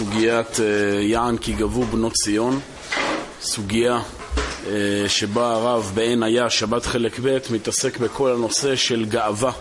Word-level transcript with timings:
בסוגיית 0.00 0.60
אה, 0.60 1.00
יען 1.02 1.36
כי 1.36 1.52
גבו 1.52 1.84
בנות 1.84 2.12
ציון, 2.12 2.60
סוגיה 3.40 4.00
אה, 4.66 5.04
שבה 5.08 5.52
הרב 5.52 5.92
בעין 5.94 6.22
היה, 6.22 6.50
שבת 6.50 6.86
חלק 6.86 7.20
ב', 7.22 7.38
מתעסק 7.50 7.98
בכל 7.98 8.32
הנושא 8.32 8.76
של 8.76 9.04
גאווה 9.04 9.52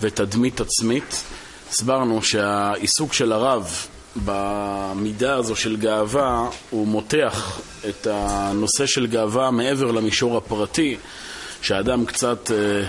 ותדמית 0.00 0.60
עצמית. 0.60 1.22
הסברנו 1.70 2.22
שהעיסוק 2.22 3.12
של 3.12 3.32
הרב 3.32 3.86
במידה 4.24 5.36
הזו 5.36 5.56
של 5.56 5.76
גאווה 5.76 6.48
הוא 6.70 6.86
מותח 6.86 7.60
את 7.88 8.06
הנושא 8.10 8.86
של 8.86 9.06
גאווה 9.06 9.50
מעבר 9.50 9.90
למישור 9.90 10.36
הפרטי, 10.36 10.96
שהאדם 11.62 12.06
קצת 12.06 12.50
אה, 12.50 12.86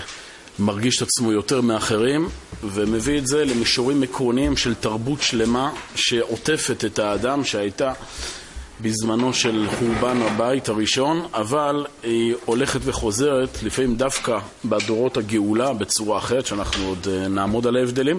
מרגיש 0.58 0.96
את 0.96 1.02
עצמו 1.02 1.32
יותר 1.32 1.60
מאחרים, 1.60 2.28
ומביא 2.64 3.18
את 3.18 3.26
זה 3.26 3.44
למישורים 3.44 4.02
עקרוניים 4.02 4.56
של 4.56 4.74
תרבות 4.74 5.22
שלמה 5.22 5.70
שעוטפת 5.94 6.84
את 6.84 6.98
האדם, 6.98 7.44
שהייתה 7.44 7.92
בזמנו 8.80 9.34
של 9.34 9.66
חורבן 9.78 10.22
הבית 10.22 10.68
הראשון, 10.68 11.26
אבל 11.34 11.86
היא 12.02 12.34
הולכת 12.44 12.80
וחוזרת, 12.84 13.62
לפעמים 13.62 13.96
דווקא 13.96 14.38
בדורות 14.64 15.16
הגאולה, 15.16 15.72
בצורה 15.72 16.18
אחרת, 16.18 16.46
שאנחנו 16.46 16.86
עוד 16.86 17.08
אה, 17.10 17.28
נעמוד 17.28 17.66
על 17.66 17.76
ההבדלים. 17.76 18.18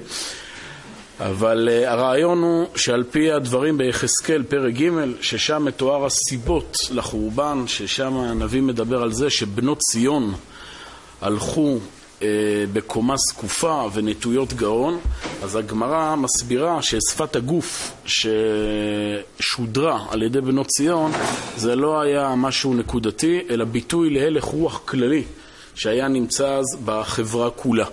אבל 1.19 1.69
uh, 1.69 1.89
הרעיון 1.89 2.43
הוא 2.43 2.67
שעל 2.75 3.03
פי 3.03 3.31
הדברים 3.31 3.77
ביחזקאל 3.77 4.43
פרק 4.43 4.73
ג', 4.73 4.89
ששם 5.21 5.65
מתואר 5.65 6.05
הסיבות 6.05 6.77
לחורבן, 6.91 7.63
ששם 7.67 8.17
הנביא 8.17 8.61
מדבר 8.61 9.01
על 9.01 9.13
זה 9.13 9.29
שבנות 9.29 9.79
ציון 9.79 10.33
הלכו 11.21 11.79
בקומה 12.73 13.15
זקופה 13.29 13.89
ונטויות 13.93 14.53
גאון, 14.53 14.99
אז 15.43 15.55
הגמרא 15.55 16.15
מסבירה 16.15 16.81
ששפת 16.81 17.35
הגוף 17.35 17.91
ששודרה 19.39 20.05
על 20.09 20.23
ידי 20.23 20.41
בנות 20.41 20.67
ציון 20.67 21.11
זה 21.57 21.75
לא 21.75 22.01
היה 22.01 22.35
משהו 22.35 22.73
נקודתי, 22.73 23.41
אלא 23.49 23.65
ביטוי 23.65 24.09
להלך 24.09 24.43
רוח 24.43 24.81
כללי 24.85 25.23
שהיה 25.75 26.07
נמצא 26.07 26.47
אז 26.47 26.65
בחברה 26.85 27.49
כולה. 27.49 27.85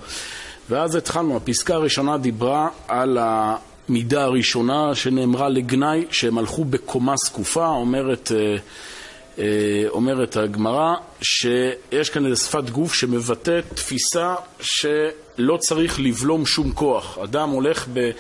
ואז 0.70 0.94
התחלנו, 0.94 1.37
הפסקה 1.37 1.75
הראשונה 1.75 2.19
דיברה 2.19 2.69
על 2.89 3.19
המידה 3.20 4.22
הראשונה 4.22 4.94
שנאמרה 4.94 5.48
לגנאי, 5.48 6.05
שהם 6.11 6.39
הלכו 6.39 6.65
בקומה 6.65 7.15
זקופה, 7.27 7.67
אומרת, 7.67 8.33
אה, 8.34 8.39
אה, 8.39 8.56
אומרת 9.88 10.36
הגמרא, 10.36 10.94
שיש 11.22 12.10
כאן 12.10 12.27
איזו 12.27 12.44
שפת 12.44 12.70
גוף 12.70 12.94
שמבטאת 12.94 13.64
תפיסה 13.74 14.34
שלא 14.60 15.56
צריך 15.56 16.00
לבלום 16.00 16.47
שום 16.47 16.72
כוח. 16.72 17.19
אדם 17.19 17.48
הולך 17.48 17.88
ב... 17.92 18.10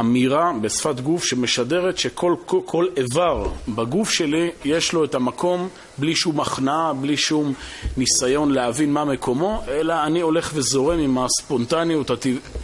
אמירה 0.00 0.52
בשפת 0.60 1.00
גוף 1.00 1.24
שמשדרת 1.24 1.98
שכל 1.98 2.34
כל, 2.46 2.60
כל 2.64 2.86
איבר 2.96 3.48
בגוף 3.68 4.10
שלי 4.10 4.50
יש 4.64 4.92
לו 4.92 5.04
את 5.04 5.14
המקום 5.14 5.68
בלי 5.98 6.14
שום 6.16 6.40
הכנעה, 6.40 6.92
בלי 6.92 7.16
שום 7.16 7.54
ניסיון 7.96 8.52
להבין 8.52 8.92
מה 8.92 9.04
מקומו, 9.04 9.62
אלא 9.68 9.94
אני 10.04 10.20
הולך 10.20 10.50
וזורם 10.54 10.98
עם 10.98 11.18
הספונטניות, 11.18 12.10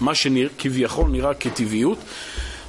מה 0.01 0.15
שכביכול 0.15 1.11
נראה 1.11 1.35
כטבעיות. 1.35 1.99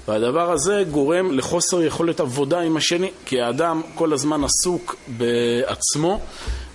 והדבר 0.07 0.51
הזה 0.51 0.83
גורם 0.91 1.31
לחוסר 1.31 1.83
יכולת 1.83 2.19
עבודה 2.19 2.59
עם 2.59 2.77
השני, 2.77 3.11
כי 3.25 3.41
האדם 3.41 3.81
כל 3.95 4.13
הזמן 4.13 4.41
עסוק 4.43 4.95
בעצמו 5.07 6.19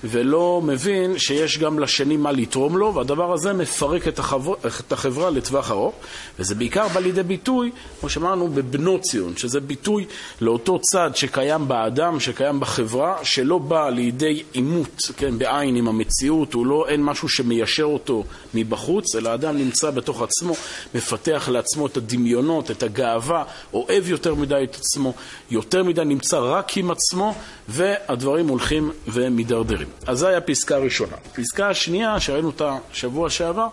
ולא 0.05 0.61
מבין 0.65 1.19
שיש 1.19 1.59
גם 1.59 1.79
לשני 1.79 2.17
מה 2.17 2.33
לתרום 2.33 2.77
לו, 2.77 2.95
והדבר 2.95 3.33
הזה 3.33 3.53
מפרק 3.53 4.09
את, 4.09 4.19
החבר... 4.19 4.55
את 4.87 4.93
החברה 4.93 5.31
לטווח 5.31 5.71
ארוך, 5.71 5.95
וזה 6.39 6.55
בעיקר 6.55 6.89
בא 6.89 7.01
לידי 7.01 7.23
ביטוי, 7.23 7.71
כמו 8.01 8.09
שאמרנו, 8.09 8.49
בבנות 8.49 9.01
ציון, 9.03 9.37
שזה 9.37 9.61
ביטוי 9.61 10.05
לאותו 10.41 10.79
צד 10.79 11.11
שקיים 11.15 11.69
באדם, 11.69 12.21
שקיים 12.21 12.61
בחברה, 12.61 13.17
שלא 13.23 13.59
בא 13.59 13.89
לידי 13.89 14.43
עימות, 14.53 15.03
כן, 15.17 15.39
בעין 15.39 15.77
עם 15.77 15.89
המציאות, 15.89 16.55
הוא 16.55 16.67
לא, 16.67 16.85
אין 16.89 17.03
משהו 17.03 17.29
שמיישר 17.29 17.85
אותו 17.85 18.25
מבחוץ, 18.55 19.17
אלא 19.17 19.31
האדם 19.31 19.57
נמצא 19.57 19.91
בתוך 19.91 20.23
עצמו, 20.23 20.55
מפתח 20.95 21.49
לעצמו 21.53 21.87
את 21.87 21.97
הדמיונות, 21.97 22.71
את 22.71 22.83
הגאווה, 22.83 23.45
אוהב 23.75 24.09
יותר 24.09 24.35
מדי 24.35 24.61
את 24.65 24.75
עצמו, 24.75 25.13
יותר 25.51 25.85
מדי 25.85 26.05
נמצא 26.05 26.39
רק 26.39 26.77
עם 26.77 26.91
עצמו, 26.91 27.35
והדברים 27.69 28.49
הולכים 28.49 28.91
ומידרדרים. 29.09 29.90
אז 30.07 30.19
זו 30.19 30.27
הייתה 30.27 30.47
פסקה 30.47 30.77
ראשונה. 30.77 31.17
פסקה 31.35 31.69
השנייה, 31.69 32.21
שראינו 32.21 32.47
אותה 32.47 32.77
שבוע 32.93 33.31
שעבר, 33.31 33.67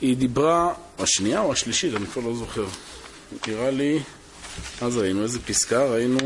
היא 0.00 0.16
דיברה, 0.16 0.72
השנייה 0.98 1.40
או 1.40 1.52
השלישית? 1.52 1.94
אני 1.96 2.06
כבר 2.06 2.22
לא 2.22 2.34
זוכר. 2.34 2.64
נראה 3.48 3.70
לי, 3.70 4.00
אז 4.82 4.96
ראינו 4.98 5.22
איזה 5.22 5.38
פסקה? 5.40 5.84
ראינו... 5.84 6.18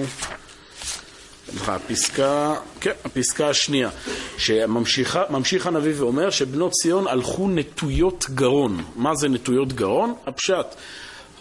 הפסקה, 1.66 2.54
כן, 2.80 2.92
הפסקה 3.04 3.48
השנייה, 3.48 3.90
שממשיך 4.38 5.66
הנביא 5.66 5.92
ואומר 5.96 6.30
שבנות 6.30 6.72
ציון 6.72 7.06
הלכו 7.06 7.48
נטויות 7.48 8.26
גרון. 8.34 8.84
מה 8.96 9.14
זה 9.14 9.28
נטויות 9.28 9.72
גרון? 9.72 10.14
הפשט, 10.26 10.66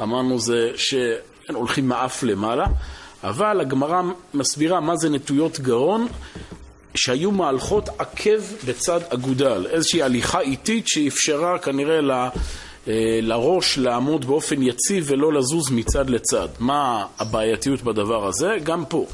אמרנו 0.02 0.40
זה 0.40 0.72
שהולכים 0.76 1.88
מאף 1.88 2.24
למעלה, 2.24 2.66
אבל 3.24 3.62
הגמרא 3.62 4.02
מסבירה 4.34 4.80
מה 4.80 4.98
זה 4.98 5.10
נטויות 5.10 5.60
גרון, 5.60 6.08
שהיו 6.98 7.32
מהלכות 7.32 7.90
עקב 7.98 8.40
בצד 8.66 9.00
אגודל, 9.10 9.68
איזושהי 9.70 10.02
הליכה 10.02 10.40
איטית 10.40 10.88
שאפשרה 10.88 11.60
כנראה 11.60 12.02
ל... 12.02 12.12
אה, 12.88 13.20
לראש 13.22 13.78
לעמוד 13.78 14.26
באופן 14.26 14.62
יציב 14.62 15.06
ולא 15.08 15.34
לזוז 15.34 15.72
מצד 15.72 16.10
לצד. 16.10 16.48
מה 16.60 17.06
הבעייתיות 17.20 17.82
בדבר 17.82 18.28
הזה? 18.28 18.56
גם 18.64 18.86
פה. 18.86 19.06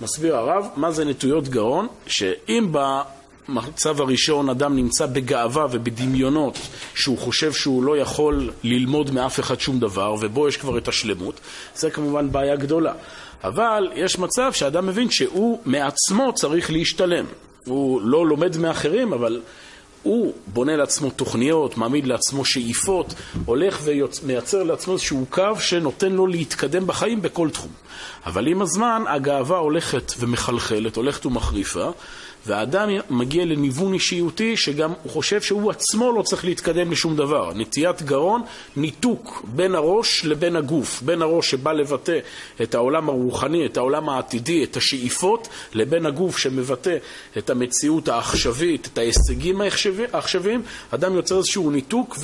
מסביר 0.00 0.36
הרב, 0.36 0.66
מה 0.76 0.90
זה 0.90 1.04
נטויות 1.04 1.48
גאון? 1.48 1.86
שאם 2.06 2.72
במצב 2.72 4.00
הראשון 4.00 4.48
אדם 4.48 4.76
נמצא 4.76 5.06
בגאווה 5.06 5.66
ובדמיונות 5.70 6.58
שהוא 6.94 7.18
חושב 7.18 7.52
שהוא 7.52 7.82
לא 7.82 7.98
יכול 7.98 8.50
ללמוד 8.62 9.10
מאף 9.10 9.40
אחד 9.40 9.60
שום 9.60 9.78
דבר 9.80 10.14
ובו 10.20 10.48
יש 10.48 10.56
כבר 10.56 10.78
את 10.78 10.88
השלמות, 10.88 11.40
זה 11.74 11.90
כמובן 11.90 12.32
בעיה 12.32 12.56
גדולה. 12.56 12.92
אבל 13.44 13.90
יש 13.94 14.18
מצב 14.18 14.52
שאדם 14.52 14.86
מבין 14.86 15.10
שהוא 15.10 15.60
מעצמו 15.64 16.32
צריך 16.32 16.70
להשתלם. 16.70 17.24
הוא 17.66 18.00
לא 18.02 18.26
לומד 18.26 18.56
מאחרים, 18.56 19.12
אבל 19.12 19.40
הוא 20.02 20.32
בונה 20.46 20.76
לעצמו 20.76 21.10
תוכניות, 21.10 21.76
מעמיד 21.76 22.06
לעצמו 22.06 22.44
שאיפות, 22.44 23.14
הולך 23.44 23.80
ומייצר 23.84 24.62
לעצמו 24.62 24.92
איזשהו 24.92 25.26
קו 25.30 25.60
שנותן 25.60 26.12
לו 26.12 26.26
להתקדם 26.26 26.86
בחיים 26.86 27.22
בכל 27.22 27.50
תחום. 27.50 27.72
אבל 28.26 28.46
עם 28.46 28.62
הזמן 28.62 29.02
הגאווה 29.08 29.58
הולכת 29.58 30.12
ומחלחלת, 30.18 30.96
הולכת 30.96 31.26
ומחריפה, 31.26 31.90
והאדם 32.48 32.88
מגיע 33.10 33.44
לניוון 33.44 33.94
אישיותי 33.94 34.56
שגם 34.56 34.92
הוא 35.02 35.12
חושב 35.12 35.42
שהוא 35.42 35.70
עצמו 35.70 36.12
לא 36.12 36.22
צריך 36.22 36.44
להתקדם 36.44 36.90
לשום 36.90 37.16
דבר. 37.16 37.52
נטיית 37.54 38.02
גרון, 38.02 38.42
ניתוק 38.76 39.42
בין 39.44 39.74
הראש 39.74 40.24
לבין 40.24 40.56
הגוף, 40.56 41.02
בין 41.02 41.22
הראש 41.22 41.50
שבא 41.50 41.72
לבטא 41.72 42.18
את 42.62 42.74
העולם 42.74 43.08
הרוחני, 43.08 43.66
את 43.66 43.76
העולם 43.76 44.08
העתידי, 44.08 44.64
את 44.64 44.76
השאיפות, 44.76 45.48
לבין 45.74 46.06
הגוף 46.06 46.38
שמבטא 46.38 46.96
את 47.38 47.50
המציאות 47.50 48.08
העכשווית, 48.08 48.88
את 48.92 48.98
ההישגים 48.98 49.60
העכשוויים, 50.12 50.62
אדם 50.90 51.14
יוצר 51.14 51.36
איזשהו 51.38 51.70
ניתוק 51.70 52.16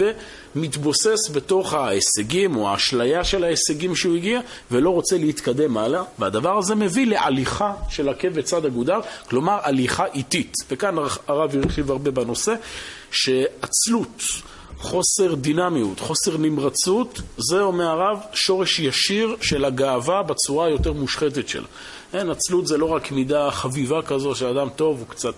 ומתבוסס 0.56 1.30
בתוך 1.32 1.74
ההישגים 1.74 2.56
או 2.56 2.68
האשליה 2.68 3.24
של 3.24 3.44
ההישגים 3.44 3.96
שהוא 3.96 4.16
הגיע 4.16 4.40
ולא 4.70 4.90
רוצה 4.90 5.18
להתקדם 5.18 5.76
הלאה, 5.76 6.02
והדבר 6.18 6.58
הזה 6.58 6.74
מביא 6.74 7.06
להליכה 7.06 7.72
של 7.88 8.08
עקב 8.08 8.28
בצד 8.28 8.64
אגודר, 8.64 9.00
כלומר 9.28 9.58
הליכה 9.62 10.04
איטית. 10.14 10.54
וכאן 10.70 10.96
הרב 11.26 11.56
הרחיב 11.56 11.90
הרבה 11.90 12.10
בנושא, 12.10 12.54
שעצלות, 13.10 14.22
חוסר 14.78 15.34
דינמיות, 15.34 16.00
חוסר 16.00 16.36
נמרצות, 16.36 17.20
זה 17.38 17.60
אומר 17.60 17.84
הרב 17.84 18.18
שורש 18.32 18.80
ישיר 18.80 19.36
של 19.40 19.64
הגאווה 19.64 20.22
בצורה 20.22 20.66
היותר 20.66 20.92
מושחתת 20.92 21.48
שלה. 21.48 21.66
אין, 22.14 22.30
עצלות 22.30 22.66
זה 22.66 22.78
לא 22.78 22.86
רק 22.86 23.12
מידה 23.12 23.50
חביבה 23.50 24.02
כזו 24.02 24.34
שאדם 24.34 24.68
טוב, 24.76 24.98
הוא 24.98 25.08
קצת 25.08 25.34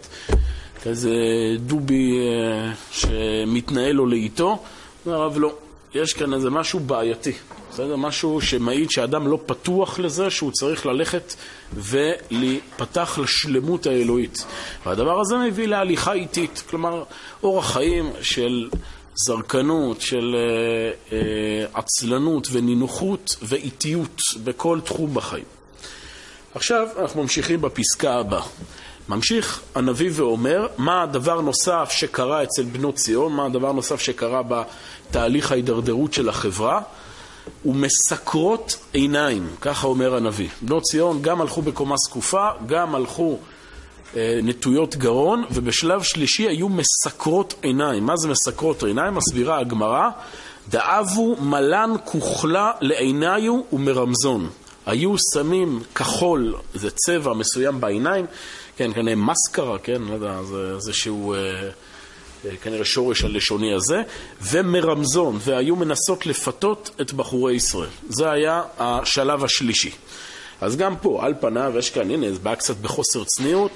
כזה 0.83 1.11
דובי 1.59 2.19
אה, 2.19 2.73
שמתנהל 2.93 3.93
לו 3.93 4.07
לאיתו. 4.07 4.63
אומר 5.07 5.23
הרב 5.23 5.39
לא, 5.39 5.55
יש 5.95 6.13
כאן 6.13 6.35
איזה 6.35 6.51
משהו 6.51 6.81
בעייתי. 6.81 7.33
בסדר? 7.71 7.97
משהו 7.97 8.41
שמעיד 8.41 8.91
שאדם 8.91 9.29
לא 9.29 9.39
פתוח 9.47 9.99
לזה 9.99 10.31
שהוא 10.31 10.51
צריך 10.53 10.87
ללכת 10.87 11.35
ולהיפתח 11.75 13.19
לשלמות 13.23 13.87
האלוהית. 13.87 14.45
והדבר 14.87 15.21
הזה 15.21 15.37
מביא 15.37 15.67
להליכה 15.67 16.13
איטית, 16.13 16.63
כלומר 16.71 17.03
אורח 17.43 17.73
חיים 17.73 18.11
של 18.21 18.69
זרקנות, 19.15 20.01
של 20.01 20.37
אה, 20.37 21.19
אה, 21.19 21.67
עצלנות 21.75 22.49
ונינוחות 22.53 23.37
ואיטיות 23.43 24.21
בכל 24.45 24.81
תחום 24.85 25.15
בחיים. 25.15 25.45
עכשיו 26.55 26.89
אנחנו 26.99 27.23
ממשיכים 27.23 27.61
בפסקה 27.61 28.15
הבאה. 28.15 28.43
ממשיך 29.09 29.61
הנביא 29.75 30.11
ואומר 30.13 30.67
מה 30.79 31.03
הדבר 31.03 31.41
נוסף 31.41 31.89
שקרה 31.91 32.43
אצל 32.43 32.63
בנות 32.63 32.95
ציון, 32.95 33.33
מה 33.33 33.47
הדבר 33.47 33.73
נוסף 33.73 34.01
שקרה 34.01 34.43
בתהליך 34.43 35.53
ההידרדרות 35.53 36.13
של 36.13 36.29
החברה. 36.29 36.81
ומסקרות 37.65 38.79
עיניים, 38.93 39.49
ככה 39.61 39.87
אומר 39.87 40.15
הנביא. 40.15 40.49
בנות 40.63 40.83
ציון 40.83 41.23
גם 41.23 41.41
הלכו 41.41 41.63
בקומה 41.63 41.95
זקופה, 41.97 42.49
גם 42.67 42.95
הלכו 42.95 43.39
אה, 44.17 44.41
נטויות 44.43 44.97
גרון, 44.97 45.45
ובשלב 45.51 46.03
שלישי 46.03 46.49
היו 46.49 46.69
מסקרות 46.69 47.55
עיניים. 47.63 48.07
מה 48.07 48.17
זה 48.17 48.29
מסקרות 48.29 48.83
עיניים? 48.83 49.15
מסבירה 49.15 49.59
הגמרא, 49.59 50.09
דאבו 50.69 51.37
מלן 51.41 51.91
כוכלה 52.05 52.73
לעיניו 52.81 53.61
ומרמזון. 53.73 54.49
היו 54.87 55.15
שמים 55.35 55.81
כחול, 55.95 56.55
זה 56.75 56.91
צבע 56.91 57.35
מסוים 57.35 57.81
בעיניים, 57.81 58.27
כן, 58.77 58.93
כנראה 58.93 59.15
מסקרה, 59.17 59.79
כן, 59.79 60.03
לא 60.03 60.15
יודע, 60.15 60.43
זה 60.43 60.73
איזשהו... 60.75 61.35
אה, 61.35 61.39
אה, 62.45 62.57
כנראה 62.63 62.85
שורש 62.85 63.25
הלשוני 63.25 63.75
הזה, 63.75 64.03
ומרמזון, 64.43 65.39
והיו 65.41 65.77
מנסות 65.77 66.27
לפתות 66.27 66.91
את 67.01 67.13
בחורי 67.13 67.55
ישראל. 67.55 67.89
זה 68.09 68.31
היה 68.31 68.63
השלב 68.79 69.45
השלישי. 69.45 69.91
אז 70.61 70.77
גם 70.77 70.97
פה, 70.97 71.25
על 71.25 71.35
פניו, 71.41 71.73
יש 71.79 71.91
כאן, 71.91 72.11
הנה, 72.11 72.33
זה 72.33 72.39
בא 72.39 72.55
קצת 72.55 72.77
בחוסר 72.77 73.25
צניעות, 73.25 73.71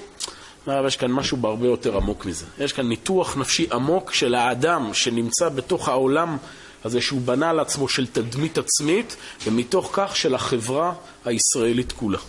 אבל 0.67 0.87
יש 0.87 0.97
כאן 0.97 1.11
משהו 1.11 1.37
בהרבה 1.37 1.67
יותר 1.67 1.97
עמוק 1.97 2.25
מזה. 2.25 2.45
יש 2.59 2.73
כאן 2.73 2.87
ניתוח 2.87 3.37
נפשי 3.37 3.67
עמוק 3.71 4.13
של 4.13 4.35
האדם 4.35 4.93
שנמצא 4.93 5.49
בתוך 5.49 5.89
העולם 5.89 6.37
הזה 6.83 7.01
שהוא 7.01 7.21
בנה 7.21 7.53
לעצמו 7.53 7.89
של 7.89 8.07
תדמית 8.07 8.57
עצמית, 8.57 9.15
ומתוך 9.45 9.89
כך 9.93 10.15
של 10.15 10.35
החברה 10.35 10.93
הישראלית 11.25 11.91
כולה. 11.91 12.19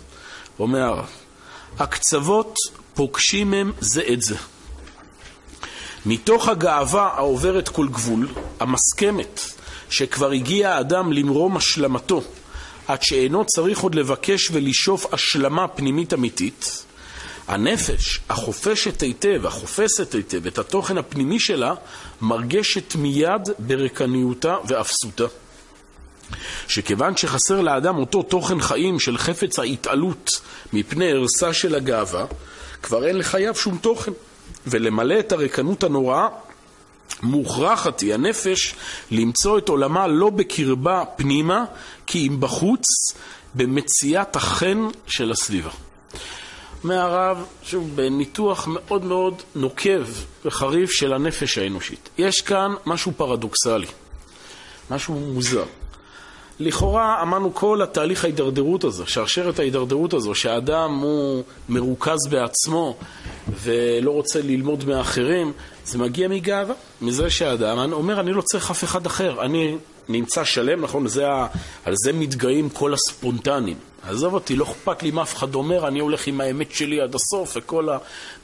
אומר 0.59 0.83
הרב, 0.83 1.09
הקצוות 1.79 2.55
פוגשים 2.95 3.55
הם 3.55 3.73
זה 3.81 4.03
את 4.13 4.23
זה. 4.23 4.37
מתוך 6.07 6.49
הגאווה 6.49 7.11
העוברת 7.15 7.69
כל 7.69 7.89
גבול, 7.89 8.29
המסכמת, 8.61 9.41
שכבר 9.91 10.31
הגיע 10.31 10.71
האדם 10.71 11.13
למרום 11.13 11.57
השלמתו, 11.57 12.23
עד 12.89 13.03
שאינו 13.03 13.45
צריך 13.45 13.81
עוד 13.81 13.95
לבקש 13.95 14.51
ולשאוף 14.53 15.15
השלמה 15.15 15.69
פנימית 15.69 16.15
אמיתית, 16.15 16.85
הנפש, 17.49 18.21
החופשת 18.29 19.01
היטב, 19.01 19.47
החופשת 19.47 20.15
היטב 20.15 20.47
את 20.47 20.59
התוכן 20.59 20.99
הפנימי 20.99 21.41
שלה, 21.41 21.75
מרגשת 22.21 22.97
מיד 22.97 23.49
ברקניותה 23.59 24.57
ואפסותה. 24.65 25.25
שכיוון 26.69 27.17
שחסר 27.17 27.61
לאדם 27.61 27.99
אותו 27.99 28.23
תוכן 28.23 28.61
חיים 28.61 29.01
של 29.01 29.19
חפץ 29.19 29.59
ההתעלות 29.59 30.41
מפני 30.73 31.13
ערסה 31.13 31.53
של 31.53 31.75
הגאווה, 31.75 32.25
כבר 32.83 33.07
אין 33.07 33.19
לחייו 33.19 33.55
שום 33.55 33.79
תוכן. 33.79 34.13
ולמלא 34.67 35.19
את 35.19 35.33
הריקנות 35.33 35.85
הנוראה, 35.85 36.29
מוכרחת 37.23 38.01
היא 38.01 38.15
הנפש 38.15 38.75
למצוא 39.11 39.59
את 39.59 39.69
עולמה 39.69 40.07
לא 40.07 40.31
בקרבה 40.31 41.05
פנימה, 41.17 41.65
כי 42.07 42.29
אם 42.29 42.41
בחוץ, 42.41 42.85
במציאת 43.55 44.37
החן 44.37 44.89
של 45.07 45.31
הסביבה. 45.31 45.71
מהרב, 46.85 47.45
שוב, 47.63 47.97
בניתוח 47.97 48.69
מאוד 48.71 49.05
מאוד 49.05 49.43
נוקב 49.55 50.05
וחריף 50.45 50.91
של 50.91 51.13
הנפש 51.13 51.59
האנושית. 51.59 52.09
יש 52.19 52.41
כאן 52.41 52.75
משהו 52.87 53.13
פרדוקסלי, 53.17 53.87
משהו 54.91 55.15
מוזר. 55.15 55.65
לכאורה 56.61 57.23
אמרנו 57.23 57.55
כל 57.55 57.83
התהליך 57.83 58.25
ההידרדרות 58.25 58.85
הזה, 58.85 59.07
שרשרת 59.07 59.59
ההידרדרות 59.59 60.15
הזו, 60.15 60.35
שהאדם 60.35 60.99
הוא 60.99 61.43
מרוכז 61.69 62.27
בעצמו 62.31 62.97
ולא 63.63 64.11
רוצה 64.11 64.43
ללמוד 64.43 64.85
מאחרים, 64.85 65.53
זה 65.85 65.99
מגיע 65.99 66.29
מגאווה, 66.29 66.75
מזה 67.01 67.31
שהאדם 67.31 67.93
אומר 67.93 68.21
אני 68.21 68.33
לא 68.33 68.43
צריך 68.43 68.71
אף 68.71 68.85
אחד 68.85 69.07
אחר, 69.07 69.43
אני 69.43 69.77
נמצא 70.09 70.45
שלם, 70.45 70.81
נכון? 70.81 71.07
זה 71.07 71.29
ה... 71.29 71.47
על 71.85 71.95
זה 71.97 72.13
מתגאים 72.13 72.69
כל 72.69 72.95
הספונטנים. 72.95 73.77
עזוב 74.09 74.35
אותי, 74.35 74.57
לא 74.57 74.65
אכפת 74.65 75.03
לי 75.03 75.11
מה 75.11 75.23
אף 75.23 75.37
אחד 75.37 75.55
אומר, 75.55 75.89
אני 75.89 76.01
הולך 76.01 76.27
עם 76.27 76.41
האמת 76.41 76.73
שלי 76.73 77.01
עד 77.01 77.15
הסוף, 77.15 77.57
וכל 77.57 77.89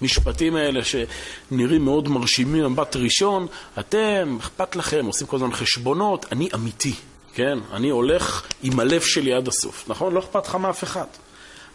המשפטים 0.01 0.57
האלה 0.57 0.81
שנראים 0.85 1.85
מאוד 1.85 2.09
מרשימים 2.09 2.65
במבט 2.65 2.97
ראשון, 2.97 3.47
אתם, 3.79 4.37
אכפת 4.41 4.77
לכם, 4.77 5.07
עושים 5.07 5.27
כל 5.27 5.37
הזמן 5.37 5.53
חשבונות, 5.53 6.27
אני 6.33 6.49
אמיתי. 6.55 6.95
כן? 7.38 7.58
אני 7.73 7.90
הולך 7.90 8.46
עם 8.62 8.81
הלב 8.81 9.00
שלי 9.00 9.32
עד 9.32 9.49
הסוף, 9.49 9.85
נכון? 9.88 10.14
לא 10.14 10.20
אכפת 10.20 10.46
לך 10.46 10.55
מאף 10.55 10.85
אחד. 10.85 11.06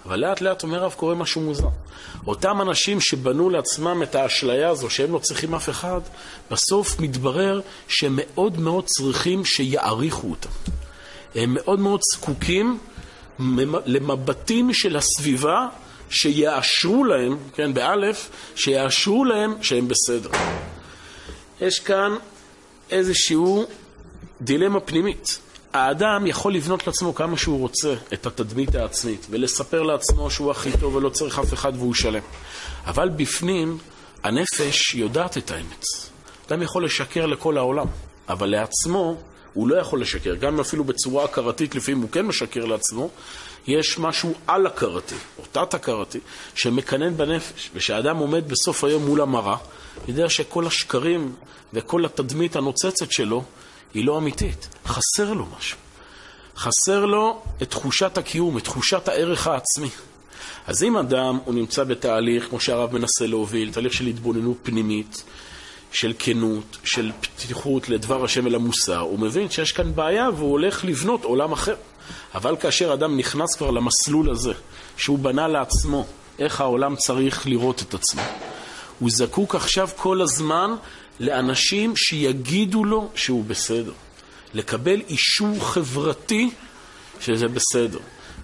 אבל 0.05 0.19
לאט 0.19 0.41
לאט 0.41 0.63
אומר 0.63 0.83
הרב 0.83 0.93
קורה 0.97 1.15
משהו 1.15 1.41
מוזר. 1.41 1.67
אותם 2.27 2.61
אנשים 2.61 3.01
שבנו 3.01 3.49
לעצמם 3.49 4.03
את 4.03 4.15
האשליה 4.15 4.69
הזו 4.69 4.89
שהם 4.89 5.13
לא 5.13 5.19
צריכים 5.19 5.55
אף 5.55 5.69
אחד, 5.69 5.99
בסוף 6.51 6.99
מתברר 6.99 7.61
שהם 7.87 8.19
מאוד 8.21 8.59
מאוד 8.59 8.85
צריכים 8.85 9.45
שיעריכו 9.45 10.29
אותם. 10.29 10.49
הם 11.35 11.53
מאוד 11.53 11.79
מאוד 11.79 11.99
זקוקים 12.13 12.77
למבטים 13.85 14.73
של 14.73 14.97
הסביבה 14.97 15.67
שיאשרו 16.09 17.03
להם, 17.03 17.37
כן, 17.55 17.73
באלף, 17.73 18.29
שיאשרו 18.55 19.25
להם 19.25 19.55
שהם 19.61 19.87
בסדר. 19.87 20.29
יש 21.61 21.79
כאן 21.79 22.11
איזשהו 22.91 23.65
דילמה 24.41 24.79
פנימית. 24.79 25.39
האדם 25.73 26.27
יכול 26.27 26.53
לבנות 26.53 26.87
לעצמו 26.87 27.15
כמה 27.15 27.37
שהוא 27.37 27.59
רוצה 27.59 27.93
את 28.13 28.25
התדמית 28.25 28.75
העצמית 28.75 29.27
ולספר 29.29 29.81
לעצמו 29.81 30.31
שהוא 30.31 30.51
הכי 30.51 30.77
טוב 30.79 30.95
ולא 30.95 31.09
צריך 31.09 31.39
אף 31.39 31.53
אחד 31.53 31.73
והוא 31.75 31.93
שלם. 31.93 32.21
אבל 32.85 33.09
בפנים 33.09 33.77
הנפש 34.23 34.95
יודעת 34.95 35.37
את 35.37 35.51
האמת. 35.51 35.85
אדם 36.47 36.61
יכול 36.61 36.85
לשקר 36.85 37.25
לכל 37.25 37.57
העולם, 37.57 37.87
אבל 38.29 38.49
לעצמו 38.49 39.17
הוא 39.53 39.67
לא 39.67 39.75
יכול 39.75 40.01
לשקר. 40.01 40.35
גם 40.35 40.59
אפילו 40.59 40.83
בצורה 40.83 41.23
הכרתית, 41.23 41.75
לפעמים 41.75 42.01
הוא 42.01 42.09
כן 42.09 42.25
משקר 42.25 42.65
לעצמו, 42.65 43.09
יש 43.67 43.99
משהו 43.99 44.33
על-הכרתי, 44.47 45.15
או 45.39 45.43
תת-הכרתי, 45.51 46.19
שמקנן 46.55 47.17
בנפש. 47.17 47.69
וכשאדם 47.73 48.17
עומד 48.17 48.49
בסוף 48.49 48.83
היום 48.83 49.05
מול 49.05 49.21
המראה, 49.21 49.55
יודע 50.07 50.29
שכל 50.29 50.67
השקרים 50.67 51.35
וכל 51.73 52.05
התדמית 52.05 52.55
הנוצצת 52.55 53.11
שלו 53.11 53.43
היא 53.93 54.05
לא 54.05 54.17
אמיתית, 54.17 54.69
חסר 54.85 55.33
לו 55.33 55.45
משהו. 55.57 55.77
חסר 56.57 57.05
לו 57.05 57.41
את 57.61 57.69
תחושת 57.69 58.17
הקיום, 58.17 58.57
את 58.57 58.63
תחושת 58.63 59.07
הערך 59.07 59.47
העצמי. 59.47 59.89
אז 60.67 60.83
אם 60.83 60.97
אדם 60.97 61.39
הוא 61.45 61.53
נמצא 61.53 61.83
בתהליך, 61.83 62.49
כמו 62.49 62.59
שהרב 62.59 62.93
מנסה 62.93 63.27
להוביל, 63.27 63.71
תהליך 63.71 63.93
של 63.93 64.05
התבוננות 64.05 64.57
פנימית, 64.63 65.23
של 65.91 66.13
כנות, 66.19 66.77
של 66.83 67.11
פתיחות 67.21 67.89
לדבר 67.89 68.23
השם 68.23 68.47
אל 68.47 68.55
המוסר, 68.55 68.99
הוא 68.99 69.19
מבין 69.19 69.49
שיש 69.49 69.71
כאן 69.71 69.95
בעיה 69.95 70.29
והוא 70.35 70.51
הולך 70.51 70.85
לבנות 70.85 71.23
עולם 71.23 71.51
אחר. 71.51 71.75
אבל 72.35 72.55
כאשר 72.55 72.93
אדם 72.93 73.17
נכנס 73.17 73.55
כבר 73.55 73.71
למסלול 73.71 74.29
הזה, 74.29 74.53
שהוא 74.97 75.19
בנה 75.19 75.47
לעצמו 75.47 76.05
איך 76.39 76.61
העולם 76.61 76.95
צריך 76.95 77.47
לראות 77.47 77.81
את 77.81 77.93
עצמו, 77.93 78.21
הוא 78.99 79.09
זקוק 79.11 79.55
עכשיו 79.55 79.89
כל 79.95 80.21
הזמן 80.21 80.75
לאנשים 81.19 81.95
שיגידו 81.95 82.83
לו 82.83 83.09
שהוא 83.15 83.43
בסדר. 83.45 83.91
לקבל 84.53 85.01
אישור 85.09 85.59
חברתי 85.59 86.49
שזה 87.19 87.47
בסדר. 87.47 87.99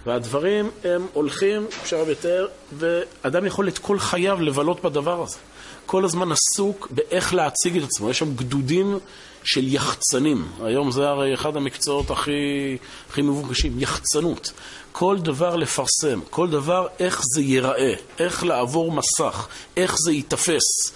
והדברים 0.06 0.70
הם 0.84 1.06
הולכים, 1.12 1.66
אפשר 1.82 2.04
לתאר, 2.08 2.46
ואדם 2.72 3.46
יכול 3.46 3.68
את 3.68 3.78
כל 3.78 3.98
חייו 3.98 4.40
לבלות 4.40 4.82
בדבר 4.82 5.22
הזה. 5.22 5.38
כל 5.86 6.04
הזמן 6.04 6.28
עסוק 6.32 6.88
באיך 6.90 7.34
להציג 7.34 7.76
את 7.76 7.82
עצמו. 7.82 8.10
יש 8.10 8.18
שם 8.18 8.34
גדודים 8.34 8.98
של 9.44 9.74
יחצנים. 9.74 10.48
היום 10.62 10.90
זה 10.90 11.08
הרי 11.08 11.34
אחד 11.34 11.56
המקצועות 11.56 12.10
הכי, 12.10 12.76
הכי 13.10 13.22
מבוקשים, 13.22 13.80
יחצנות. 13.80 14.52
כל 14.92 15.16
דבר 15.18 15.56
לפרסם, 15.56 16.20
כל 16.30 16.50
דבר 16.50 16.86
איך 16.98 17.22
זה 17.34 17.42
ייראה, 17.42 17.92
איך 18.18 18.44
לעבור 18.44 18.92
מסך, 18.92 19.48
איך 19.76 19.96
זה 19.98 20.12
ייתפס. 20.12 20.92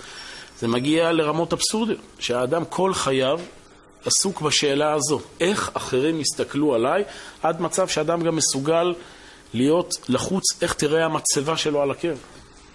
זה 0.58 0.68
מגיע 0.68 1.12
לרמות 1.12 1.52
אבסורדיות, 1.52 2.00
שהאדם 2.18 2.64
כל 2.64 2.94
חייו 2.94 3.40
עסוק 4.04 4.40
בשאלה 4.40 4.92
הזו, 4.92 5.20
איך 5.40 5.70
אחרים 5.74 6.20
יסתכלו 6.20 6.74
עליי, 6.74 7.04
עד 7.42 7.60
מצב 7.60 7.88
שאדם 7.88 8.22
גם 8.22 8.36
מסוגל 8.36 8.94
להיות 9.54 9.94
לחוץ 10.08 10.62
איך 10.62 10.72
תראה 10.72 11.04
המצבה 11.04 11.56
שלו 11.56 11.82
על 11.82 11.90
הקבר. 11.90 12.14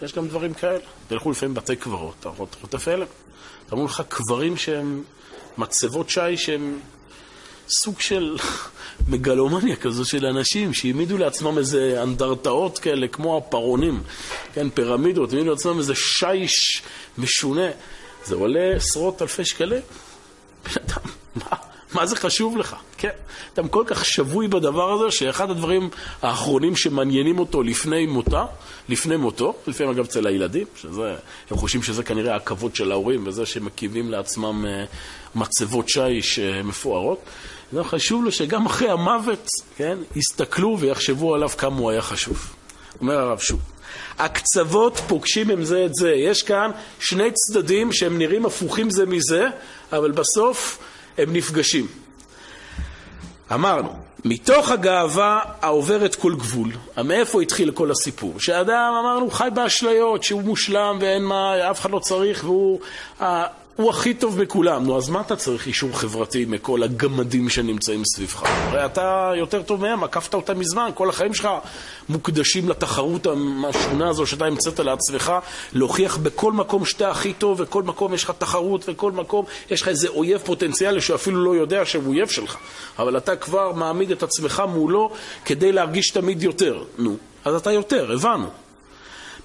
יש 0.02 0.14
גם 0.14 0.28
דברים 0.28 0.54
כאלה. 0.54 0.80
תלכו 1.08 1.32
לפעמים 1.32 1.56
בתי 1.56 1.76
קברות, 1.76 2.16
אתה 2.20 2.30
חוטף 2.62 2.88
הלם. 2.88 3.06
תראו 3.66 3.86
לך 3.86 4.04
קברים 4.10 4.58
שהם 4.58 5.04
מצבות 5.58 6.10
שי 6.10 6.38
שהם 6.38 6.80
סוג 7.70 8.00
של 8.00 8.38
מגלומניה 9.08 9.76
כזו 9.76 10.06
של 10.06 10.26
אנשים 10.26 10.74
שהעמידו 10.74 11.18
לעצמם 11.18 11.58
איזה 11.58 12.04
אנדרטאות 12.04 12.80
כאלה, 12.80 13.08
כמו 13.08 13.38
הפרעונים, 13.38 14.04
כן, 14.54 14.70
פירמידות, 14.70 15.34
העמידו 15.34 15.50
לעצמם 15.52 15.78
איזה 15.78 15.96
שיש 15.96 16.82
משונה. 17.18 17.70
זה 18.26 18.36
עולה 18.36 18.76
עשרות 18.76 19.22
אלפי 19.22 19.46
שקלים. 19.46 19.82
בן 20.66 20.82
אדם, 20.86 21.02
מה, 21.36 21.58
מה 21.94 22.06
זה 22.06 22.16
חשוב 22.16 22.58
לך? 22.58 22.76
כן. 22.98 23.10
אתה 23.54 23.62
כל 23.68 23.84
כך 23.88 24.06
שבוי 24.06 24.48
בדבר 24.48 24.92
הזה, 24.92 25.12
שאחד 25.12 25.50
הדברים 25.50 25.90
האחרונים 26.22 26.76
שמעניינים 26.76 27.40
אותו 27.40 27.64
לפני 27.64 28.06
מותה, 28.06 28.46
לפני 28.90 29.18
מותו, 29.18 29.54
לפעמים 29.68 29.94
אגב 29.94 30.06
אצל 30.06 30.28
הילדים, 30.28 30.68
שזה, 30.76 31.16
הם 31.52 31.58
חושבים 31.58 31.84
שזה 31.84 32.04
כנראה 32.04 32.36
הכבוד 32.36 32.76
של 32.76 32.92
ההורים, 32.92 33.28
וזה 33.28 33.46
שהם 33.46 33.66
מקימים 33.66 34.12
לעצמם 34.12 34.66
אה, 34.68 34.86
מצבות 35.36 35.90
שיש 35.90 36.40
אה, 36.40 36.64
מפוארות. 36.64 37.20
זה 37.72 37.84
חשוב 37.84 38.24
לו 38.24 38.32
שגם 38.32 38.66
אחרי 38.66 38.90
המוות, 38.90 39.48
כן, 39.78 39.98
יסתכלו 40.16 40.78
ויחשבו 40.80 41.36
עליו 41.36 41.50
כמה 41.50 41.78
הוא 41.78 41.92
היה 41.92 42.02
חשוב. 42.02 42.54
אומר 43.02 43.20
הרב 43.20 43.40
שוב. 43.40 43.60
הקצוות 44.20 44.98
פוגשים 45.08 45.50
עם 45.50 45.64
זה 45.64 45.86
את 45.86 45.96
זה. 45.96 46.12
יש 46.12 46.44
כאן 46.44 46.72
שני 47.00 47.32
צדדים 47.32 47.94
שהם 47.94 48.18
נראים 48.18 48.46
הפוכים 48.46 48.90
זה 48.90 49.06
מזה, 49.06 49.48
אבל 49.92 50.12
בסוף 50.12 50.80
הם 51.18 51.34
נפגשים. 51.34 51.88
אמרנו, 53.54 53.90
מתוך 54.26 54.70
הגאווה 54.72 55.42
העוברת 55.62 56.16
כל 56.16 56.36
גבול, 56.36 56.72
מאיפה 57.04 57.42
התחיל 57.42 57.72
כל 57.72 57.92
הסיפור? 57.92 58.40
שאדם, 58.40 58.94
אמרנו, 59.00 59.32
חי 59.32 59.48
באשליות, 59.54 60.24
שהוא 60.24 60.42
מושלם 60.42 60.98
ואין 61.02 61.24
מה, 61.24 61.72
אף 61.72 61.80
אחד 61.80 61.92
לא 61.92 62.00
צריך, 62.00 62.44
והוא 62.44 62.80
הוא 63.80 63.90
הכי 63.90 64.14
טוב 64.14 64.42
מכולם. 64.42 64.84
נו, 64.84 64.98
אז 64.98 65.10
מה 65.10 65.22
אתה 65.22 65.36
צריך 65.36 65.68
אישור 65.68 66.00
חברתי 66.00 66.46
מכל 66.46 66.84
הגמדים 66.84 67.50
שנמצאים 67.50 68.04
סביבך? 68.06 68.44
הרי 68.44 68.86
אתה 68.86 69.32
יותר 69.36 69.62
טוב 69.62 69.82
מהם, 69.82 70.04
עקפת 70.04 70.34
אותם 70.34 70.60
מזמן, 70.60 70.90
כל 70.94 71.10
החיים 71.10 71.34
שלך 71.34 71.50
מוקדשים 72.10 72.70
לתחרות 72.70 73.26
המשונה 73.26 74.10
הזו 74.10 74.26
שאתה 74.26 74.46
המצאת 74.46 74.80
לעצמך, 74.80 75.34
להוכיח 75.74 76.18
בכל 76.18 76.54
מקום 76.54 76.86
שאתה 76.86 77.10
הכי 77.10 77.34
טוב, 77.34 77.62
וכל 77.62 77.84
מקום 77.84 78.14
יש 78.14 78.24
לך 78.24 78.32
תחרות, 78.38 78.86
וכל 78.88 79.12
מקום 79.12 79.46
יש 79.72 79.82
לך 79.82 79.88
איזה 79.88 80.08
אויב 80.08 80.42
פוטנציאלי 80.46 81.02
שאפילו 81.02 81.44
לא 81.44 81.56
יודע 81.56 81.86
שהוא 81.86 82.04
אויב 82.08 82.28
שלך. 82.28 82.58
אבל 83.00 83.18
אתה 83.18 83.36
כבר 83.36 83.72
מעמיד 83.72 84.12
את 84.12 84.24
עצמך 84.24 84.64
מולו 84.70 85.12
כדי 85.46 85.72
להרגיש 85.72 86.10
תמיד 86.10 86.44
יותר. 86.44 86.84
נו, 86.98 87.18
אז 87.46 87.56
אתה 87.56 87.72
יותר, 87.72 88.12
הבנו. 88.12 88.69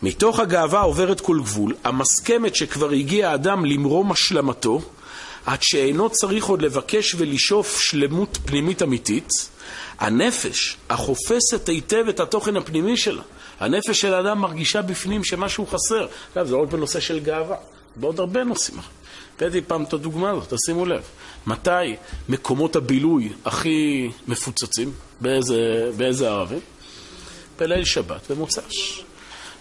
מתוך 0.04 0.40
הגאווה 0.40 0.80
עוברת 0.80 1.20
כל 1.20 1.38
גבול, 1.42 1.74
המסכמת 1.84 2.56
שכבר 2.56 2.90
הגיע 2.90 3.30
האדם 3.30 3.64
למרום 3.64 4.12
השלמתו, 4.12 4.80
עד 5.46 5.58
שאינו 5.62 6.10
צריך 6.10 6.44
עוד 6.44 6.62
לבקש 6.62 7.14
ולשאוף 7.18 7.80
שלמות 7.80 8.38
פנימית 8.44 8.82
אמיתית, 8.82 9.30
הנפש 9.98 10.76
החופשת 10.90 11.68
היטב 11.68 12.04
את 12.08 12.20
התוכן 12.20 12.56
הפנימי 12.56 12.96
שלה. 12.96 13.22
הנפש 13.60 14.00
של 14.00 14.14
האדם 14.14 14.38
מרגישה 14.38 14.82
בפנים 14.82 15.24
שמשהו 15.24 15.66
חסר. 15.66 16.06
אגב, 16.36 16.46
זה 16.46 16.52
לא 16.52 16.62
רק 16.62 16.68
בנושא 16.68 17.00
של 17.00 17.20
גאווה, 17.20 17.56
בעוד 17.96 18.20
הרבה 18.20 18.44
נושאים. 18.44 18.78
הבאתי 19.36 19.60
פעם 19.60 19.82
את 19.82 19.92
הדוגמה 19.92 20.30
הזאת, 20.30 20.52
תשימו 20.54 20.86
לב. 20.86 21.02
מתי 21.46 21.96
מקומות 22.28 22.76
הבילוי 22.76 23.32
הכי 23.44 24.10
מפוצצים? 24.28 24.92
באיזה, 25.20 25.90
באיזה 25.96 26.30
ערבים? 26.30 26.60
בליל 27.58 27.84
שבת 27.84 28.30
ומוצ"ש. 28.30 29.04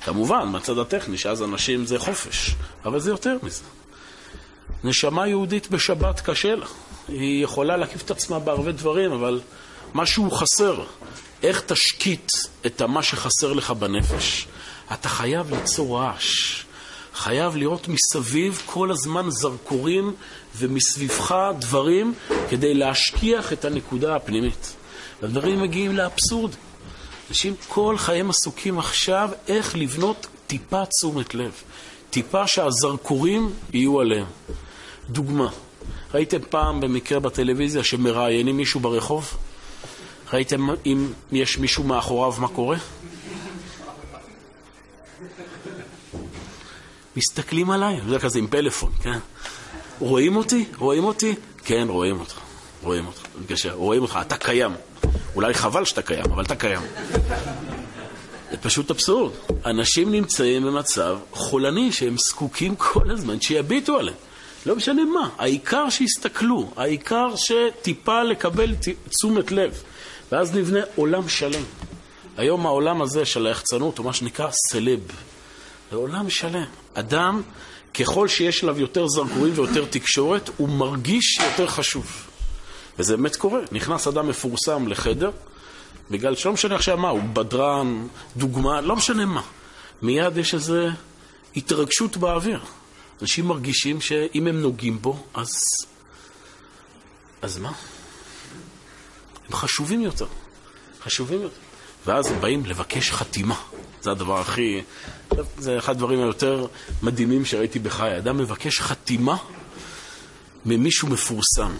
כמובן, 0.05 0.47
מהצד 0.47 0.77
הטכני, 0.77 1.17
שאז 1.17 1.43
אנשים 1.43 1.85
זה 1.85 1.99
חופש, 1.99 2.55
אבל 2.85 2.99
זה 2.99 3.09
יותר 3.09 3.37
מזה. 3.43 3.63
נשמה 4.83 5.27
יהודית 5.27 5.69
בשבת 5.71 6.19
קשה 6.19 6.55
לה. 6.55 6.65
היא 7.07 7.43
יכולה 7.43 7.77
להקיף 7.77 8.01
את 8.01 8.11
עצמה 8.11 8.39
בהרבה 8.39 8.71
דברים, 8.71 9.11
אבל 9.11 9.41
משהו 9.93 10.31
חסר. 10.31 10.83
איך 11.43 11.61
תשקיט 11.61 12.31
את 12.65 12.81
מה 12.81 13.03
שחסר 13.03 13.53
לך 13.53 13.71
בנפש? 13.71 14.47
אתה 14.93 15.09
חייב 15.09 15.53
ליצור 15.53 15.99
רעש. 15.99 16.63
חייב 17.13 17.55
לראות 17.55 17.87
מסביב 17.87 18.61
כל 18.65 18.91
הזמן 18.91 19.29
זרקורים 19.29 20.13
ומסביבך 20.57 21.35
דברים 21.59 22.13
כדי 22.49 22.73
להשכיח 22.73 23.53
את 23.53 23.65
הנקודה 23.65 24.15
הפנימית. 24.15 24.73
הדברים 25.23 25.61
מגיעים 25.61 25.95
לאבסורד. 25.95 26.51
אנשים 27.33 27.55
כל 27.67 27.95
חייהם 27.97 28.29
עסוקים 28.29 28.79
עכשיו 28.79 29.29
איך 29.47 29.75
לבנות 29.75 30.27
טיפה 30.47 30.83
תשומת 30.85 31.35
לב, 31.35 31.51
טיפה 32.09 32.47
שהזרקורים 32.47 33.53
יהיו 33.73 33.99
עליהם. 33.99 34.25
דוגמה, 35.09 35.49
ראיתם 36.13 36.37
פעם 36.49 36.81
במקרה 36.81 37.19
בטלוויזיה 37.19 37.83
שמראיינים 37.83 38.57
מישהו 38.57 38.79
ברחוב? 38.79 39.37
ראיתם 40.33 40.67
אם 40.85 41.07
יש 41.31 41.57
מישהו 41.57 41.83
מאחוריו 41.83 42.33
מה 42.39 42.47
קורה? 42.47 42.77
מסתכלים 47.15 47.69
עליי, 47.69 47.99
זה 48.09 48.19
כזה 48.19 48.39
עם 48.39 48.47
פלאפון, 48.47 48.91
כן? 49.01 49.19
רואים 49.99 50.35
אותי? 50.35 50.65
רואים 50.77 51.03
אותי? 51.03 51.35
כן, 51.65 51.85
רואים 51.89 52.19
אותך. 52.19 52.39
רואים 52.83 53.07
אותך. 53.07 53.21
רואים 53.73 54.01
אותך, 54.01 54.19
אתה 54.21 54.37
קיים. 54.37 54.71
אולי 55.35 55.53
חבל 55.53 55.85
שאתה 55.85 56.01
קיים, 56.01 56.25
אבל 56.25 56.43
אתה 56.43 56.55
קיים. 56.55 56.81
זה 58.51 58.57
פשוט 58.61 58.91
אבסורד. 58.91 59.31
אנשים 59.65 60.11
נמצאים 60.11 60.63
במצב 60.63 61.17
חולני 61.31 61.91
שהם 61.91 62.17
זקוקים 62.17 62.75
כל 62.75 63.11
הזמן 63.11 63.41
שיביטו 63.41 63.97
עליהם. 63.97 64.17
לא 64.65 64.75
משנה 64.75 65.05
מה, 65.05 65.29
העיקר 65.37 65.89
שיסתכלו, 65.89 66.71
העיקר 66.75 67.27
שטיפה 67.35 68.23
לקבל 68.23 68.75
תשומת 69.09 69.51
לב. 69.51 69.83
ואז 70.31 70.55
נבנה 70.55 70.79
עולם 70.95 71.29
שלם. 71.29 71.63
היום 72.37 72.65
העולם 72.65 73.01
הזה 73.01 73.25
של 73.25 73.47
היחצנות 73.47 73.97
הוא 73.97 74.05
מה 74.05 74.13
שנקרא 74.13 74.49
סלב. 74.51 74.99
זה 75.91 75.97
עולם 75.97 76.29
שלם. 76.29 76.65
אדם, 76.93 77.41
ככל 77.93 78.27
שיש 78.27 78.63
עליו 78.63 78.79
יותר 78.79 79.07
זרקורים 79.07 79.53
ויותר 79.55 79.85
תקשורת, 79.85 80.49
הוא 80.57 80.69
מרגיש 80.69 81.39
יותר 81.39 81.67
חשוב. 81.67 82.32
וזה 82.99 83.17
באמת 83.17 83.35
קורה. 83.35 83.59
נכנס 83.71 84.07
אדם 84.07 84.27
מפורסם 84.27 84.87
לחדר, 84.87 85.31
בגלל 86.11 86.35
שלא 86.35 86.53
משנה 86.53 86.75
עכשיו 86.75 86.97
מה, 86.97 87.09
הוא 87.09 87.21
בדרן, 87.33 88.07
דוגמה, 88.37 88.81
לא 88.81 88.95
משנה 88.95 89.25
מה. 89.25 89.41
מיד 90.01 90.37
יש 90.37 90.53
איזו 90.53 90.87
התרגשות 91.55 92.17
באוויר. 92.17 92.59
אנשים 93.21 93.47
מרגישים 93.47 94.01
שאם 94.01 94.47
הם 94.47 94.61
נוגעים 94.61 95.01
בו, 95.01 95.25
אז... 95.33 95.63
אז 97.41 97.57
מה? 97.57 97.71
הם 99.47 99.55
חשובים 99.55 100.01
יותר. 100.01 100.27
חשובים 101.03 101.41
יותר. 101.41 101.55
ואז 102.05 102.31
הם 102.31 102.41
באים 102.41 102.65
לבקש 102.65 103.11
חתימה. 103.11 103.55
זה 104.01 104.11
הדבר 104.11 104.39
הכי... 104.39 104.81
זה 105.57 105.77
אחד 105.77 105.91
הדברים 105.91 106.19
היותר 106.19 106.67
מדהימים 107.03 107.45
שראיתי 107.45 107.79
בחיי. 107.79 108.17
אדם 108.17 108.37
מבקש 108.37 108.79
חתימה 108.79 109.37
ממישהו 110.65 111.07
מפורסם. 111.07 111.71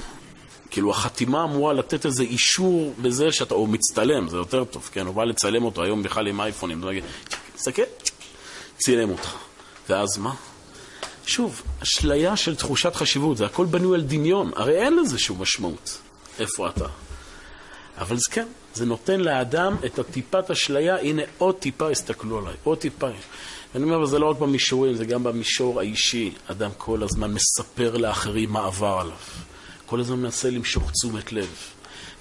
כאילו 0.73 0.91
החתימה 0.91 1.43
אמורה 1.43 1.73
לתת 1.73 2.05
איזה 2.05 2.23
אישור 2.23 2.93
בזה 3.01 3.31
שאתה, 3.31 3.53
או 3.53 3.67
מצטלם, 3.67 4.29
זה 4.29 4.37
יותר 4.37 4.63
טוב, 4.63 4.89
כן? 4.91 5.05
הוא 5.05 5.15
בא 5.15 5.23
לצלם 5.23 5.63
אותו 5.63 5.83
היום 5.83 6.03
בכלל 6.03 6.27
עם 6.27 6.41
אייפונים, 6.41 6.79
אתה 6.79 6.87
אומר, 6.87 6.99
תסתכל, 7.55 7.81
צילם 8.77 9.09
אותך. 9.09 9.35
ואז 9.89 10.17
מה? 10.17 10.33
שוב, 11.25 11.61
אשליה 11.83 12.37
של 12.37 12.55
תחושת 12.55 12.95
חשיבות, 12.95 13.37
זה 13.37 13.45
הכל 13.45 13.65
בנוי 13.65 13.95
על 13.95 14.01
דמיון, 14.01 14.51
הרי 14.55 14.75
אין 14.75 14.95
לזה 14.95 15.19
שום 15.19 15.41
משמעות. 15.41 15.97
איפה 16.39 16.69
אתה? 16.69 16.85
אבל 17.97 18.17
זה 18.17 18.31
כן, 18.31 18.47
זה 18.73 18.85
נותן 18.85 19.19
לאדם 19.19 19.75
את 19.85 19.99
הטיפת 19.99 20.51
אשליה, 20.51 20.95
הנה 20.99 21.21
עוד 21.37 21.55
טיפה 21.55 21.89
הסתכלו 21.89 22.37
עליי, 22.37 22.53
עוד 22.63 22.77
טיפה. 22.77 23.07
אני 23.75 23.83
אומר, 23.83 24.05
זה 24.05 24.19
לא 24.19 24.29
רק 24.29 24.37
במישורים, 24.37 24.95
זה 24.95 25.05
גם 25.05 25.23
במישור 25.23 25.79
האישי. 25.79 26.31
אדם 26.47 26.71
כל 26.77 27.03
הזמן 27.03 27.33
מספר 27.33 27.97
לאחרים 27.97 28.49
מה 28.49 28.65
עבר 28.65 28.97
עליו. 29.01 29.17
כל 29.93 29.99
הזמן 29.99 30.19
מנסה 30.19 30.49
למשוך 30.49 30.91
תשומת 30.91 31.31
לב. 31.31 31.49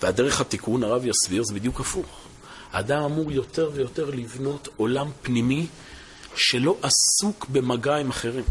והדרך 0.02 0.40
התיקון, 0.40 0.82
הרב 0.84 1.02
יסביר, 1.06 1.42
זה 1.42 1.54
בדיוק 1.54 1.80
הפוך. 1.80 2.06
האדם 2.72 3.02
אמור 3.02 3.32
יותר 3.32 3.70
ויותר 3.74 4.10
לבנות 4.10 4.68
עולם 4.76 5.10
פנימי 5.22 5.66
שלא 6.34 6.76
עסוק 6.82 7.46
במגע 7.48 7.96
עם 7.96 8.10
אחרים. 8.10 8.44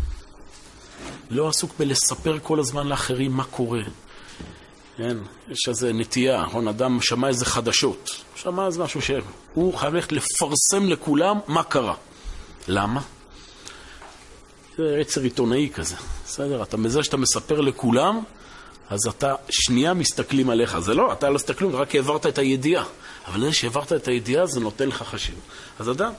לא 1.29 1.49
עסוק 1.49 1.73
בלספר 1.79 2.37
כל 2.43 2.59
הזמן 2.59 2.87
לאחרים 2.87 3.31
מה 3.31 3.43
קורה. 3.43 3.81
כן, 4.97 5.17
יש 5.49 5.59
איזו 5.67 5.87
נטייה, 5.93 6.41
נכון? 6.41 6.67
אדם 6.67 7.01
שמע 7.01 7.27
איזה 7.27 7.45
חדשות, 7.45 8.09
שמע 8.35 8.65
איזה 8.65 8.83
משהו 8.83 9.01
שהוא 9.01 9.73
חייב 9.73 9.93
ללכת 9.93 10.11
לפרסם 10.11 10.89
לכולם 10.89 11.39
מה 11.47 11.63
קרה. 11.63 11.95
למה? 12.67 13.01
זה 14.77 14.97
יצר 15.01 15.21
עיתונאי 15.21 15.69
כזה, 15.73 15.95
בסדר? 16.25 16.63
אתה 16.63 16.77
מזה 16.77 17.03
שאתה 17.03 17.17
מספר 17.17 17.61
לכולם, 17.61 18.23
אז 18.91 19.07
אתה 19.07 19.35
שנייה 19.49 19.93
מסתכלים 19.93 20.49
עליך. 20.49 20.79
זה 20.79 20.93
לא, 20.93 21.13
אתה 21.13 21.29
לא 21.29 21.35
מסתכל 21.35 21.53
כלום, 21.53 21.75
רק 21.75 21.95
העברת 21.95 22.25
את 22.25 22.37
הידיעה. 22.37 22.85
אבל 23.27 23.39
זה 23.41 23.53
שהעברת 23.53 23.93
את 23.93 24.07
הידיעה, 24.07 24.45
זה 24.45 24.59
נותן 24.59 24.87
לך 24.87 25.03
חשיבות. 25.03 25.43
אז 25.79 25.89
אדם 25.89 26.13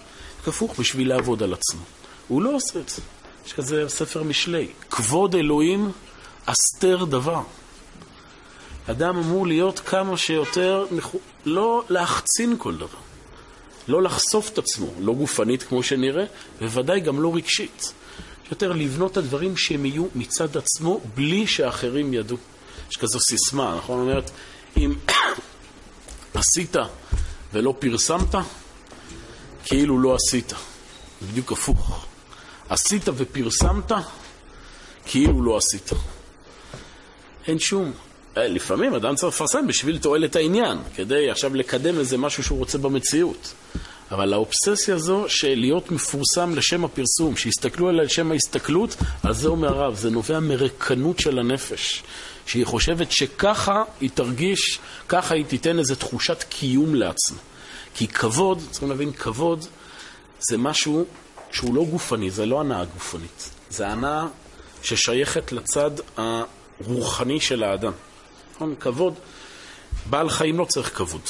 כפוך 0.44 0.80
בשביל 0.80 1.08
לעבוד 1.08 1.42
על 1.42 1.52
עצמו. 1.52 1.80
הוא 2.28 2.42
לא 2.42 2.50
עושה 2.54 2.80
את 2.80 2.88
זה. 2.88 3.02
יש 3.46 3.52
כזה 3.52 3.84
ספר 3.88 4.22
משלי, 4.22 4.68
כבוד 4.90 5.34
אלוהים 5.34 5.92
אסתר 6.46 7.04
דבר. 7.04 7.40
אדם 8.90 9.16
אמור 9.16 9.46
להיות 9.46 9.78
כמה 9.78 10.16
שיותר, 10.16 10.86
לא 11.44 11.84
להחצין 11.88 12.54
כל 12.58 12.76
דבר. 12.76 12.98
לא 13.88 14.02
לחשוף 14.02 14.48
את 14.48 14.58
עצמו, 14.58 14.86
לא 15.00 15.12
גופנית 15.14 15.62
כמו 15.62 15.82
שנראה, 15.82 16.24
בוודאי 16.60 17.00
גם 17.00 17.22
לא 17.22 17.34
רגשית. 17.34 17.92
יותר 18.50 18.72
לבנות 18.72 19.12
את 19.12 19.16
הדברים 19.16 19.56
שהם 19.56 19.86
יהיו 19.86 20.04
מצד 20.14 20.56
עצמו 20.56 21.00
בלי 21.14 21.46
שאחרים 21.46 22.14
ידעו. 22.14 22.36
יש 22.92 22.96
כזו 22.96 23.20
סיסמה, 23.20 23.74
נכון? 23.78 24.00
אומרת, 24.00 24.30
אם 24.76 24.94
עשית 26.34 26.76
ולא 27.52 27.74
פרסמת, 27.78 28.34
כאילו 29.64 29.98
לא 29.98 30.14
עשית. 30.14 30.48
זה 31.20 31.26
בדיוק 31.26 31.52
הפוך. 31.52 32.06
עשית 32.68 33.02
ופרסמת, 33.16 33.92
כאילו 35.04 35.42
לא 35.42 35.56
עשית. 35.56 35.90
אין 37.46 37.58
שום. 37.58 37.92
אה, 38.36 38.48
לפעמים 38.48 38.94
אדם 38.94 39.14
צריך 39.14 39.34
לפרסם 39.34 39.66
בשביל 39.66 39.98
תועלת 39.98 40.36
העניין, 40.36 40.78
כדי 40.94 41.30
עכשיו 41.30 41.54
לקדם 41.54 41.98
איזה 41.98 42.18
משהו 42.18 42.42
שהוא 42.42 42.58
רוצה 42.58 42.78
במציאות. 42.78 43.52
אבל 44.10 44.32
האובססיה 44.32 44.94
הזו 44.94 45.24
של 45.28 45.54
להיות 45.54 45.90
מפורסם 45.90 46.54
לשם 46.54 46.84
הפרסום, 46.84 47.36
שיסתכלו 47.36 47.88
עליה 47.88 48.04
לשם 48.04 48.32
ההסתכלות, 48.32 48.96
על 49.22 49.34
זה 49.34 49.48
אומר 49.48 49.68
הרב, 49.68 49.94
זה 49.94 50.10
נובע 50.10 50.40
מרקנות 50.40 51.18
של 51.18 51.38
הנפש. 51.38 52.02
שהיא 52.46 52.66
חושבת 52.66 53.12
שככה 53.12 53.82
היא 54.00 54.10
תרגיש, 54.14 54.78
ככה 55.08 55.34
היא 55.34 55.44
תיתן 55.44 55.78
איזו 55.78 55.94
תחושת 55.94 56.42
קיום 56.48 56.94
לעצמה. 56.94 57.38
כי 57.94 58.08
כבוד, 58.08 58.62
צריכים 58.70 58.90
להבין, 58.90 59.12
כבוד 59.12 59.66
זה 60.38 60.58
משהו 60.58 61.04
שהוא 61.52 61.74
לא 61.74 61.84
גופני, 61.84 62.30
זה 62.30 62.46
לא 62.46 62.60
הנאה 62.60 62.84
גופנית. 62.84 63.50
זה 63.70 63.88
הנאה 63.88 64.26
ששייכת 64.82 65.52
לצד 65.52 65.90
הרוחני 66.16 67.40
של 67.40 67.62
האדם. 67.62 67.92
נכון? 68.54 68.74
כבוד, 68.80 69.14
בעל 70.10 70.30
חיים 70.30 70.58
לא 70.58 70.64
צריך 70.64 70.96
כבוד. 70.96 71.22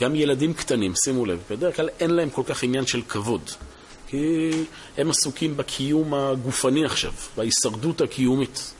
גם 0.00 0.14
ילדים 0.14 0.54
קטנים, 0.54 0.92
שימו 1.04 1.26
לב, 1.26 1.42
בדרך 1.50 1.76
כלל 1.76 1.88
אין 2.00 2.10
להם 2.10 2.30
כל 2.30 2.42
כך 2.46 2.62
עניין 2.62 2.86
של 2.86 3.02
כבוד. 3.08 3.50
כי 4.06 4.50
הם 4.98 5.10
עסוקים 5.10 5.56
בקיום 5.56 6.14
הגופני 6.14 6.84
עכשיו, 6.84 7.12
בהישרדות 7.36 8.00
הקיומית. 8.00 8.72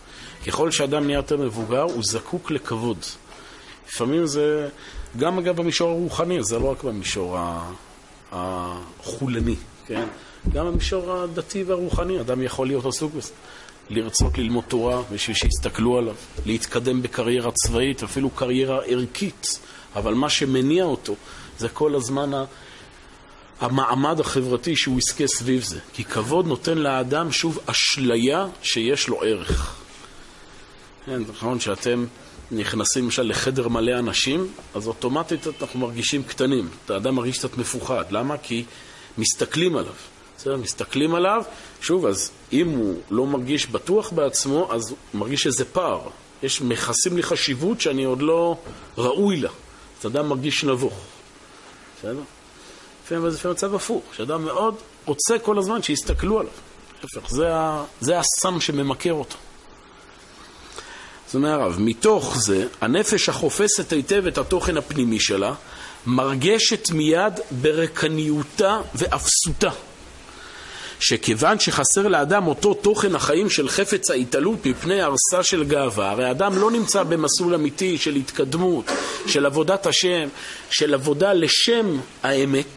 ככל 0.46 0.70
שאדם 0.70 1.06
נהיה 1.06 1.16
יותר 1.16 1.36
מבוגר, 1.36 1.82
הוא 1.82 2.02
זקוק 2.02 2.50
לכבוד. 2.50 2.98
לפעמים 3.88 4.26
זה, 4.26 4.68
גם 5.18 5.38
אגב 5.38 5.56
במישור 5.56 5.90
הרוחני, 5.90 6.44
זה 6.44 6.58
לא 6.58 6.70
רק 6.70 6.84
במישור 6.84 7.38
החולני, 8.32 9.56
כן? 9.86 10.04
גם 10.52 10.66
במישור 10.66 11.12
הדתי 11.12 11.62
והרוחני, 11.62 12.20
אדם 12.20 12.42
יכול 12.42 12.66
להיות 12.66 12.86
עסוק 12.86 13.14
בזה. 13.14 13.32
לרצות 13.90 14.38
ללמוד 14.38 14.64
תורה 14.68 15.02
בשביל 15.12 15.36
שיסתכלו 15.36 15.98
עליו, 15.98 16.14
להתקדם 16.46 17.02
בקריירה 17.02 17.50
צבאית, 17.52 18.02
אפילו 18.02 18.30
קריירה 18.30 18.80
ערכית, 18.86 19.58
אבל 19.96 20.14
מה 20.14 20.30
שמניע 20.30 20.84
אותו 20.84 21.14
זה 21.58 21.68
כל 21.68 21.94
הזמן 21.94 22.30
המעמד 23.60 24.20
החברתי 24.20 24.76
שהוא 24.76 24.98
יזכה 24.98 25.26
סביב 25.26 25.62
זה. 25.62 25.78
כי 25.92 26.04
כבוד 26.04 26.46
נותן 26.46 26.78
לאדם 26.78 27.32
שוב 27.32 27.58
אשליה 27.66 28.46
שיש 28.62 29.08
לו 29.08 29.22
ערך. 29.22 29.81
כן, 31.06 31.22
נכון 31.28 31.60
שאתם 31.60 32.04
נכנסים 32.50 33.04
למשל 33.04 33.22
לחדר 33.22 33.68
מלא 33.68 33.98
אנשים, 33.98 34.52
אז 34.74 34.86
אוטומטית 34.86 35.46
אנחנו 35.62 35.80
מרגישים 35.80 36.22
קטנים. 36.22 36.68
האדם 36.88 37.14
מרגיש 37.14 37.38
קצת 37.38 37.56
מפוחד. 37.56 38.04
למה? 38.10 38.38
כי 38.38 38.64
מסתכלים 39.18 39.76
עליו. 39.76 39.92
בסדר? 40.36 40.56
מסתכלים 40.56 41.14
עליו, 41.14 41.42
שוב, 41.80 42.06
אז 42.06 42.30
אם 42.52 42.68
הוא 42.68 43.00
לא 43.10 43.26
מרגיש 43.26 43.66
בטוח 43.66 44.12
בעצמו, 44.12 44.72
אז 44.72 44.90
הוא 44.90 45.20
מרגיש 45.20 45.46
איזה 45.46 45.64
פער. 45.64 46.00
יש, 46.42 46.62
מכסים 46.62 47.16
לי 47.16 47.22
חשיבות 47.22 47.80
שאני 47.80 48.04
עוד 48.04 48.22
לא 48.22 48.56
ראוי 48.98 49.36
לה. 49.36 49.50
אז 50.00 50.06
אדם 50.06 50.28
מרגיש 50.28 50.64
נבוך. 50.64 50.94
בסדר? 51.98 52.20
לפעמים 53.04 53.30
זה 53.30 53.50
מצב 53.50 53.74
הפוך, 53.74 54.02
שאדם 54.16 54.44
מאוד 54.44 54.74
רוצה 55.04 55.38
כל 55.38 55.58
הזמן 55.58 55.82
שיסתכלו 55.82 56.40
עליו. 56.40 56.52
להפך, 57.02 57.30
זה, 57.30 57.48
זה 58.00 58.18
הסם 58.18 58.60
שממכר 58.60 59.12
אותו. 59.12 59.36
זאת 61.32 61.34
אומרת 61.34 61.60
הרב, 61.60 61.76
מתוך 61.80 62.36
זה, 62.38 62.66
הנפש 62.80 63.28
החופשת 63.28 63.92
היטב 63.92 64.26
את 64.26 64.38
התוכן 64.38 64.76
הפנימי 64.76 65.20
שלה, 65.20 65.54
מרגשת 66.06 66.90
מיד 66.90 67.40
ברקניותה 67.50 68.80
ואפסותה. 68.94 69.70
שכיוון 71.00 71.58
שחסר 71.58 72.08
לאדם 72.08 72.46
אותו 72.46 72.74
תוכן 72.74 73.14
החיים 73.14 73.50
של 73.50 73.68
חפץ 73.68 74.10
ההתעלות 74.10 74.66
מפני 74.66 75.02
ארסה 75.02 75.42
של 75.42 75.64
גאווה, 75.64 76.10
הרי 76.10 76.24
האדם 76.24 76.58
לא 76.58 76.70
נמצא 76.70 77.02
במסלול 77.02 77.54
אמיתי 77.54 77.98
של 77.98 78.14
התקדמות, 78.14 78.84
של 79.26 79.46
עבודת 79.46 79.86
השם, 79.86 80.28
של 80.70 80.94
עבודה 80.94 81.32
לשם 81.32 81.98
האמת, 82.22 82.76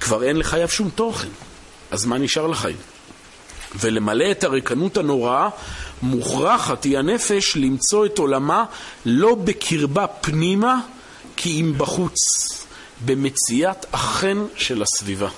כבר 0.00 0.22
אין 0.22 0.36
לחייו 0.36 0.68
שום 0.68 0.90
תוכן. 0.90 1.28
אז 1.90 2.04
מה 2.04 2.18
נשאר 2.18 2.46
לחיים? 2.46 2.76
ולמלא 3.80 4.30
את 4.30 4.44
הריקנות 4.44 4.96
הנוראה, 4.96 5.48
מוכרחת 6.02 6.84
היא 6.84 6.98
הנפש 6.98 7.56
למצוא 7.56 8.06
את 8.06 8.18
עולמה 8.18 8.64
לא 9.06 9.34
בקרבה 9.34 10.06
פנימה, 10.06 10.80
כי 11.36 11.60
אם 11.60 11.72
בחוץ, 11.76 12.18
במציאת 13.04 13.86
החן 13.92 14.44
של 14.56 14.82
הסביבה. 14.82 15.28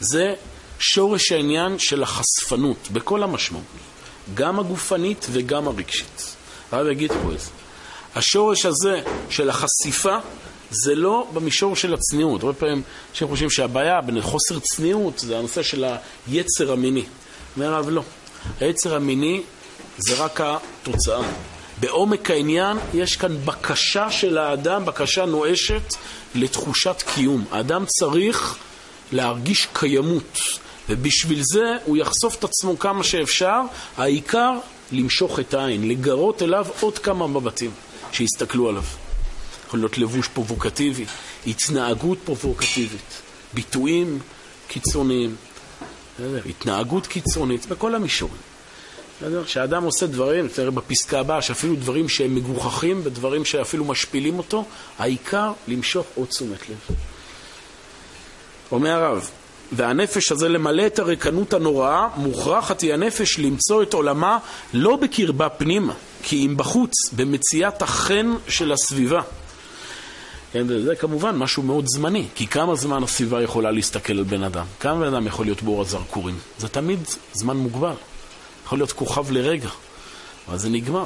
זה 0.00 0.34
שורש 0.78 1.32
העניין 1.32 1.78
של 1.78 2.02
החשפנות, 2.02 2.88
בכל 2.92 3.22
המשמעות, 3.22 3.64
גם 4.34 4.58
הגופנית 4.58 5.26
וגם 5.32 5.68
הרגשית. 5.68 6.36
הרב 6.72 6.86
יגיד 6.86 7.12
פה 7.12 7.32
את 7.32 7.40
זה. 7.40 7.50
השורש 8.14 8.66
הזה 8.66 9.00
של 9.30 9.50
החשיפה 9.50 10.16
זה 10.70 10.94
לא 10.94 11.28
במישור 11.34 11.76
של 11.76 11.94
הצניעות. 11.94 12.42
הרבה 12.42 12.54
פעמים 12.54 12.82
אנשים 13.10 13.28
חושבים 13.28 13.50
שהבעיה 13.50 14.00
בין 14.00 14.20
חוסר 14.20 14.58
צניעות 14.58 15.18
זה 15.18 15.38
הנושא 15.38 15.62
של 15.62 15.84
היצר 16.26 16.72
המיני. 16.72 17.04
אומר 17.56 17.74
הרב 17.74 17.88
לא. 17.88 18.02
היצר 18.60 18.96
המיני 18.96 19.42
זה 19.98 20.14
רק 20.14 20.40
התוצאה. 20.40 21.22
בעומק 21.80 22.30
העניין 22.30 22.76
יש 22.94 23.16
כאן 23.16 23.36
בקשה 23.44 24.10
של 24.10 24.38
האדם, 24.38 24.84
בקשה 24.84 25.24
נואשת 25.26 25.94
לתחושת 26.34 27.02
קיום. 27.14 27.44
האדם 27.50 27.84
צריך 27.86 28.56
להרגיש 29.12 29.68
קיימות. 29.72 30.38
ובשביל 30.88 31.40
זה 31.42 31.76
הוא 31.84 31.96
יחשוף 31.96 32.38
את 32.38 32.44
עצמו 32.44 32.78
כמה 32.78 33.04
שאפשר, 33.04 33.60
העיקר 33.96 34.52
למשוך 34.92 35.40
את 35.40 35.54
העין, 35.54 35.88
לגרות 35.88 36.42
אליו 36.42 36.66
עוד 36.80 36.98
כמה 36.98 37.26
מבטים 37.26 37.70
שיסתכלו 38.12 38.68
עליו. 38.68 38.82
יכול 39.66 39.80
להיות 39.80 39.98
לבוש 39.98 40.28
פרובוקטיבי, 40.28 41.04
התנהגות 41.46 42.18
פרובוקטיבית, 42.24 43.22
ביטויים 43.54 44.18
קיצוניים, 44.68 45.36
התנהגות 46.46 47.06
קיצונית 47.06 47.66
בכל 47.66 47.94
המישורים. 47.94 48.47
כשאדם 49.44 49.84
עושה 49.84 50.06
דברים, 50.06 50.48
תראה 50.48 50.70
בפסקה 50.70 51.20
הבאה, 51.20 51.42
שאפילו 51.42 51.76
דברים 51.76 52.08
שהם 52.08 52.34
מגוחכים, 52.34 53.00
ודברים 53.04 53.44
שאפילו 53.44 53.84
משפילים 53.84 54.38
אותו, 54.38 54.64
העיקר 54.98 55.52
למשוך 55.68 56.06
עוד 56.14 56.28
תשומת 56.28 56.68
לב. 56.68 56.96
אומר 58.72 58.90
הרב, 58.90 59.30
והנפש 59.72 60.32
הזה 60.32 60.48
למלא 60.48 60.86
את 60.86 60.98
הריקנות 60.98 61.52
הנוראה, 61.52 62.08
מוכרחת 62.16 62.80
היא 62.80 62.94
הנפש 62.94 63.38
למצוא 63.38 63.82
את 63.82 63.94
עולמה 63.94 64.38
לא 64.74 64.96
בקרבה 64.96 65.48
פנימה, 65.48 65.92
כי 66.22 66.46
אם 66.46 66.56
בחוץ, 66.56 66.92
במציאת 67.16 67.82
החן 67.82 68.34
של 68.48 68.72
הסביבה. 68.72 69.20
כן, 70.52 70.64
וזה 70.68 70.96
כמובן 70.96 71.36
משהו 71.36 71.62
מאוד 71.62 71.84
זמני, 71.88 72.26
כי 72.34 72.46
כמה 72.46 72.74
זמן 72.74 73.02
הסביבה 73.02 73.42
יכולה 73.42 73.70
להסתכל 73.70 74.12
על 74.12 74.24
בן 74.24 74.42
אדם? 74.42 74.64
כמה 74.80 75.00
בן 75.00 75.14
אדם 75.14 75.26
יכול 75.26 75.46
להיות 75.46 75.62
באור 75.62 75.80
הזרקורים? 75.80 76.38
זה 76.58 76.68
תמיד 76.68 77.00
זמן 77.32 77.56
מוגבל. 77.56 77.94
יכול 78.68 78.78
להיות 78.78 78.92
כוכב 78.92 79.30
לרגע, 79.30 79.68
אבל 80.48 80.58
זה 80.58 80.68
נגמר. 80.68 81.04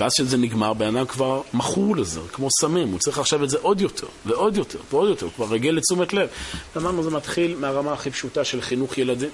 ואז 0.00 0.12
כשזה 0.12 0.36
נגמר, 0.36 0.72
בן 0.72 0.96
אדם 0.96 1.06
כבר 1.06 1.42
מכור 1.54 1.96
לזה, 1.96 2.20
כמו 2.32 2.48
סמים, 2.60 2.88
הוא 2.88 2.98
צריך 2.98 3.18
עכשיו 3.18 3.44
את 3.44 3.50
זה 3.50 3.58
עוד 3.62 3.80
יותר, 3.80 4.06
ועוד 4.26 4.56
יותר, 4.56 4.78
ועוד 4.90 5.08
יותר, 5.08 5.26
הוא 5.26 5.32
כבר 5.36 5.46
רגיל 5.46 5.76
לתשומת 5.76 6.12
לב. 6.12 6.28
אמרנו, 6.76 7.02
זה 7.02 7.10
מתחיל 7.10 7.56
מהרמה 7.56 7.92
הכי 7.92 8.10
פשוטה 8.10 8.44
של 8.44 8.60
חינוך 8.60 8.98
ילדים. 8.98 9.30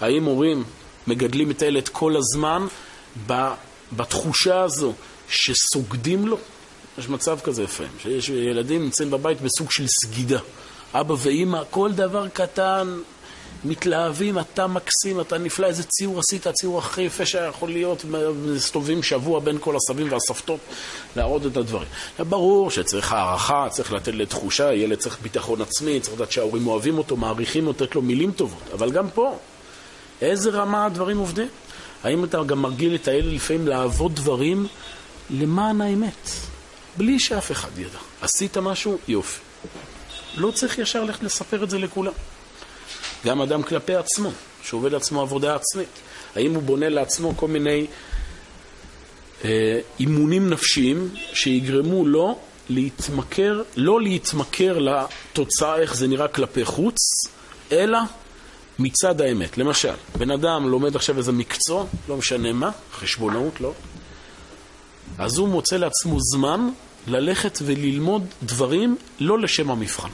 האם 0.00 0.24
הורים 0.24 0.64
מגדלים 1.06 1.50
את 1.50 1.62
הילד 1.62 1.88
כל 1.88 2.16
הזמן 2.16 2.66
בתחושה 3.96 4.60
הזו 4.60 4.92
שסוגדים 5.28 6.28
לו? 6.28 6.38
יש 6.98 7.08
מצב 7.08 7.38
כזה 7.40 7.62
לפעמים, 7.62 7.92
שיש 8.02 8.28
ילדים 8.28 8.82
נמצאים 8.82 9.10
בבית 9.10 9.38
בסוג 9.40 9.70
של 9.70 9.86
סגידה. 9.86 10.38
אבא 10.94 11.14
ואימא, 11.18 11.62
כל 11.70 11.92
דבר 11.92 12.28
קטן, 12.28 12.98
מתלהבים, 13.64 14.38
אתה 14.38 14.66
מקסים, 14.66 15.20
אתה 15.20 15.38
נפלא, 15.38 15.66
איזה 15.66 15.82
ציור 15.82 16.18
עשית, 16.18 16.46
הציור 16.46 16.78
הכי 16.78 17.02
יפה 17.02 17.26
שיכול 17.26 17.70
להיות, 17.70 18.04
מסתובבים 18.44 19.02
שבוע 19.02 19.40
בין 19.40 19.58
כל 19.60 19.76
הסבים 19.76 20.12
והסבתות 20.12 20.60
להראות 21.16 21.46
את 21.46 21.56
הדברים. 21.56 21.88
ברור 22.18 22.70
שצריך 22.70 23.12
הערכה, 23.12 23.66
צריך 23.70 23.92
לתת 23.92 24.14
לתחושה, 24.14 24.74
ילד 24.74 24.98
צריך 24.98 25.18
ביטחון 25.22 25.60
עצמי, 25.60 26.00
צריך 26.00 26.16
לדעת 26.16 26.32
שההורים 26.32 26.66
אוהבים 26.66 26.98
אותו, 26.98 27.16
מעריכים 27.16 27.66
אותו, 27.66 27.84
לתת 27.84 27.94
לו 27.94 28.02
מילים 28.02 28.32
טובות, 28.32 28.62
אבל 28.74 28.90
גם 28.90 29.10
פה, 29.10 29.38
איזה 30.22 30.50
רמה 30.50 30.86
הדברים 30.86 31.18
עובדים? 31.18 31.48
האם 32.04 32.24
אתה 32.24 32.42
גם 32.42 32.62
מרגיל 32.62 32.94
את 32.94 33.08
הילד 33.08 33.32
לפעמים 33.32 33.68
לעבוד 33.68 34.14
דברים 34.14 34.66
למען 35.30 35.80
האמת, 35.80 36.30
בלי 36.96 37.18
שאף 37.18 37.52
אחד 37.52 37.78
ידע? 37.78 37.98
עשית 38.22 38.56
משהו? 38.56 38.98
יופי. 39.08 39.40
לא 40.36 40.50
צריך 40.50 40.78
ישר 40.78 41.04
ללכת 41.04 41.22
לספר 41.22 41.64
את 41.64 41.70
זה 41.70 41.78
לכולם. 41.78 42.12
גם 43.26 43.40
אדם 43.40 43.62
כלפי 43.62 43.94
עצמו, 43.94 44.30
שעובד 44.62 44.94
עצמו 44.94 45.20
עבודה 45.22 45.54
עצמית. 45.54 45.88
האם 46.36 46.54
הוא 46.54 46.62
בונה 46.62 46.88
לעצמו 46.88 47.36
כל 47.36 47.48
מיני 47.48 47.86
אה, 49.44 49.80
אימונים 50.00 50.50
נפשיים 50.50 51.14
שיגרמו 51.32 52.06
לו 52.06 52.38
להתמכר, 52.68 53.62
לא 53.76 54.00
להתמכר 54.00 54.78
לתוצאה 54.78 55.76
איך 55.76 55.94
זה 55.94 56.08
נראה 56.08 56.28
כלפי 56.28 56.64
חוץ, 56.64 56.96
אלא 57.72 57.98
מצד 58.78 59.20
האמת. 59.20 59.58
למשל, 59.58 59.94
בן 60.18 60.30
אדם 60.30 60.68
לומד 60.68 60.96
עכשיו 60.96 61.18
איזה 61.18 61.32
מקצוע, 61.32 61.84
לא 62.08 62.16
משנה 62.16 62.52
מה, 62.52 62.70
חשבונאות, 62.92 63.60
לא, 63.60 63.72
אז 65.18 65.38
הוא 65.38 65.48
מוצא 65.48 65.76
לעצמו 65.76 66.16
זמן 66.20 66.68
ללכת 67.06 67.58
וללמוד 67.62 68.26
דברים 68.42 68.96
לא 69.20 69.38
לשם 69.38 69.70
המבחן. 69.70 70.08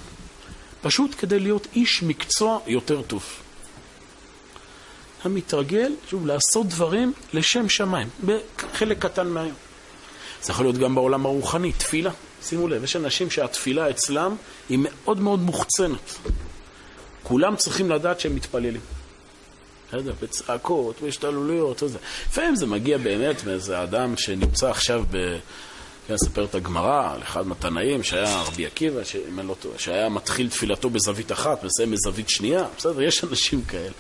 פשוט 0.83 1.15
כדי 1.19 1.41
להיות 1.41 1.67
איש 1.75 2.03
מקצוע 2.03 2.59
יותר 2.67 3.03
טוב. 3.03 3.25
המתרגל, 5.25 5.93
שוב, 6.11 6.27
לעשות 6.27 6.67
דברים 6.67 7.13
לשם 7.33 7.69
שמיים, 7.69 8.09
בחלק 8.25 8.99
קטן 8.99 9.29
מהיום. 9.29 9.55
זה 10.43 10.53
יכול 10.53 10.65
להיות 10.65 10.79
גם 10.79 10.95
בעולם 10.95 11.27
הרוחני, 11.27 11.73
תפילה. 11.73 12.11
שימו 12.43 12.69
לב, 12.69 12.85
יש 12.85 12.97
אנשים 12.97 13.31
שהתפילה 13.31 13.91
אצלם 13.91 14.37
היא 14.69 14.79
מאוד 14.83 15.21
מאוד 15.21 15.41
מוחצנת. 15.41 16.17
כולם 17.23 17.57
צריכים 17.57 17.91
לדעת 17.91 18.21
שהם 18.21 18.35
מתפללים. 18.35 18.81
בסדר, 19.89 20.13
בצעקות, 20.23 21.01
בהשתלולויות 21.03 21.83
וזה. 21.83 21.99
לפעמים 22.29 22.57
זה 22.57 22.67
מגיע 22.67 22.99
באמת 22.99 23.45
מאיזה 23.45 23.83
אדם 23.83 24.17
שנמצא 24.17 24.71
עכשיו 24.71 25.05
את 26.45 26.55
הגמרא 26.55 27.13
על 27.15 27.23
אחד 27.23 27.47
מהתנאים 27.47 28.03
שהיה 28.03 28.43
רבי 28.47 28.67
עקיבא, 28.67 29.01
לא 29.45 29.57
שהיה 29.79 30.09
מתחיל 30.09 30.49
תפילתו 30.49 30.91
בזווית 30.91 31.33
אחת, 31.33 31.65
מסיים 31.65 31.91
בזווית 31.91 32.29
שנייה, 32.29 32.65
בסדר, 32.77 33.03
יש 33.03 33.25
אנשים 33.25 33.63
כאלה. 33.63 33.93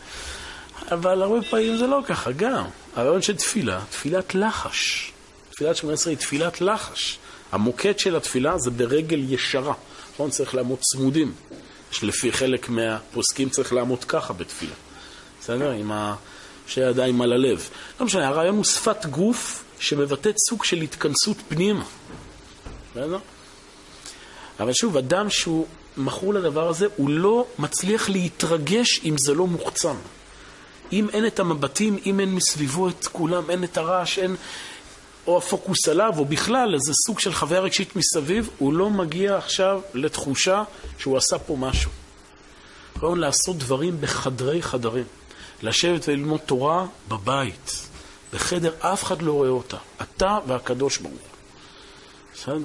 אבל 0.90 1.22
הרבה 1.22 1.42
פעמים 1.50 1.76
זה 1.76 1.86
לא 1.86 2.00
ככה, 2.06 2.32
גם. 2.32 2.64
הרעיון 2.96 3.22
של 3.22 3.36
תפילה, 3.36 3.80
תפילת 3.90 4.34
לחש. 4.34 5.12
תפילת 5.50 5.76
שמונה 5.76 5.94
עשרה 5.94 6.10
היא 6.10 6.18
תפילת 6.18 6.60
לחש. 6.60 7.18
המוקד 7.52 7.98
של 7.98 8.16
התפילה 8.16 8.58
זה 8.58 8.70
ברגל 8.70 9.32
ישרה, 9.32 9.74
נכון? 10.14 10.30
צריך 10.30 10.54
לעמוד 10.54 10.78
צמודים. 10.80 11.32
לפי 12.02 12.32
חלק 12.32 12.68
מהפוסקים 12.68 13.48
צריך 13.48 13.72
לעמוד 13.72 14.04
ככה 14.04 14.32
בתפילה. 14.32 14.74
בסדר? 15.40 15.70
עם 15.70 15.92
שתי 16.66 16.80
ידיים 16.80 17.20
על 17.20 17.32
הלב. 17.32 17.68
לא 18.00 18.06
משנה, 18.06 18.28
הרעיון 18.28 18.56
הוא 18.56 18.64
שפת 18.64 19.06
גוף 19.06 19.64
שמבטאת 19.80 20.34
סוג 20.48 20.64
של 20.64 20.76
התכנסות 20.76 21.36
פנימה. 21.48 21.84
בסדר? 22.90 23.18
אבל 24.60 24.72
שוב, 24.72 24.96
אדם 24.96 25.30
שהוא 25.30 25.66
מכור 25.96 26.34
לדבר 26.34 26.68
הזה, 26.68 26.86
הוא 26.96 27.10
לא 27.10 27.46
מצליח 27.58 28.08
להתרגש 28.08 29.00
אם 29.04 29.14
זה 29.18 29.34
לא 29.34 29.46
מוחצן. 29.46 29.96
אם 30.92 31.08
אין 31.12 31.26
את 31.26 31.40
המבטים, 31.40 31.98
אם 32.06 32.20
אין 32.20 32.34
מסביבו 32.34 32.88
את 32.88 33.06
כולם, 33.06 33.50
אין 33.50 33.64
את 33.64 33.76
הרעש, 33.76 34.18
אין... 34.18 34.36
או 35.26 35.38
הפוקוס 35.38 35.88
עליו, 35.88 36.12
או 36.16 36.24
בכלל 36.24 36.74
איזה 36.74 36.92
סוג 37.06 37.20
של 37.20 37.32
חוויה 37.32 37.60
רגשית 37.60 37.96
מסביב, 37.96 38.50
הוא 38.58 38.72
לא 38.72 38.90
מגיע 38.90 39.36
עכשיו 39.36 39.80
לתחושה 39.94 40.62
שהוא 40.98 41.16
עשה 41.16 41.38
פה 41.38 41.56
משהו. 41.56 41.90
רעיון 43.02 43.18
לעשות 43.18 43.58
דברים 43.58 44.00
בחדרי 44.00 44.62
חדרים. 44.62 45.04
לשבת 45.62 46.08
וללמוד 46.08 46.40
תורה 46.40 46.86
בבית, 47.08 47.87
בחדר, 48.32 48.72
אף 48.80 49.04
אחד 49.04 49.22
לא 49.22 49.32
רואה 49.32 49.48
אותה. 49.48 49.76
אתה 50.02 50.38
והקדוש 50.46 50.98
ברוך 50.98 51.14
בסדר? 52.34 52.58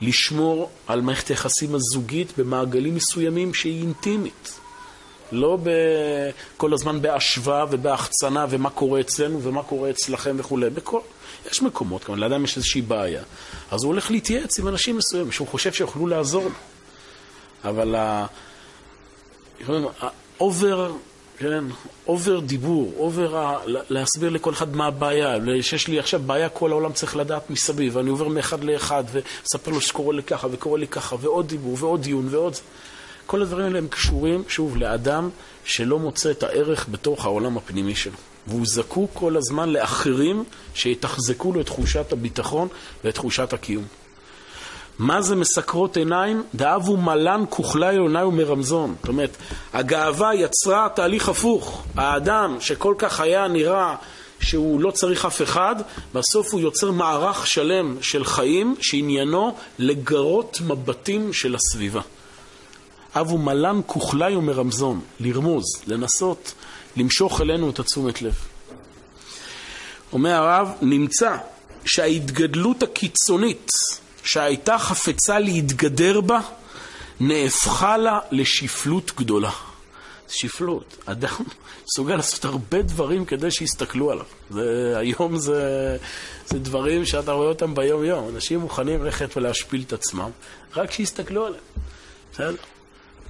לשמור 0.00 0.70
על 0.86 1.00
מערכת 1.00 1.28
היחסים 1.28 1.74
הזוגית 1.74 2.38
במעגלים 2.38 2.94
מסוימים 2.94 3.54
שהיא 3.54 3.82
אינטימית. 3.82 4.60
לא 5.32 5.58
ב... 5.62 5.70
כל 6.56 6.72
הזמן 6.72 7.02
בהשוואה 7.02 7.64
ובהחצנה 7.70 8.46
ומה 8.50 8.70
קורה 8.70 9.00
אצלנו 9.00 9.42
ומה 9.42 9.62
קורה 9.62 9.90
אצלכם 9.90 10.36
וכולי. 10.38 10.70
בכל... 10.70 11.00
יש 11.50 11.62
מקומות, 11.62 12.04
כמובן, 12.04 12.20
לאדם 12.20 12.44
יש 12.44 12.56
איזושהי 12.56 12.82
בעיה. 12.82 13.22
אז 13.70 13.82
הוא 13.82 13.92
הולך 13.92 14.10
להתייעץ 14.10 14.58
עם 14.58 14.68
אנשים 14.68 14.96
מסוימים 14.96 15.32
שהוא 15.32 15.48
חושב 15.48 15.72
שיוכלו 15.72 16.06
לעזור 16.06 16.44
לו. 16.44 16.50
אבל 17.64 17.94
ה 20.38 20.49
over 20.49 20.92
כן, 21.38 21.64
over 22.06 22.40
דיבור, 22.40 22.92
over 22.96 23.36
ה... 23.36 23.58
להסביר 23.66 24.30
לכל 24.30 24.52
אחד 24.52 24.76
מה 24.76 24.86
הבעיה, 24.86 25.36
שיש 25.60 25.88
לי 25.88 25.98
עכשיו 25.98 26.20
בעיה, 26.26 26.48
כל 26.48 26.70
העולם 26.70 26.92
צריך 26.92 27.16
לדעת 27.16 27.50
מסביב, 27.50 27.96
ואני 27.96 28.10
עובר 28.10 28.28
מאחד 28.28 28.64
לאחד, 28.64 29.04
ומספר 29.12 29.70
לו 29.70 29.80
שקורה 29.80 30.14
לי 30.14 30.22
ככה, 30.22 30.46
וקורה 30.50 30.78
לי 30.78 30.86
ככה, 30.86 31.16
ועוד 31.20 31.48
דיבור, 31.48 31.76
ועוד 31.80 32.02
דיון, 32.02 32.26
ועוד... 32.30 32.54
כל 33.26 33.42
הדברים 33.42 33.66
האלה 33.66 33.78
הם 33.78 33.88
קשורים, 33.88 34.42
שוב, 34.48 34.76
לאדם 34.76 35.30
שלא 35.64 35.98
מוצא 35.98 36.30
את 36.30 36.42
הערך 36.42 36.86
בתוך 36.90 37.24
העולם 37.24 37.56
הפנימי 37.56 37.94
שלו. 37.94 38.16
והוא 38.46 38.66
זקוק 38.66 39.10
כל 39.14 39.36
הזמן 39.36 39.68
לאחרים 39.68 40.44
שיתחזקו 40.74 41.52
לו 41.52 41.60
את 41.60 41.66
תחושת 41.66 42.12
הביטחון 42.12 42.68
ואת 43.04 43.14
תחושת 43.14 43.52
הקיום. 43.52 43.84
מה 44.98 45.22
זה 45.22 45.36
מסקרות 45.36 45.96
עיניים? 45.96 46.42
דאבו 46.54 46.96
מלן 46.96 47.44
כוכלי 47.48 47.96
עוני 47.96 48.22
ומרמזון. 48.22 48.94
זאת 49.00 49.08
אומרת, 49.08 49.36
הגאווה 49.72 50.34
יצרה 50.34 50.88
תהליך 50.94 51.28
הפוך. 51.28 51.84
האדם 51.96 52.56
שכל 52.60 52.94
כך 52.98 53.20
היה 53.20 53.48
נראה 53.48 53.94
שהוא 54.40 54.80
לא 54.80 54.90
צריך 54.90 55.24
אף 55.24 55.42
אחד, 55.42 55.76
בסוף 56.14 56.52
הוא 56.52 56.60
יוצר 56.60 56.90
מערך 56.90 57.46
שלם 57.46 57.96
של 58.00 58.24
חיים 58.24 58.76
שעניינו 58.80 59.54
לגרות 59.78 60.58
מבטים 60.66 61.32
של 61.32 61.54
הסביבה. 61.54 62.00
אבו 63.14 63.38
מלן 63.38 63.80
כוכלי 63.86 64.36
ומרמזון, 64.36 65.00
לרמוז, 65.20 65.64
לנסות 65.86 66.54
למשוך 66.96 67.40
אלינו 67.40 67.70
את 67.70 67.78
התשומת 67.78 68.22
לב. 68.22 68.34
אומר 70.12 70.30
הרב, 70.30 70.72
נמצא 70.82 71.36
שההתגדלות 71.84 72.82
הקיצונית 72.82 73.70
שהייתה 74.24 74.78
חפצה 74.78 75.38
להתגדר 75.38 76.20
בה, 76.20 76.40
נהפכה 77.20 77.96
לה 77.96 78.18
לשפלות 78.30 79.12
גדולה. 79.16 79.50
שפלות. 80.28 80.96
אדם 81.06 81.44
מסוגל 81.86 82.16
לעשות 82.16 82.44
הרבה 82.44 82.82
דברים 82.82 83.24
כדי 83.24 83.50
שיסתכלו 83.50 84.10
עליו. 84.10 84.24
זה, 84.50 84.94
היום 84.96 85.36
זה, 85.36 85.96
זה 86.46 86.58
דברים 86.58 87.06
שאתה 87.06 87.32
רואה 87.32 87.48
אותם 87.48 87.74
ביום-יום. 87.74 88.28
אנשים 88.34 88.60
מוכנים 88.60 89.04
ללכת 89.04 89.36
ולהשפיל 89.36 89.84
את 89.86 89.92
עצמם, 89.92 90.30
רק 90.76 90.90
שיסתכלו 90.90 91.46
עליהם. 91.46 91.62
בסדר? 92.32 92.54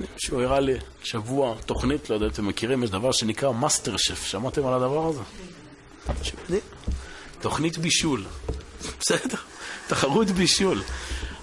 מישהו 0.00 0.40
הראה 0.40 0.60
לי 0.60 0.74
שבוע 1.02 1.54
תוכנית, 1.66 2.10
לא 2.10 2.14
יודע 2.14 2.26
אם 2.26 2.30
אתם 2.30 2.46
מכירים, 2.46 2.84
יש 2.84 2.90
דבר 2.90 3.12
שנקרא 3.12 3.52
מאסטר 3.52 3.96
שף. 3.96 4.24
שמעתם 4.24 4.66
על 4.66 4.74
הדבר 4.74 5.08
הזה? 5.08 5.20
תוכנית 7.40 7.78
בישול. 7.78 8.24
בסדר? 9.00 9.36
תחרות 9.86 10.30
בישול. 10.30 10.82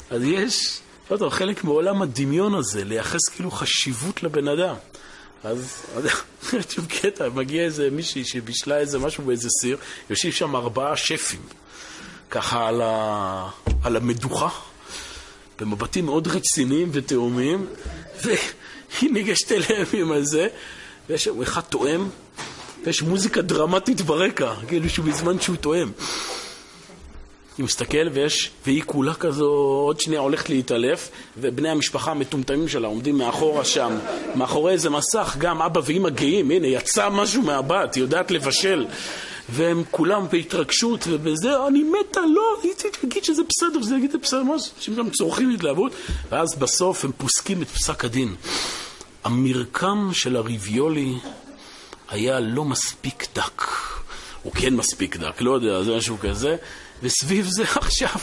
אז 0.09 0.23
יש, 0.23 0.79
לא 1.09 1.15
יודע, 1.15 1.29
חלק 1.29 1.63
מעולם 1.63 2.01
הדמיון 2.01 2.55
הזה, 2.55 2.83
לייחס 2.83 3.29
כאילו 3.35 3.51
חשיבות 3.51 4.23
לבן 4.23 4.47
אדם. 4.47 4.75
אז, 5.43 5.85
יש 6.53 6.65
שם 6.69 6.85
קטע, 6.85 7.29
מגיע 7.29 7.63
איזה 7.63 7.89
מישהי 7.91 8.25
שבישלה 8.25 8.77
איזה 8.77 8.99
משהו 8.99 9.23
באיזה 9.23 9.49
סיר, 9.61 9.77
יושבים 10.09 10.31
שם 10.31 10.55
ארבעה 10.55 10.97
שפים, 10.97 11.41
ככה 12.29 12.67
על, 12.67 12.81
ה... 12.83 13.49
על 13.83 13.95
המדוכה, 13.95 14.49
במבטים 15.59 16.05
מאוד 16.05 16.27
רציניים 16.27 16.89
ותאומים, 16.91 17.65
והיא 18.21 19.11
ניגשת 19.11 19.51
אליהם 19.51 19.85
עם 19.93 20.11
הזה, 20.11 20.47
ויש 21.09 21.23
שם 21.23 21.41
אחד 21.41 21.61
תואם, 21.61 22.07
ויש 22.85 23.01
מוזיקה 23.01 23.41
דרמטית 23.41 24.01
ברקע, 24.01 24.53
כאילו 24.67 24.89
שהוא 24.89 25.05
בזמן 25.05 25.39
שהוא 25.39 25.55
תואם. 25.55 25.91
היא 27.57 27.63
מסתכל 27.63 28.07
ויש, 28.13 28.51
והיא 28.65 28.83
כולה 28.85 29.13
כזו, 29.13 29.45
עוד 29.85 29.99
שנייה 29.99 30.21
הולכת 30.21 30.49
להתעלף, 30.49 31.09
ובני 31.37 31.69
המשפחה 31.69 32.11
המטומטמים 32.11 32.67
שלה 32.67 32.87
עומדים 32.87 33.17
מאחורה 33.17 33.65
שם, 33.65 33.97
מאחורי 34.35 34.73
איזה 34.73 34.89
מסך, 34.89 35.35
גם 35.37 35.61
אבא 35.61 35.81
ואמא 35.85 36.09
גאים, 36.09 36.51
הנה, 36.51 36.67
יצא 36.67 37.09
משהו 37.09 37.41
מהבת, 37.41 37.95
היא 37.95 38.01
יודעת 38.01 38.31
לבשל. 38.31 38.85
והם 39.49 39.83
כולם 39.91 40.25
בהתרגשות 40.31 41.03
ובזה, 41.07 41.67
אני 41.67 41.83
מתה, 41.83 42.21
לא, 42.35 42.57
היא 42.63 42.71
תגיד 43.01 43.23
שזה 43.23 43.41
בסדר, 43.49 43.81
זה 43.81 43.95
יגיד 43.95 44.15
בסדר, 44.21 44.43
מה 44.43 44.57
זה? 44.57 44.69
אנשים 44.77 44.95
גם 44.95 45.09
צורכים 45.09 45.49
התלהבות, 45.49 45.91
ואז 46.31 46.55
בסוף 46.55 47.05
הם 47.05 47.11
פוסקים 47.17 47.61
את 47.61 47.67
פסק 47.67 48.05
הדין. 48.05 48.35
המרקם 49.23 50.09
של 50.13 50.35
הריביולי 50.35 51.13
היה 52.09 52.39
לא 52.39 52.65
מספיק 52.65 53.27
דק. 53.35 53.63
הוא 54.43 54.53
כן 54.53 54.73
מספיק 54.73 55.17
דק, 55.17 55.41
לא 55.41 55.51
יודע, 55.51 55.83
זה 55.83 55.95
משהו 55.95 56.17
כזה, 56.19 56.55
וסביב 57.03 57.47
זה 57.49 57.63
עכשיו 57.81 58.19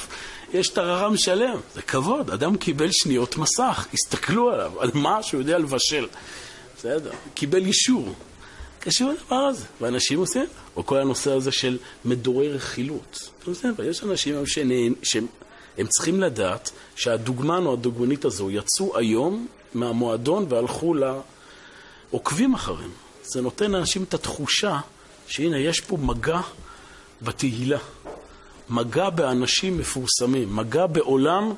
יש 0.54 0.68
טררם 0.68 1.16
שלם. 1.16 1.60
זה 1.74 1.82
כבוד, 1.82 2.30
אדם 2.30 2.56
קיבל 2.56 2.88
שניות 2.92 3.36
מסך, 3.36 3.86
הסתכלו 3.94 4.50
עליו, 4.50 4.72
על 4.80 4.90
מה 4.94 5.22
שהוא 5.22 5.40
יודע 5.40 5.58
לבשל. 5.58 6.06
בסדר, 6.78 7.10
קיבל 7.34 7.64
אישור. 7.64 8.14
קשור 8.80 9.10
לדבר 9.10 9.36
הזה, 9.36 9.64
ואנשים 9.80 10.18
עושים, 10.18 10.46
או 10.76 10.86
כל 10.86 10.98
הנושא 10.98 11.32
הזה 11.32 11.52
של 11.52 11.78
מדורי 12.04 12.52
רכילות. 12.52 13.30
יש 13.84 14.02
אנשים 14.02 14.46
שנהן, 14.46 14.94
שהם 15.02 15.26
צריכים 15.88 16.20
לדעת 16.20 16.70
שהדוגמן 16.96 17.66
או 17.66 17.72
הדוגמנית 17.72 18.24
הזו 18.24 18.50
יצאו 18.50 18.98
היום 18.98 19.46
מהמועדון 19.74 20.46
והלכו 20.48 20.94
לעוקבים 22.10 22.54
אחרים. 22.54 22.90
זה 23.22 23.40
נותן 23.40 23.70
לאנשים 23.70 24.02
את 24.02 24.14
התחושה 24.14 24.78
שהנה, 25.26 25.58
יש 25.58 25.80
פה 25.80 25.96
מגע 25.96 26.40
בתהילה. 27.22 27.78
מגע 28.70 29.10
באנשים 29.10 29.78
מפורסמים, 29.78 30.56
מגע 30.56 30.86
בעולם, 30.86 31.52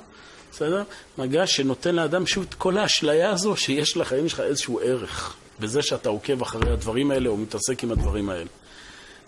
בסדר? 0.53 0.83
מגע 1.19 1.47
שנותן 1.47 1.95
לאדם 1.95 2.27
שוב 2.27 2.47
את 2.49 2.55
כל 2.55 2.79
האשליה 2.79 3.31
הזו 3.31 3.57
שיש 3.57 3.97
לחיים 3.97 4.29
שלך 4.29 4.41
איזשהו 4.41 4.81
ערך, 4.83 5.35
בזה 5.61 5.83
שאתה 5.83 6.09
עוקב 6.09 6.43
אחרי 6.43 6.71
הדברים 6.71 7.11
האלה 7.11 7.29
או 7.29 7.37
מתעסק 7.37 7.85
עם 7.85 7.93
הדברים 7.93 8.31
האלה. 8.31 8.51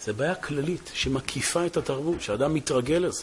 זה 0.05 0.13
בעיה 0.13 0.35
כללית 0.35 0.91
שמקיפה 0.95 1.67
את 1.67 1.77
התרבות, 1.77 2.21
שאדם 2.21 2.55
מתרגל 2.55 2.97
לזה. 2.97 3.23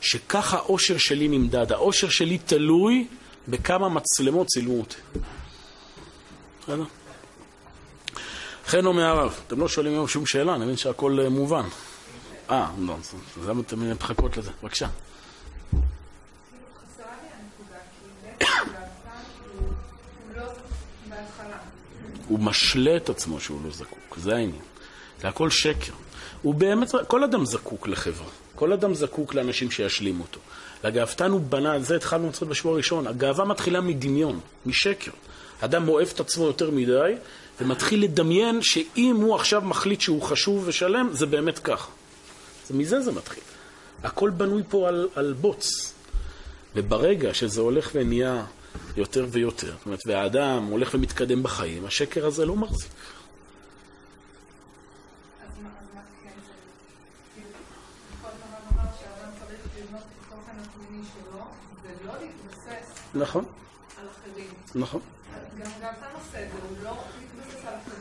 שככה 0.00 0.56
האושר 0.56 0.98
שלי 0.98 1.28
נמדד, 1.28 1.72
האושר 1.72 2.08
שלי 2.08 2.38
תלוי 2.38 3.06
בכמה 3.48 3.88
מצלמות 3.88 4.46
צילמו 4.46 4.78
אותי. 4.78 4.96
בסדר? 6.62 6.84
חן 8.66 8.86
אומר 8.86 9.04
הרב, 9.04 9.34
אתם 9.46 9.60
לא 9.60 9.68
שואלים 9.68 9.92
היום 9.92 10.08
שום 10.08 10.26
שאלה, 10.26 10.54
אני 10.54 10.64
מבין 10.64 10.76
שהכל 10.76 11.20
אה, 11.20 11.28
מובן. 11.28 11.64
אה, 12.50 12.70
לא, 12.78 12.96
אז 13.36 13.48
למה 13.48 13.60
אתם 13.60 13.90
מחכות 13.92 14.36
לזה? 14.36 14.50
בבקשה. 14.62 14.88
הוא 22.28 22.38
משלה 22.38 22.96
את 22.96 23.08
עצמו 23.08 23.40
שהוא 23.40 23.60
לא 23.64 23.70
זקוק, 23.70 24.16
זה 24.16 24.34
העניין. 24.34 24.62
זה 25.20 25.28
הכל 25.28 25.50
שקר. 25.50 25.92
הוא 26.42 26.54
באמת, 26.54 26.92
כל 27.06 27.24
אדם 27.24 27.46
זקוק 27.46 27.88
לחברה. 27.88 28.28
כל 28.54 28.72
אדם 28.72 28.94
זקוק 28.94 29.34
לאנשים 29.34 29.70
שישלימו 29.70 30.22
אותו. 30.22 30.40
לגאוותן 30.84 31.30
הוא 31.30 31.40
בנה, 31.40 31.80
זה 31.80 31.96
התחלנו 31.96 32.26
לעשות 32.26 32.48
בשבוע 32.48 32.72
הראשון. 32.72 33.06
הגאווה 33.06 33.44
מתחילה 33.44 33.80
מדמיון, 33.80 34.40
משקר. 34.66 35.10
אדם 35.60 35.88
אוהב 35.88 36.08
את 36.14 36.20
עצמו 36.20 36.44
יותר 36.44 36.70
מדי, 36.70 37.12
ומתחיל 37.60 38.02
לדמיין 38.02 38.62
שאם 38.62 39.16
הוא 39.20 39.34
עכשיו 39.34 39.62
מחליט 39.62 40.00
שהוא 40.00 40.22
חשוב 40.22 40.64
ושלם, 40.66 41.08
זה 41.12 41.26
באמת 41.26 41.58
כך. 41.58 41.88
זה 42.68 42.74
מזה 42.74 43.00
זה 43.00 43.12
מתחיל. 43.12 43.42
הכל 44.02 44.30
בנוי 44.30 44.62
פה 44.68 44.88
על, 44.88 45.08
על 45.14 45.32
בוץ. 45.40 45.68
וברגע 46.74 47.34
שזה 47.34 47.60
הולך 47.60 47.90
ונהיה 47.94 48.44
יותר 48.96 49.26
ויותר, 49.30 49.72
זאת 49.76 49.86
אומרת, 49.86 50.00
והאדם 50.06 50.64
הולך 50.64 50.94
ומתקדם 50.94 51.42
בחיים, 51.42 51.84
השקר 51.84 52.26
הזה 52.26 52.46
לא 52.46 52.56
מחזיק. 52.56 52.90
נכון. 63.14 63.44
נכון. 64.74 65.00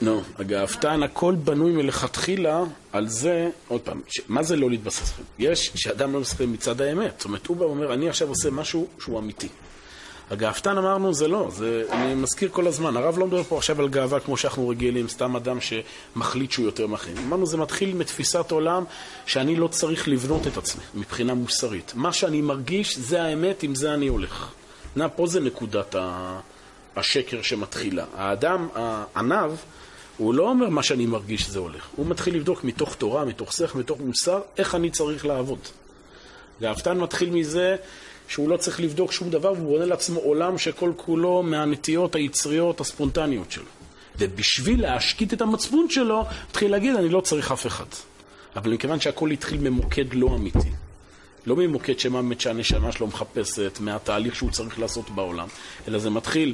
לא, 0.02 0.22
הגאוותן, 0.38 1.04
הכל 1.04 1.36
בנוי 1.36 1.72
מלכתחילה 1.72 2.64
על 2.92 3.08
זה, 3.08 3.50
עוד 3.68 3.82
פעם, 3.82 4.02
מה 4.28 4.44
זה 4.44 4.56
לא 4.56 4.70
להתבסס? 4.70 5.14
יש 5.40 5.72
שאדם 5.76 6.14
לא 6.14 6.20
מתבסס 6.20 6.42
מצד 6.42 6.82
האמת. 6.82 7.14
זאת 7.18 7.26
אומרת, 7.26 7.48
הוא 7.48 7.58
בא 7.58 7.64
ואומר, 7.64 7.94
אני 7.94 8.10
עכשיו 8.10 8.28
עושה 8.28 8.50
משהו 8.52 8.88
שהוא 9.00 9.20
אמיתי. 9.20 9.48
הגאוותן 10.32 10.78
אמרנו, 10.78 11.14
זה 11.14 11.28
לא, 11.28 11.48
זה, 11.52 11.84
אני 11.92 12.16
מזכיר 12.16 12.50
כל 12.52 12.68
הזמן, 12.68 12.98
הרב 12.98 13.18
לא 13.18 13.28
מדבר 13.28 13.44
פה 13.44 13.58
עכשיו 13.58 13.82
על 13.82 13.90
גאווה 13.90 14.20
כמו 14.20 14.38
שאנחנו 14.38 14.70
רגילים, 14.70 15.08
סתם 15.08 15.36
אדם 15.36 15.58
שמחליט 15.62 16.52
שהוא 16.52 16.66
יותר 16.66 16.88
מחיים. 16.88 17.18
אמרנו, 17.18 17.46
זה 17.46 17.58
מתחיל 17.58 17.96
מתפיסת 17.96 18.52
עולם 18.52 18.84
שאני 19.26 19.56
לא 19.56 19.68
צריך 19.68 20.08
לבנות 20.08 20.48
את 20.48 20.58
עצמי 20.58 20.84
מבחינה 20.96 21.34
מוסרית. 21.34 21.92
מה 21.96 22.14
שאני 22.14 22.42
מרגיש, 22.42 22.98
זה 22.98 23.24
האמת, 23.24 23.64
עם 23.64 23.76
זה 23.76 23.94
אני 23.94 24.08
הולך. 24.08 24.52
נע, 24.96 25.08
פה 25.16 25.28
זה 25.28 25.40
נקודת 25.40 25.96
השקר 26.96 27.42
שמתחילה. 27.42 28.06
האדם, 28.16 28.68
הענב, 28.76 29.52
הוא 30.18 30.34
לא 30.34 30.50
אומר 30.50 30.70
מה 30.70 30.84
שאני 30.84 31.06
מרגיש 31.06 31.42
שזה 31.42 31.60
הולך. 31.60 31.88
הוא 31.96 32.06
מתחיל 32.06 32.36
לבדוק 32.36 32.64
מתוך 32.64 32.96
תורה, 32.96 33.26
מתוך 33.26 33.54
שכל, 33.54 33.80
מתוך 33.80 34.00
מוסר, 34.00 34.42
איך 34.58 34.76
אני 34.76 34.92
צריך 34.92 35.26
לעבוד. 35.26 35.60
גאוותן 36.62 36.98
מתחיל 36.98 37.30
מזה 37.30 37.76
שהוא 38.28 38.50
לא 38.50 38.58
צריך 38.58 38.80
לבדוק 38.80 39.12
שום 39.12 39.30
דבר, 39.30 39.52
והוא 39.52 39.68
בונה 39.68 39.86
לעצמו 39.86 40.20
עולם 40.20 40.58
שכל 40.58 40.92
כולו 40.96 41.44
מהנטיות 41.44 42.16
היצריות 42.16 42.82
הספונטניות 42.82 43.52
שלו. 43.52 43.66
ובשביל 44.20 44.82
להשקיט 44.82 45.34
את 45.34 45.42
המצפון 45.42 45.90
שלו, 45.90 46.26
התחיל 46.50 46.72
להגיד, 46.72 46.96
אני 46.96 47.10
לא 47.10 47.22
צריך 47.22 47.52
אף 47.52 47.68
אחד. 47.68 47.86
אבל 48.56 48.74
מכיוון 48.74 49.00
שהכל 49.00 49.32
התחיל 49.32 49.70
ממוקד 49.70 50.14
לא 50.14 50.36
אמיתי, 50.36 50.70
לא 51.46 51.56
ממוקד 51.56 52.00
שמה 52.00 52.22
באמת 52.22 52.42
שהנשמה 52.42 52.92
שלו 52.92 53.08
מחפשת, 53.08 53.78
מהתהליך 53.80 54.36
שהוא 54.36 54.52
צריך 54.52 54.80
לעשות 54.80 55.10
בעולם, 55.10 55.48
אלא 55.88 56.00
זה 56.00 56.10
מתחיל 56.10 56.54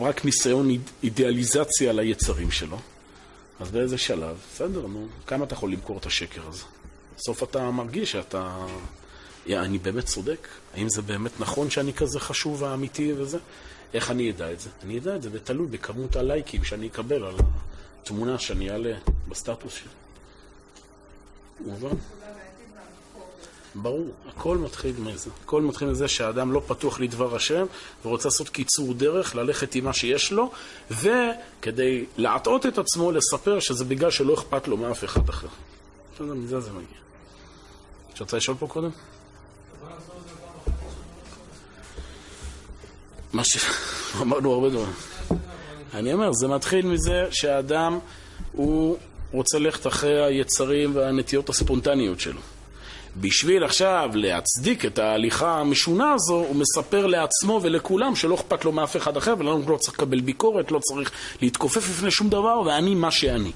רק 0.00 0.24
ניסיון 0.24 0.68
אידיאליזציה 1.02 1.92
ליצרים 1.92 2.50
שלו. 2.50 2.78
אז 3.60 3.70
באיזה 3.70 3.98
שלב? 3.98 4.36
בסדר, 4.54 4.86
נו, 4.86 5.06
כמה 5.26 5.44
אתה 5.44 5.54
יכול 5.54 5.72
למכור 5.72 5.98
את 5.98 6.06
השקר 6.06 6.48
הזה? 6.48 6.62
בסוף 7.16 7.42
אתה 7.42 7.70
מרגיש 7.70 8.12
שאתה... 8.12 8.66
אני 9.48 9.78
באמת 9.78 10.04
צודק? 10.04 10.48
האם 10.74 10.88
זה 10.88 11.02
באמת 11.02 11.40
נכון 11.40 11.70
שאני 11.70 11.92
כזה 11.92 12.20
חשוב 12.20 12.62
ואמיתי 12.62 13.12
וזה? 13.12 13.38
איך 13.94 14.10
אני 14.10 14.30
אדע 14.30 14.52
את 14.52 14.60
זה? 14.60 14.68
אני 14.84 14.98
אדע 14.98 15.16
את 15.16 15.22
זה, 15.22 15.28
ותלוי 15.32 15.66
בכמות 15.66 16.16
הלייקים 16.16 16.64
שאני 16.64 16.86
אקבל 16.86 17.24
על 17.24 17.34
התמונה 18.02 18.38
שאני 18.38 18.70
אעלה 18.70 18.92
בסטטוס 19.28 19.74
שלי. 19.74 19.88
מובן? 21.60 21.96
ברור, 23.74 24.06
הכל 24.28 24.58
מתחיל 24.58 24.94
מזה. 24.98 25.30
הכל 25.44 25.62
מתחיל 25.62 25.88
מזה 25.88 26.08
שהאדם 26.08 26.52
לא 26.52 26.62
פתוח 26.66 27.00
לדבר 27.00 27.36
השם 27.36 27.66
ורוצה 28.04 28.28
לעשות 28.28 28.48
קיצור 28.48 28.94
דרך, 28.94 29.34
ללכת 29.34 29.74
עם 29.74 29.84
מה 29.84 29.92
שיש 29.92 30.32
לו, 30.32 30.50
וכדי 30.90 32.04
להטעות 32.16 32.66
את 32.66 32.78
עצמו, 32.78 33.12
לספר 33.12 33.60
שזה 33.60 33.84
בגלל 33.84 34.10
שלא 34.10 34.34
אכפת 34.34 34.68
לו 34.68 34.76
מאף 34.76 35.04
אחד 35.04 35.28
אחר. 35.28 35.48
בסדר, 36.14 36.34
מזה 36.34 36.60
זה 36.60 36.70
מגיע. 36.70 36.98
את 38.14 38.20
רוצה 38.20 38.36
לשאול 38.36 38.56
פה 38.60 38.66
קודם? 38.66 38.90
מה 43.32 43.44
ש... 43.44 43.58
אמרנו 44.22 44.52
הרבה 44.52 44.70
דברים. 44.70 44.92
אני 45.94 46.12
אומר, 46.12 46.32
זה 46.32 46.48
מתחיל 46.48 46.86
מזה 46.86 47.24
שהאדם, 47.30 47.98
הוא 48.52 48.96
רוצה 49.32 49.58
ללכת 49.58 49.86
אחרי 49.86 50.24
היצרים 50.24 50.96
והנטיות 50.96 51.48
הספונטניות 51.48 52.20
שלו. 52.20 52.40
בשביל 53.16 53.64
עכשיו 53.64 54.10
להצדיק 54.14 54.84
את 54.84 54.98
ההליכה 54.98 55.60
המשונה 55.60 56.12
הזו, 56.12 56.34
הוא 56.34 56.56
מספר 56.56 57.06
לעצמו 57.06 57.60
ולכולם 57.62 58.16
שלא 58.16 58.34
אכפת 58.34 58.64
לו 58.64 58.72
מאף 58.72 58.96
אחד 58.96 59.16
אחר, 59.16 59.34
ולא 59.38 59.58
לא 59.68 59.76
צריך 59.76 59.94
לקבל 59.94 60.20
ביקורת, 60.20 60.72
לא 60.72 60.78
צריך 60.78 61.10
להתכופף 61.42 61.90
לפני 61.90 62.10
שום 62.10 62.28
דבר, 62.28 62.60
ואני 62.66 62.94
מה 62.94 63.10
שאני. 63.10 63.52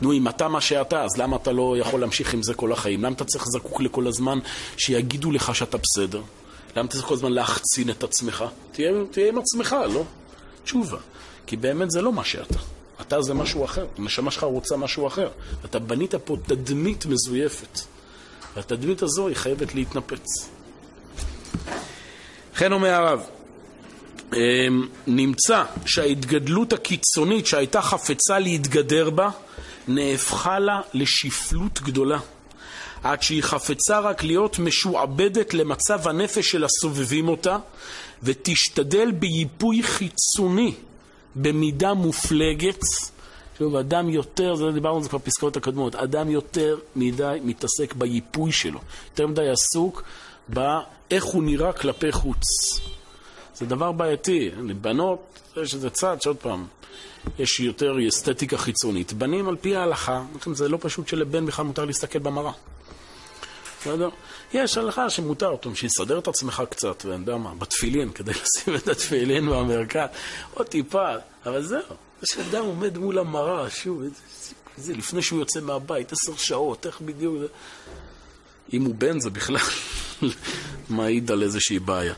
נו, 0.00 0.12
אם 0.12 0.28
אתה 0.28 0.48
מה 0.48 0.60
שאתה, 0.60 1.02
אז 1.02 1.16
למה 1.16 1.36
אתה 1.36 1.52
לא 1.52 1.76
יכול 1.78 2.00
להמשיך 2.00 2.34
עם 2.34 2.42
זה 2.42 2.54
כל 2.54 2.72
החיים? 2.72 3.04
למה 3.04 3.14
אתה 3.14 3.24
צריך 3.24 3.44
זקוק 3.44 3.80
לכל 3.80 4.06
הזמן 4.06 4.38
שיגידו 4.76 5.32
לך 5.32 5.54
שאתה 5.54 5.78
בסדר? 5.78 6.22
למה 6.76 6.86
אתה 6.86 6.94
צריך 6.94 7.06
כל 7.06 7.14
הזמן 7.14 7.32
להחצין 7.32 7.90
את 7.90 8.04
עצמך? 8.04 8.44
תהיה, 8.72 8.90
תהיה 9.10 9.28
עם 9.28 9.38
עצמך, 9.38 9.76
לא? 9.94 10.04
תשובה. 10.64 10.98
כי 11.46 11.56
באמת 11.56 11.90
זה 11.90 12.02
לא 12.02 12.12
מה 12.12 12.24
שאתה. 12.24 12.58
אתה 13.00 13.22
זה 13.22 13.34
משהו 13.34 13.64
אחר. 13.64 13.86
הנשמה 13.98 14.30
שלך 14.30 14.42
רוצה 14.42 14.76
משהו 14.76 15.06
אחר. 15.06 15.28
אתה 15.64 15.78
בנית 15.78 16.14
פה 16.14 16.36
תדמית 16.46 17.06
מזויפת. 17.06 17.80
והתדמית 18.56 19.02
הזו 19.02 19.28
היא 19.28 19.36
חייבת 19.36 19.74
להתנפץ. 19.74 20.48
לכן 22.54 22.72
אומר 22.72 22.90
הרב, 22.90 23.20
אמ, 24.32 24.88
נמצא 25.06 25.64
שההתגדלות 25.86 26.72
הקיצונית 26.72 27.46
שהייתה 27.46 27.82
חפצה 27.82 28.38
להתגדר 28.38 29.10
בה, 29.10 29.30
נהפכה 29.88 30.58
לה 30.58 30.80
לשפלות 30.94 31.80
גדולה. 31.82 32.18
עד 33.02 33.22
שהיא 33.22 33.42
חפצה 33.42 33.98
רק 33.98 34.24
להיות 34.24 34.58
משועבדת 34.58 35.54
למצב 35.54 36.08
הנפש 36.08 36.50
של 36.50 36.64
הסובבים 36.64 37.28
אותה, 37.28 37.56
ותשתדל 38.22 39.10
ביפוי 39.10 39.82
חיצוני 39.82 40.74
במידה 41.36 41.94
מופלגת. 41.94 42.80
שוב, 43.58 43.76
אדם 43.76 44.10
יותר, 44.10 44.54
זה 44.54 44.72
דיברנו 44.72 44.96
על 44.96 45.02
זה 45.02 45.08
כבר 45.08 45.18
בפסקאות 45.18 45.56
הקודמות, 45.56 45.94
אדם 45.94 46.30
יותר 46.30 46.78
מדי 46.96 47.38
מתעסק 47.44 47.94
ביפוי 47.94 48.52
שלו, 48.52 48.80
יותר 49.10 49.26
מדי 49.26 49.48
עסוק 49.48 50.02
באיך 50.48 51.24
הוא 51.24 51.42
נראה 51.42 51.72
כלפי 51.72 52.12
חוץ. 52.12 52.44
זה 53.54 53.66
דבר 53.66 53.92
בעייתי, 53.92 54.50
לבנות 54.62 55.40
יש 55.56 55.74
איזה 55.74 55.90
צד 55.90 56.22
שעוד 56.22 56.36
פעם, 56.36 56.66
יש 57.38 57.60
יותר 57.60 58.08
אסתטיקה 58.08 58.58
חיצונית. 58.58 59.12
בנים 59.12 59.48
על 59.48 59.56
פי 59.56 59.76
ההלכה, 59.76 60.22
זה 60.52 60.68
לא 60.68 60.78
פשוט 60.80 61.08
שלבן 61.08 61.46
בכלל 61.46 61.64
מותר 61.64 61.84
להסתכל 61.84 62.18
במראה. 62.18 62.52
בסדר? 63.80 64.08
יש 64.54 64.78
הלכה 64.78 65.10
שמותר, 65.10 65.56
טוב, 65.56 65.76
שיסדר 65.76 66.18
את 66.18 66.28
עצמך 66.28 66.62
קצת, 66.70 67.04
ואני 67.04 67.20
יודע 67.20 67.36
מה, 67.36 67.54
בתפילין, 67.54 68.10
כדי 68.10 68.32
לשים 68.42 68.74
את 68.74 68.88
התפילין 68.88 69.46
במרכז, 69.46 70.08
עוד 70.54 70.66
טיפה, 70.66 71.08
אבל 71.46 71.62
זהו. 71.62 71.80
זה 72.24 72.32
שאדם 72.32 72.64
עומד 72.64 72.98
מול 72.98 73.18
המראה, 73.18 73.70
שוב, 73.70 74.02
זה 74.76 74.92
לפני 74.92 75.22
שהוא 75.22 75.38
יוצא 75.38 75.60
מהבית, 75.60 76.12
עשר 76.12 76.36
שעות, 76.36 76.86
איך 76.86 77.00
בדיוק. 77.00 77.34
אם 78.72 78.84
הוא 78.84 78.94
בן 78.94 79.20
זה 79.20 79.30
בכלל 79.30 79.56
מעיד 80.90 81.30
על 81.30 81.42
איזושהי 81.42 81.78
בעיה. 81.78 82.14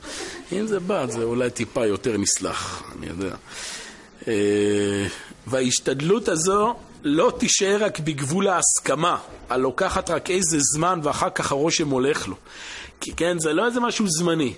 אם 0.52 0.66
זה 0.66 0.80
בת 0.80 1.10
זה 1.10 1.22
אולי 1.22 1.50
טיפה 1.50 1.86
יותר 1.86 2.16
נסלח, 2.16 2.82
אני 2.98 3.06
יודע. 3.06 3.34
אה, 4.28 5.06
וההשתדלות 5.46 6.28
הזו 6.28 6.74
לא 7.02 7.32
תישאר 7.38 7.76
רק 7.80 8.00
בגבול 8.00 8.48
ההסכמה, 8.48 9.18
הלוקחת 9.48 10.10
רק 10.10 10.30
איזה 10.30 10.58
זמן 10.60 11.00
ואחר 11.02 11.30
כך 11.30 11.52
הרושם 11.52 11.88
הולך 11.90 12.28
לו. 12.28 12.36
כי 13.00 13.12
כן, 13.12 13.38
זה 13.38 13.52
לא 13.52 13.66
איזה 13.66 13.80
משהו 13.80 14.06
זמני. 14.08 14.54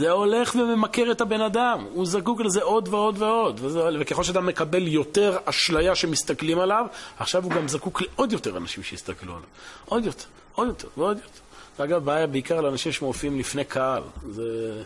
זה 0.00 0.10
הולך 0.10 0.54
וממכר 0.54 1.12
את 1.12 1.20
הבן 1.20 1.40
אדם, 1.40 1.86
הוא 1.92 2.06
זקוק 2.06 2.40
לזה 2.40 2.62
עוד 2.62 2.88
ועוד 2.88 3.22
ועוד. 3.22 3.60
וזה, 3.62 3.80
וככל 4.00 4.24
שאדם 4.24 4.46
מקבל 4.46 4.88
יותר 4.88 5.38
אשליה 5.44 5.94
שמסתכלים 5.94 6.58
עליו, 6.58 6.86
עכשיו 7.18 7.44
הוא 7.44 7.52
גם 7.52 7.68
זקוק 7.68 8.02
לעוד 8.02 8.32
יותר 8.32 8.56
אנשים 8.56 8.82
שיסתכלו 8.82 9.32
עליו. 9.32 9.48
עוד 9.84 10.04
יותר, 10.04 10.24
עוד 10.54 10.68
יותר 10.68 10.88
ועוד 10.96 11.16
יותר. 11.16 11.40
זה 11.78 11.84
אגב 11.84 12.04
בעיה 12.04 12.26
בעיקר 12.26 12.60
לאנשים 12.60 12.92
שמופיעים 12.92 13.38
לפני 13.38 13.64
קהל. 13.64 14.02
זה 14.30 14.82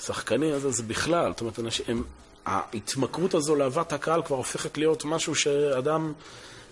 שחקנים, 0.00 0.58
זה, 0.58 0.70
זה 0.70 0.82
בכלל. 0.82 1.30
זאת 1.32 1.40
אומרת, 1.40 1.58
אנשים, 1.58 1.84
הם, 1.88 2.02
ההתמכרות 2.46 3.34
הזו 3.34 3.54
לאהבת 3.54 3.92
הקהל 3.92 4.22
כבר 4.22 4.36
הופכת 4.36 4.78
להיות 4.78 5.04
משהו 5.04 5.34
שאדם 5.34 6.12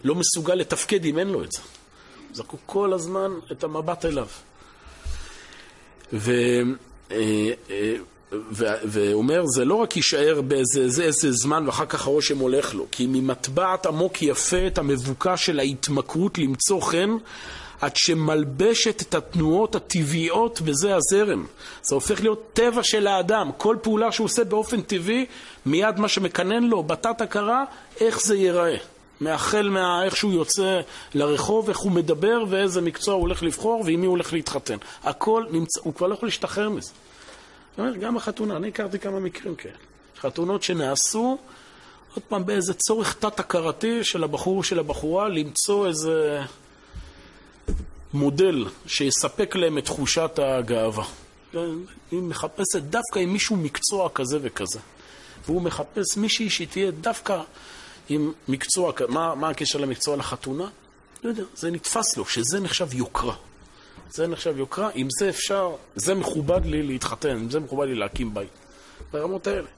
לא 0.05 0.15
מסוגל 0.15 0.55
לתפקד 0.55 1.05
אם 1.05 1.19
אין 1.19 1.29
לו 1.29 1.45
את 1.45 1.53
זה. 1.53 1.61
זקוק 2.33 2.61
כל 2.67 2.93
הזמן 2.93 3.31
את 3.53 3.65
המבט 3.65 4.05
אליו. 4.05 4.27
ו... 6.13 6.33
אה, 7.11 7.51
אה, 7.71 7.95
ואומר, 8.62 9.43
זה 9.47 9.64
לא 9.64 9.75
רק 9.75 9.97
יישאר 9.97 10.40
באיזה 10.40 10.88
זה, 10.88 11.05
איזה 11.05 11.33
זמן 11.33 11.67
ואחר 11.67 11.87
כך 11.87 12.07
הרושם 12.07 12.38
הולך 12.38 12.75
לו, 12.75 12.87
כי 12.90 13.07
ממטבעת 13.07 13.87
עמוק 13.87 14.23
יפה 14.23 14.67
את 14.67 14.79
המבוקש 14.79 15.47
של 15.47 15.59
ההתמכרות 15.59 16.38
למצוא 16.38 16.81
חן, 16.81 17.11
עד 17.81 17.97
שמלבשת 17.97 19.03
את 19.03 19.14
התנועות 19.14 19.75
הטבעיות 19.75 20.61
בזה 20.61 20.97
הזרם. 20.97 21.47
זה 21.83 21.95
הופך 21.95 22.21
להיות 22.21 22.51
טבע 22.53 22.83
של 22.83 23.07
האדם. 23.07 23.51
כל 23.57 23.77
פעולה 23.83 24.12
שהוא 24.12 24.25
עושה 24.25 24.45
באופן 24.45 24.81
טבעי, 24.81 25.27
מיד 25.67 25.99
מה 25.99 26.09
שמקנן 26.09 26.64
לו, 26.64 26.83
בתת 26.83 27.21
הכרה, 27.21 27.64
איך 28.01 28.21
זה 28.21 28.37
ייראה. 28.37 28.77
מאחל 29.25 29.69
מה... 29.69 30.05
איך 30.05 30.17
שהוא 30.17 30.33
יוצא 30.33 30.81
לרחוב, 31.15 31.69
איך 31.69 31.79
הוא 31.79 31.93
מדבר 31.93 32.45
ואיזה 32.49 32.81
מקצוע 32.81 33.15
הוא 33.15 33.21
הולך 33.21 33.43
לבחור 33.43 33.83
ועם 33.87 34.01
מי 34.01 34.07
הוא 34.07 34.13
הולך 34.13 34.33
להתחתן. 34.33 34.77
הכל 35.03 35.45
נמצא, 35.51 35.81
הוא 35.83 35.95
כבר 35.95 36.07
לא 36.07 36.15
יכול 36.15 36.27
להשתחרר 36.27 36.69
מזה. 36.69 36.91
אומר, 37.79 37.97
גם 37.97 38.15
בחתונה, 38.15 38.57
אני 38.57 38.69
הכרתי 38.69 38.99
כמה 38.99 39.21
מקרים 39.21 39.55
כאלה. 39.55 39.75
חתונות 40.21 40.63
שנעשו, 40.63 41.39
עוד 42.15 42.23
פעם, 42.29 42.47
באיזה 42.47 42.75
צורך 42.75 43.15
תת-הכרתי 43.15 44.05
של 44.05 44.25
הבחור 44.25 44.65
של 44.65 44.79
הבחורה 44.79 45.29
למצוא 45.29 45.87
איזה 45.87 46.41
מודל 48.13 48.65
שיספק 48.87 49.57
להם 49.57 49.79
את 49.79 49.85
תחושת 49.85 50.39
הגאווה. 50.43 51.05
היא 52.11 52.23
מחפשת 52.23 52.83
דווקא 52.83 53.19
עם 53.19 53.33
מישהו 53.33 53.57
מקצוע 53.57 54.09
כזה 54.15 54.39
וכזה. 54.43 54.79
והוא 55.47 55.63
מחפש 55.63 56.17
מישהי 56.17 56.51
שתהיה 56.51 56.91
דווקא 56.91 57.41
עם 58.09 58.33
מקצוע, 58.49 58.93
מה, 59.09 59.35
מה 59.35 59.49
הקשר 59.49 59.79
למקצוע 59.79 60.17
לחתונה? 60.17 60.69
לא 61.25 61.29
יודע, 61.29 61.43
זה 61.55 61.71
נתפס 61.71 62.17
לו, 62.17 62.25
שזה 62.25 62.61
נחשב 62.61 62.95
יוקרה. 62.95 63.35
זה 64.11 64.27
נחשב 64.27 64.59
יוקרה, 64.59 64.90
עם 64.95 65.09
זה 65.19 65.29
אפשר, 65.29 65.75
זה 65.97 66.14
מכובד 66.14 66.67
לי 66.67 66.83
להתחתן, 66.83 67.29
עם 67.29 67.51
זה 67.51 67.61
מכובד 67.61 67.87
לי 67.87 67.95
להקים 67.95 68.35
בית. 68.35 68.49
ברמות 69.12 69.47
האלה. 69.47 69.69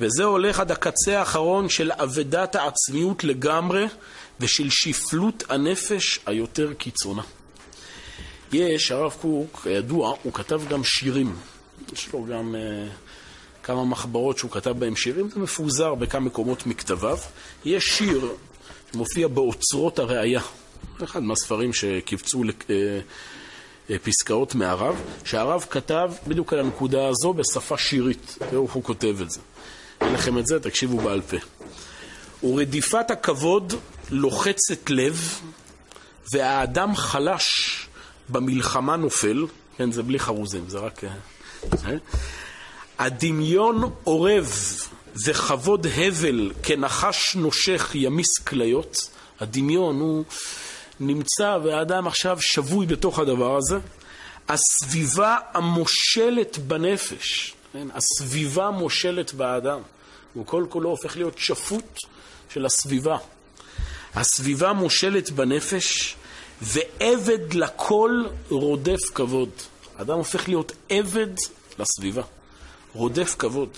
וזה 0.00 0.24
הולך 0.24 0.60
עד 0.60 0.70
הקצה 0.70 1.18
האחרון 1.18 1.68
של 1.68 1.92
אבדת 1.92 2.54
העצמיות 2.54 3.24
לגמרי 3.24 3.86
ושל 4.40 4.70
שפלות 4.70 5.44
הנפש 5.48 6.20
היותר 6.26 6.74
קיצונה. 6.74 7.22
יש, 8.52 8.90
הרב 8.90 9.16
קוק, 9.20 9.60
כידוע, 9.62 10.16
הוא 10.22 10.32
כתב 10.32 10.62
גם 10.68 10.84
שירים. 10.84 11.36
יש 11.92 12.12
לו 12.12 12.24
גם... 12.24 12.54
Uh, 12.54 13.09
כמה 13.62 13.84
מחברות 13.84 14.38
שהוא 14.38 14.50
כתב 14.50 14.70
בהם 14.70 14.96
שירים, 14.96 15.30
זה 15.30 15.40
מפוזר 15.40 15.94
בכמה 15.94 16.20
מקומות 16.26 16.66
מכתביו. 16.66 17.18
יש 17.64 17.98
שיר 17.98 18.32
שמופיע 18.92 19.28
באוצרות 19.28 19.98
הראייה, 19.98 20.40
אחד 21.04 21.22
מהספרים 21.22 21.72
שקיבצו 21.72 22.42
אה, 22.70 23.00
אה, 23.90 24.44
מהרב, 24.54 25.02
שהרב 25.24 25.66
כתב 25.70 26.12
בדיוק 26.26 26.52
על 26.52 26.58
הנקודה 26.58 27.08
הזו 27.08 27.32
בשפה 27.32 27.78
שירית. 27.78 28.38
תראו 28.50 28.64
איך 28.64 28.72
הוא 28.72 28.84
כותב 28.84 29.16
את 29.22 29.30
זה. 29.30 29.40
אין 30.00 30.12
לכם 30.12 30.38
את 30.38 30.46
זה, 30.46 30.60
תקשיבו 30.60 30.96
בעל 30.96 31.20
פה. 31.20 31.36
ורדיפת 32.46 33.10
הכבוד 33.10 33.72
לוחצת 34.10 34.90
לב, 34.90 35.40
והאדם 36.32 36.96
חלש 36.96 37.76
במלחמה 38.28 38.96
נופל, 38.96 39.46
כן, 39.76 39.92
זה 39.92 40.02
בלי 40.02 40.18
חרוזים, 40.18 40.64
זה 40.68 40.78
רק... 40.78 41.04
הדמיון 43.00 43.90
אורב 44.06 44.52
וכבוד 45.26 45.86
הבל 45.96 46.52
כנחש 46.62 47.36
נושך 47.36 47.90
ימיס 47.94 48.38
כליות. 48.38 49.10
הדמיון 49.40 50.00
הוא 50.00 50.24
נמצא 51.00 51.58
והאדם 51.64 52.06
עכשיו 52.06 52.40
שבוי 52.40 52.86
בתוך 52.86 53.18
הדבר 53.18 53.56
הזה. 53.56 53.78
הסביבה 54.48 55.36
המושלת 55.52 56.58
בנפש, 56.58 57.54
כן? 57.72 57.88
הסביבה 57.94 58.70
מושלת 58.70 59.34
באדם. 59.34 59.80
הוא 60.34 60.46
כל 60.46 60.64
כולו 60.68 60.90
הופך 60.90 61.16
להיות 61.16 61.38
שפוט 61.38 61.98
של 62.54 62.66
הסביבה. 62.66 63.16
הסביבה 64.14 64.72
מושלת 64.72 65.30
בנפש, 65.30 66.16
ועבד 66.62 67.54
לכל 67.54 68.24
רודף 68.48 69.00
כבוד. 69.14 69.50
האדם 69.98 70.16
הופך 70.16 70.48
להיות 70.48 70.72
עבד 70.88 71.34
לסביבה. 71.78 72.22
רודף 72.92 73.36
כבוד. 73.38 73.68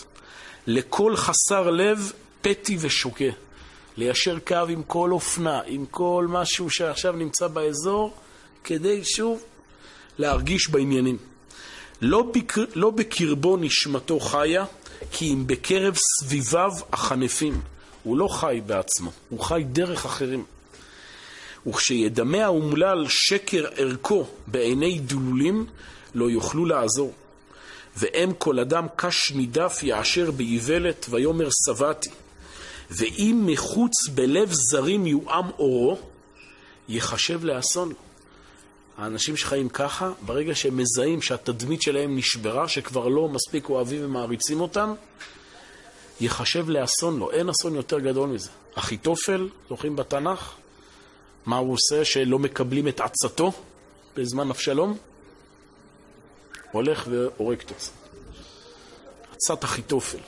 לכל 0.66 1.16
חסר 1.16 1.70
לב 1.70 2.12
פתי 2.40 2.76
ושוקה. 2.80 3.24
ליישר 3.96 4.38
קו 4.38 4.56
עם 4.68 4.82
כל 4.82 5.12
אופנה, 5.12 5.60
עם 5.66 5.86
כל 5.90 6.26
משהו 6.28 6.70
שעכשיו 6.70 7.12
נמצא 7.12 7.48
באזור, 7.48 8.14
כדי 8.64 9.04
שוב 9.04 9.42
להרגיש 10.18 10.68
בעניינים. 10.68 11.16
לא, 12.00 12.22
בק... 12.34 12.54
לא 12.74 12.90
בקרבו 12.90 13.56
נשמתו 13.56 14.20
חיה, 14.20 14.64
כי 15.12 15.32
אם 15.32 15.46
בקרב 15.46 15.96
סביביו 15.96 16.70
החנפים. 16.92 17.60
הוא 18.02 18.16
לא 18.16 18.28
חי 18.28 18.60
בעצמו, 18.66 19.10
הוא 19.28 19.40
חי 19.40 19.62
דרך 19.72 20.04
אחרים. 20.04 20.44
וכשידמה 21.66 22.44
האומלל 22.44 23.04
שקר 23.08 23.64
ערכו 23.76 24.26
בעיני 24.46 24.98
דלולים, 24.98 25.66
לא 26.14 26.30
יוכלו 26.30 26.64
לעזור. 26.64 27.12
ואם 27.96 28.32
כל 28.38 28.58
אדם 28.58 28.86
קש 28.96 29.32
נידף 29.32 29.80
יעשר 29.82 30.30
באיוולת, 30.30 31.06
ויאמר 31.10 31.48
שבעתי. 31.66 32.10
ואם 32.90 33.42
מחוץ 33.46 34.08
בלב 34.14 34.52
זרים 34.52 35.06
יועם 35.06 35.50
אורו, 35.58 35.98
יחשב 36.88 37.44
לאסון. 37.44 37.92
האנשים 38.98 39.36
שחיים 39.36 39.68
ככה, 39.68 40.10
ברגע 40.26 40.54
שהם 40.54 40.76
מזהים 40.76 41.22
שהתדמית 41.22 41.82
שלהם 41.82 42.16
נשברה, 42.16 42.68
שכבר 42.68 43.08
לא 43.08 43.28
מספיק 43.28 43.68
אוהבים 43.68 44.04
ומעריצים 44.04 44.60
אותם, 44.60 44.94
יחשב 46.20 46.68
לאסון 46.68 47.18
לו. 47.18 47.30
אין 47.30 47.48
אסון 47.48 47.74
יותר 47.74 47.98
גדול 47.98 48.28
מזה. 48.28 48.50
אחיתופל, 48.74 49.48
זוכרים 49.68 49.96
בתנ"ך? 49.96 50.52
מה 51.46 51.56
הוא 51.56 51.72
עושה 51.72 52.04
שלא 52.04 52.38
מקבלים 52.38 52.88
את 52.88 53.00
עצתו 53.00 53.52
בזמן 54.16 54.50
אבשלום? 54.50 54.96
הולך 56.72 57.04
והורג 57.10 57.60
את 57.60 57.70
עצמו. 57.70 57.96
עצת 59.32 59.64
אחיתופל. 59.64 60.18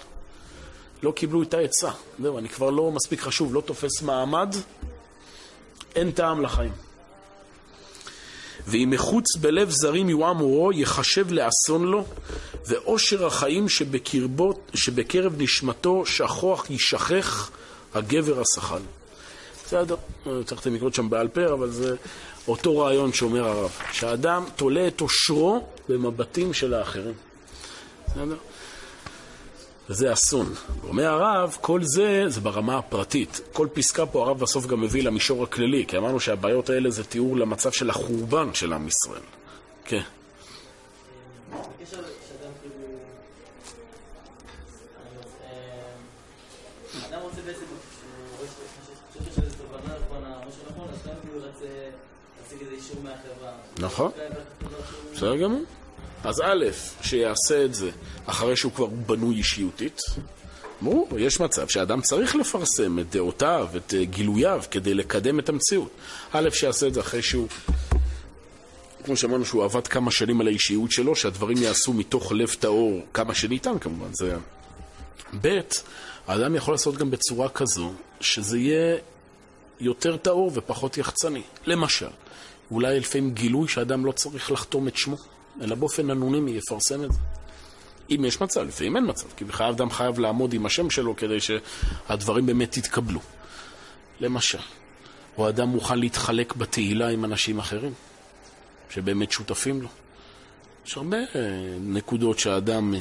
לא 1.03 1.13
קיבלו 1.13 1.43
את 1.43 1.55
העצה. 1.55 1.91
זהו, 2.23 2.39
אני 2.39 2.49
כבר 2.49 2.71
לא 2.71 2.91
מספיק 2.91 3.21
חשוב, 3.21 3.55
לא 3.55 3.61
תופס 3.61 4.03
מעמד, 4.03 4.57
אין 5.95 6.11
טעם 6.11 6.43
לחיים. 6.43 6.73
ואם 8.67 8.91
מחוץ 8.91 9.37
בלב 9.37 9.71
זרים 9.71 10.09
יועם 10.09 10.41
אורו, 10.41 10.73
יחשב 10.73 11.33
לאסון 11.33 11.85
לו, 11.85 12.05
ואושר 12.67 13.27
החיים 13.27 13.69
שבקרבו, 13.69 14.55
שבקרב 14.75 15.35
נשמתו 15.39 16.07
שכוח 16.07 16.71
יישכח 16.71 17.51
הגבר 17.95 18.41
השחל. 18.41 18.81
בסדר, 19.67 19.97
צריך 20.45 20.67
המקרות 20.67 20.95
שם 20.95 21.11
בעל 21.11 21.29
פה, 21.29 21.53
אבל 21.53 21.71
זה 21.71 21.97
אותו 22.49 22.79
רעיון 22.79 23.13
שאומר 23.13 23.49
הרב, 23.49 23.71
שהאדם 23.93 24.45
תולה 24.57 24.87
את 24.87 25.01
עושרו 25.01 25.67
במבטים 25.89 26.53
של 26.53 26.75
האחרים. 26.75 27.15
בסדר? 28.07 28.37
וזה 29.91 30.13
אסון. 30.13 30.55
אומר 30.89 31.07
הרב, 31.07 31.57
כל 31.61 31.81
זה, 31.83 32.25
זה 32.29 32.41
ברמה 32.41 32.79
הפרטית. 32.79 33.41
כל 33.53 33.69
פסקה 33.73 34.07
פה 34.07 34.27
הרב 34.27 34.39
בסוף 34.39 34.67
גם 34.67 34.81
מביא 34.81 35.03
למישור 35.03 35.43
הכללי, 35.43 35.85
כי 35.89 35.97
אמרנו 35.97 36.21
שהבעיות 36.21 36.71
האלה 36.71 36.91
זה 36.91 37.05
תיאור 37.05 37.37
למצב 37.37 37.73
של 37.73 37.91
החורבן 37.91 38.55
של 38.55 38.73
עם 38.73 38.89
ישראל. 38.89 39.23
כן. 39.85 40.03
נכון, 53.79 54.11
בסדר 55.13 55.37
גמור. 55.37 55.63
אז 56.25 56.41
א', 56.45 56.65
שיעשה 57.03 57.65
את 57.65 57.75
זה 57.75 57.91
אחרי 58.27 58.57
שהוא 58.57 58.73
כבר 58.73 58.87
בנוי 58.87 59.35
אישיותית, 59.35 60.01
ברור, 60.81 61.09
יש 61.19 61.41
מצב 61.41 61.69
שאדם 61.69 62.01
צריך 62.01 62.37
לפרסם 62.37 62.99
את 62.99 63.11
דעותיו, 63.11 63.69
את 63.77 63.95
אה, 63.95 64.05
גילוייו, 64.05 64.63
כדי 64.71 64.95
לקדם 64.95 65.39
את 65.39 65.49
המציאות. 65.49 65.91
א', 66.33 66.49
שיעשה 66.53 66.87
את 66.87 66.95
זה 66.95 67.01
אחרי 67.01 67.23
שהוא, 67.23 67.49
כמו 69.05 69.17
שאמרנו, 69.17 69.45
שהוא 69.45 69.65
עבד 69.65 69.87
כמה 69.87 70.11
שנים 70.11 70.41
על 70.41 70.47
האישיות 70.47 70.93
שלו, 70.93 71.17
שהדברים 71.17 71.57
יעשו 71.57 71.93
מתוך 71.93 72.33
לב 72.33 72.57
טהור 72.61 73.01
כמה 73.15 73.35
שניתן 73.35 73.79
כמובן. 73.79 74.13
זה... 74.13 74.37
ב', 75.41 75.61
האדם 76.27 76.55
יכול 76.55 76.75
לעשות 76.75 76.97
גם 76.97 77.11
בצורה 77.11 77.49
כזו, 77.49 77.93
שזה 78.21 78.59
יהיה 78.59 78.97
יותר 79.81 80.17
טהור 80.17 80.51
ופחות 80.55 80.99
יחצני. 80.99 81.43
למשל, 81.67 82.11
אולי 82.71 83.01
לפעמים 83.01 83.31
גילוי 83.35 83.69
שאדם 83.69 84.07
לא 84.07 84.13
צריך 84.13 84.53
לחתום 84.53 84.89
את 84.89 84.97
שמו, 84.97 85.17
אלא 85.61 85.75
באופן 85.75 86.11
אנונימי 86.11 86.51
יפרסם 86.51 87.05
את 87.05 87.13
זה. 87.13 87.19
אם 88.11 88.25
יש 88.25 88.41
מצב, 88.41 88.61
לפעמים 88.61 88.97
אין 88.97 89.09
מצב, 89.09 89.27
כי 89.37 89.45
בכלל 89.45 89.71
אדם 89.71 89.91
חייב 89.91 90.19
לעמוד 90.19 90.53
עם 90.53 90.67
השם 90.67 90.91
שלו 90.91 91.17
כדי 91.17 91.39
שהדברים 91.41 92.47
באמת 92.47 92.77
יתקבלו. 92.77 93.21
למשל, 94.21 94.59
או 95.39 95.49
אדם 95.49 95.69
מוכן 95.69 95.99
להתחלק 95.99 96.57
בתהילה 96.57 97.09
עם 97.09 97.25
אנשים 97.25 97.59
אחרים, 97.59 97.93
שבאמת 98.91 99.33
שותפים 99.33 99.83
לו. 99.83 99.89
יש 100.87 100.97
הרבה 100.97 101.17
אה, 101.17 101.25
נקודות 101.81 102.39
שהאדם... 102.39 102.95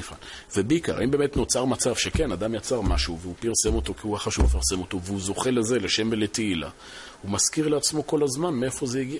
ובעיקר, 0.55 1.03
אם 1.03 1.11
באמת 1.11 1.37
נוצר 1.37 1.65
מצב 1.65 1.95
שכן, 1.95 2.31
אדם 2.31 2.55
יצר 2.55 2.81
משהו 2.81 3.19
והוא 3.19 3.35
פרסם 3.39 3.75
אותו 3.75 3.93
כי 3.93 4.07
הוא 4.07 4.17
חשוב 4.17 4.45
לפרסם 4.45 4.81
אותו 4.81 5.01
והוא 5.01 5.19
זוכה 5.19 5.51
לזה, 5.51 5.79
לשם 5.79 6.09
ולתהילה, 6.11 6.69
הוא 7.21 7.31
מזכיר 7.31 7.67
לעצמו 7.67 8.07
כל 8.07 8.23
הזמן 8.23 8.53
מאיפה 8.53 8.85
זה 8.85 8.99
הגיע. 8.99 9.19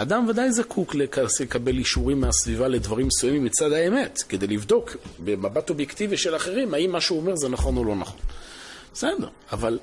אדם 0.00 0.28
ודאי 0.28 0.52
זקוק 0.52 0.94
לקבל 0.94 1.78
אישורים 1.78 2.20
מהסביבה 2.20 2.68
לדברים 2.68 3.06
מסוימים 3.06 3.44
מצד 3.44 3.72
האמת, 3.72 4.18
כדי 4.28 4.46
לבדוק 4.46 4.96
במבט 5.24 5.70
אובייקטיבי 5.70 6.16
של 6.16 6.36
אחרים, 6.36 6.74
האם 6.74 6.92
מה 6.92 7.00
שהוא 7.00 7.20
אומר 7.20 7.36
זה 7.36 7.48
נכון 7.48 7.76
או 7.76 7.84
לא 7.84 7.96
נכון. 7.96 8.20
בסדר, 8.94 9.28
אבל 9.52 9.78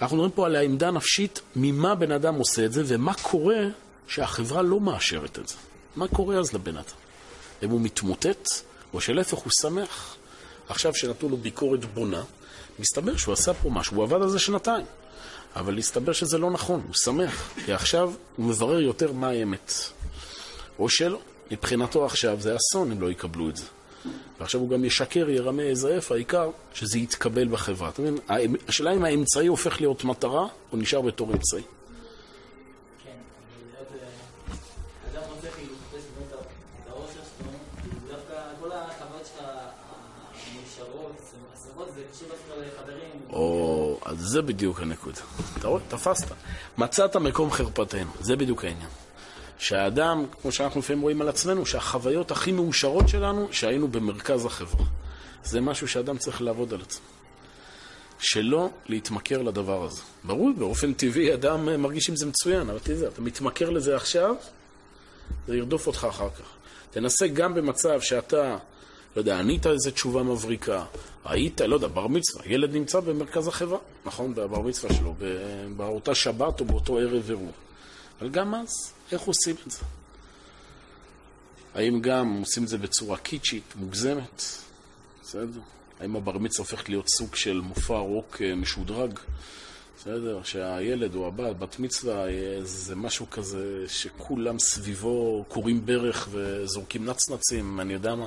אנחנו 0.00 0.16
מדברים 0.16 0.32
פה 0.32 0.46
על 0.46 0.56
העמדה 0.56 0.88
הנפשית, 0.88 1.40
ממה 1.56 1.94
בן 1.94 2.12
אדם 2.12 2.34
עושה 2.34 2.64
את 2.64 2.72
זה, 2.72 2.82
ומה 2.86 3.14
קורה 3.14 3.60
שהחברה 4.08 4.62
לא 4.62 4.80
מאשרת 4.80 5.38
את 5.38 5.48
זה. 5.48 5.54
מה 5.96 6.08
קורה 6.08 6.38
אז 6.38 6.52
לבן 6.52 6.76
אדם? 6.76 6.84
אם 7.62 7.70
הוא 7.70 7.80
מתמוטט, 7.80 8.48
או 8.94 9.00
שלהפך 9.00 9.38
הוא 9.38 9.52
שמח. 9.60 10.16
עכשיו 10.68 10.94
שנתנו 10.94 11.28
לו 11.28 11.36
ביקורת 11.36 11.84
בונה, 11.84 12.22
מסתבר 12.78 13.16
שהוא 13.16 13.32
עשה 13.32 13.54
פה 13.54 13.70
משהו, 13.70 13.96
הוא 13.96 14.04
עבד 14.04 14.22
על 14.22 14.28
זה 14.28 14.38
שנתיים. 14.38 14.84
אבל 15.56 15.78
הסתבר 15.78 16.12
שזה 16.12 16.38
לא 16.38 16.50
נכון, 16.50 16.82
הוא 16.86 16.94
שמח, 16.94 17.50
כי 17.64 17.72
עכשיו 17.72 18.12
הוא 18.36 18.46
מברר 18.46 18.80
יותר 18.80 19.12
מה 19.12 19.28
האמת. 19.28 19.72
או 20.78 20.88
שלא, 20.88 21.18
מבחינתו 21.50 22.04
עכשיו 22.04 22.40
זה 22.40 22.56
אסון 22.56 22.92
אם 22.92 23.00
לא 23.00 23.10
יקבלו 23.10 23.48
את 23.48 23.56
זה. 23.56 23.64
ועכשיו 24.40 24.60
הוא 24.60 24.70
גם 24.70 24.84
ישקר, 24.84 25.30
ירמה, 25.30 25.62
יזייף, 25.62 26.12
העיקר 26.12 26.50
שזה 26.74 26.98
יתקבל 26.98 27.48
בחברה. 27.48 27.88
אתה 27.88 28.02
מבין? 28.02 28.18
השאלה 28.68 28.92
אם 28.92 29.04
האמצעי 29.04 29.46
הופך 29.46 29.80
להיות 29.80 30.04
מטרה, 30.04 30.46
או 30.72 30.76
נשאר 30.76 31.00
בתור 31.00 31.32
אמצעי. 31.32 31.62
או, 43.32 43.81
אז 44.04 44.18
זה 44.18 44.42
בדיוק 44.42 44.80
הנקודה. 44.80 45.20
אתה 45.58 45.68
רואה? 45.68 45.80
תפסת. 45.88 46.26
מצאת 46.78 47.16
מקום 47.16 47.50
חרפתנו, 47.50 48.10
זה 48.20 48.36
בדיוק 48.36 48.64
העניין. 48.64 48.88
שהאדם, 49.58 50.26
כמו 50.42 50.52
שאנחנו 50.52 50.80
לפעמים 50.80 51.02
רואים 51.02 51.20
על 51.20 51.28
עצמנו, 51.28 51.66
שהחוויות 51.66 52.30
הכי 52.30 52.52
מאושרות 52.52 53.08
שלנו, 53.08 53.48
שהיינו 53.52 53.88
במרכז 53.88 54.46
החברה. 54.46 54.86
זה 55.44 55.60
משהו 55.60 55.88
שאדם 55.88 56.18
צריך 56.18 56.42
לעבוד 56.42 56.74
על 56.74 56.80
עצמו. 56.80 57.06
שלא 58.18 58.70
להתמכר 58.86 59.42
לדבר 59.42 59.84
הזה. 59.84 60.02
ברור, 60.24 60.50
באופן 60.58 60.92
טבעי 60.92 61.34
אדם 61.34 61.82
מרגיש 61.82 62.08
עם 62.08 62.16
זה 62.16 62.26
מצוין, 62.26 62.70
אבל 62.70 62.78
תראה, 62.78 63.08
אתה 63.08 63.20
מתמכר 63.20 63.70
לזה 63.70 63.96
עכשיו, 63.96 64.34
זה 65.46 65.56
ירדוף 65.56 65.86
אותך 65.86 66.06
אחר 66.10 66.28
כך. 66.30 66.46
תנסה 66.90 67.26
גם 67.26 67.54
במצב 67.54 68.00
שאתה, 68.00 68.56
לא 69.16 69.20
יודע, 69.20 69.38
ענית 69.38 69.66
איזה 69.66 69.90
תשובה 69.90 70.22
מבריקה, 70.22 70.84
היית, 71.24 71.60
לא 71.60 71.74
יודע, 71.74 71.88
בר 71.88 72.06
מצווה, 72.06 72.46
ילד 72.46 72.72
נמצא 72.72 73.00
במרכז 73.00 73.48
החברה, 73.48 73.78
נכון? 74.06 74.34
בבר 74.34 74.60
מצווה 74.60 74.94
שלו, 74.94 75.14
באותה 75.76 76.14
שבת 76.14 76.60
או 76.60 76.64
באותו 76.64 76.98
ערב 76.98 77.30
אירוע. 77.30 77.52
אבל 78.20 78.30
גם 78.30 78.54
אז, 78.54 78.92
איך 79.12 79.22
עושים 79.22 79.56
את 79.66 79.70
זה? 79.70 79.78
האם 81.74 82.00
גם 82.00 82.36
עושים 82.40 82.62
את 82.62 82.68
זה 82.68 82.78
בצורה 82.78 83.16
קיצ'ית, 83.16 83.74
מוגזמת? 83.76 84.42
בסדר? 85.22 85.60
האם 86.00 86.16
הבר 86.16 86.38
מצווה 86.38 86.68
הופך 86.70 86.88
להיות 86.88 87.08
סוג 87.08 87.34
של 87.34 87.60
מופע 87.60 87.98
רוק 87.98 88.42
אה, 88.42 88.54
משודרג? 88.54 89.18
בסדר? 89.96 90.40
שהילד 90.44 91.14
או 91.14 91.26
הבת, 91.26 91.56
בת 91.56 91.78
מצווה, 91.78 92.28
אה, 92.28 92.58
זה 92.62 92.96
משהו 92.96 93.30
כזה 93.30 93.84
שכולם 93.88 94.58
סביבו 94.58 95.44
קוראים 95.48 95.86
ברך 95.86 96.28
וזורקים 96.32 97.04
נצנצים, 97.04 97.80
אני 97.80 97.92
יודע 97.92 98.14
מה, 98.14 98.26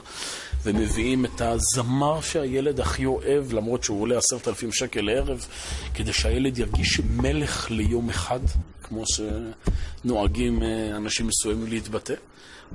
ומביאים 0.63 1.25
את 1.25 1.41
הזמר 1.41 2.21
שהילד 2.21 2.79
הכי 2.79 3.05
אוהב, 3.05 3.53
למרות 3.53 3.83
שהוא 3.83 4.01
עולה 4.01 4.17
עשרת 4.17 4.47
אלפים 4.47 4.71
שקל 4.71 5.01
לערב, 5.01 5.45
כדי 5.93 6.13
שהילד 6.13 6.57
ירגיש 6.57 6.99
מלך 6.99 7.71
ליום 7.71 8.09
אחד, 8.09 8.39
כמו 8.83 9.03
שנוהגים 9.05 10.63
אה, 10.63 10.95
אנשים 10.95 11.27
מסוימים 11.27 11.67
להתבטא. 11.67 12.15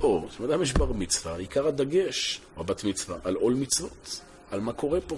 או, 0.01 0.27
כשאדם 0.29 0.61
יש 0.61 0.73
בר 0.73 0.93
מצווה, 0.93 1.37
עיקר 1.37 1.67
הדגש, 1.67 2.41
או 2.57 2.63
בת 2.63 2.83
מצווה, 2.83 3.17
על 3.23 3.35
עול 3.35 3.53
מצוות, 3.53 4.21
על 4.51 4.59
מה 4.59 4.73
קורה 4.73 5.01
פה. 5.01 5.17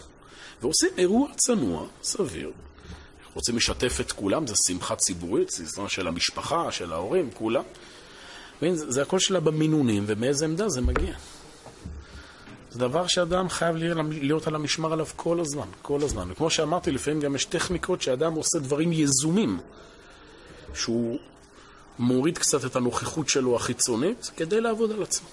ועושים 0.61 0.89
אירוע 0.97 1.27
צנוע, 1.35 1.87
סביר, 2.03 2.51
רוצים 3.35 3.55
לשתף 3.55 3.97
את 3.99 4.11
כולם, 4.11 4.47
זה 4.47 4.53
שמחה 4.67 4.95
ציבורית, 4.95 5.49
זה 5.49 5.81
של 5.87 6.07
המשפחה, 6.07 6.71
של 6.71 6.93
ההורים, 6.93 7.29
כולם. 7.33 7.63
זה, 8.61 8.91
זה 8.91 9.01
הכל 9.01 9.19
שלה 9.19 9.39
במינונים, 9.39 10.03
ומאיזה 10.07 10.45
עמדה 10.45 10.69
זה 10.69 10.81
מגיע. 10.81 11.13
זה 12.71 12.79
דבר 12.79 13.07
שאדם 13.07 13.49
חייב 13.49 13.75
להיות 14.11 14.47
על 14.47 14.55
המשמר 14.55 14.93
עליו 14.93 15.05
כל 15.15 15.39
הזמן, 15.39 15.67
כל 15.81 16.03
הזמן. 16.03 16.31
וכמו 16.31 16.49
שאמרתי, 16.49 16.91
לפעמים 16.91 17.19
גם 17.19 17.35
יש 17.35 17.45
טכניקות 17.45 18.01
שאדם 18.01 18.33
עושה 18.33 18.59
דברים 18.59 18.93
יזומים, 18.93 19.59
שהוא 20.73 21.19
מוריד 21.99 22.37
קצת 22.37 22.65
את 22.65 22.75
הנוכחות 22.75 23.29
שלו 23.29 23.55
החיצונית 23.55 24.31
כדי 24.37 24.61
לעבוד 24.61 24.91
על 24.91 25.03
עצמו. 25.03 25.27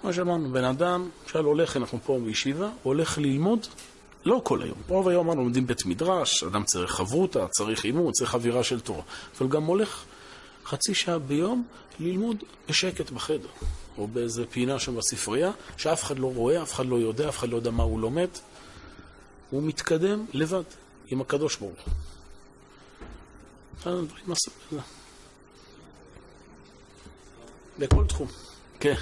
כמו 0.00 0.12
שאמרנו, 0.12 0.52
בן 0.52 0.64
אדם, 0.64 1.08
למשל 1.24 1.38
הולך, 1.38 1.76
אנחנו 1.76 1.98
פה 2.04 2.20
בישיבה, 2.24 2.70
הולך 2.82 3.18
ללמוד, 3.18 3.66
לא 4.24 4.40
כל 4.44 4.62
היום. 4.62 4.78
רוב 4.88 5.08
היום 5.08 5.28
אנחנו 5.28 5.42
לומדים 5.42 5.66
בית 5.66 5.86
מדרש, 5.86 6.42
אדם 6.42 6.64
צריך 6.64 6.90
חברותה, 6.90 7.48
צריך 7.48 7.84
אימון, 7.84 8.12
צריך 8.12 8.34
אווירה 8.34 8.64
של 8.64 8.80
תורה. 8.80 9.02
אבל 9.38 9.48
גם 9.48 9.64
הולך 9.64 10.04
חצי 10.64 10.94
שעה 10.94 11.18
ביום 11.18 11.64
ללמוד 12.00 12.44
בשקט 12.68 13.10
בחדר, 13.10 13.48
או 13.98 14.06
באיזה 14.06 14.46
פינה 14.46 14.78
שם 14.78 14.96
בספרייה, 14.96 15.50
שאף 15.76 16.04
אחד 16.04 16.18
לא 16.18 16.32
רואה, 16.34 16.62
אף 16.62 16.74
אחד 16.74 16.86
לא 16.86 16.96
יודע, 16.96 17.28
אף 17.28 17.38
אחד 17.38 17.48
לא 17.48 17.56
יודע 17.56 17.70
מה 17.70 17.82
הוא 17.82 18.00
לומד. 18.00 18.28
הוא 19.50 19.62
מתקדם 19.62 20.24
לבד, 20.32 20.62
עם 21.08 21.20
הקדוש 21.20 21.56
ברוך 21.56 21.80
הוא. 21.84 21.94
הזה. 24.72 24.80
בכל 27.78 28.04
תחום. 28.08 28.28
כן. 28.80 28.94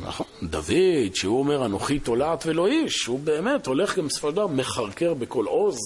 נכון. 0.00 0.26
דוד, 0.42 1.14
שהוא 1.14 1.38
אומר, 1.38 1.66
אנוכי 1.66 1.98
תולעת 1.98 2.46
ולא 2.46 2.66
איש, 2.66 3.06
הוא 3.06 3.20
באמת 3.20 3.66
הולך 3.66 3.98
גם 3.98 4.06
בסופו 4.06 4.28
של 4.28 4.34
דבר, 4.34 4.46
מחרקר 4.46 5.14
בכל 5.14 5.46
עוז. 5.46 5.78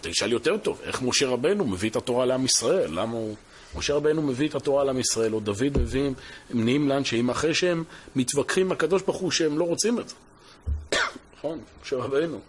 תשאל 0.00 0.32
יותר 0.32 0.56
טוב, 0.56 0.80
איך 0.84 1.02
משה 1.02 1.28
רבנו 1.28 1.66
מביא 1.66 1.90
את 1.90 1.96
התורה 1.96 2.26
לעם 2.26 2.44
ישראל? 2.44 2.90
למה 2.92 3.12
הוא... 3.12 3.34
משה 3.76 3.94
רבנו 3.94 4.22
מביא 4.22 4.48
את 4.48 4.54
התורה 4.54 4.84
לעם 4.84 5.00
ישראל, 5.00 5.34
או 5.34 5.40
דוד 5.40 5.78
מביא, 5.78 6.02
הם 6.04 6.14
נהיים 6.50 6.88
לאנשאים 6.88 7.30
אחרי 7.30 7.54
שהם 7.54 7.84
מתווכחים 8.16 8.66
עם 8.66 8.72
הקדוש 8.72 9.02
ברוך 9.02 9.16
הוא 9.16 9.30
שהם 9.30 9.58
לא 9.58 9.64
רוצים 9.64 10.00
את 10.00 10.08
זה. 10.08 10.14
נכון, 11.38 11.58
משה 11.82 11.96
רבנו. 11.96 12.40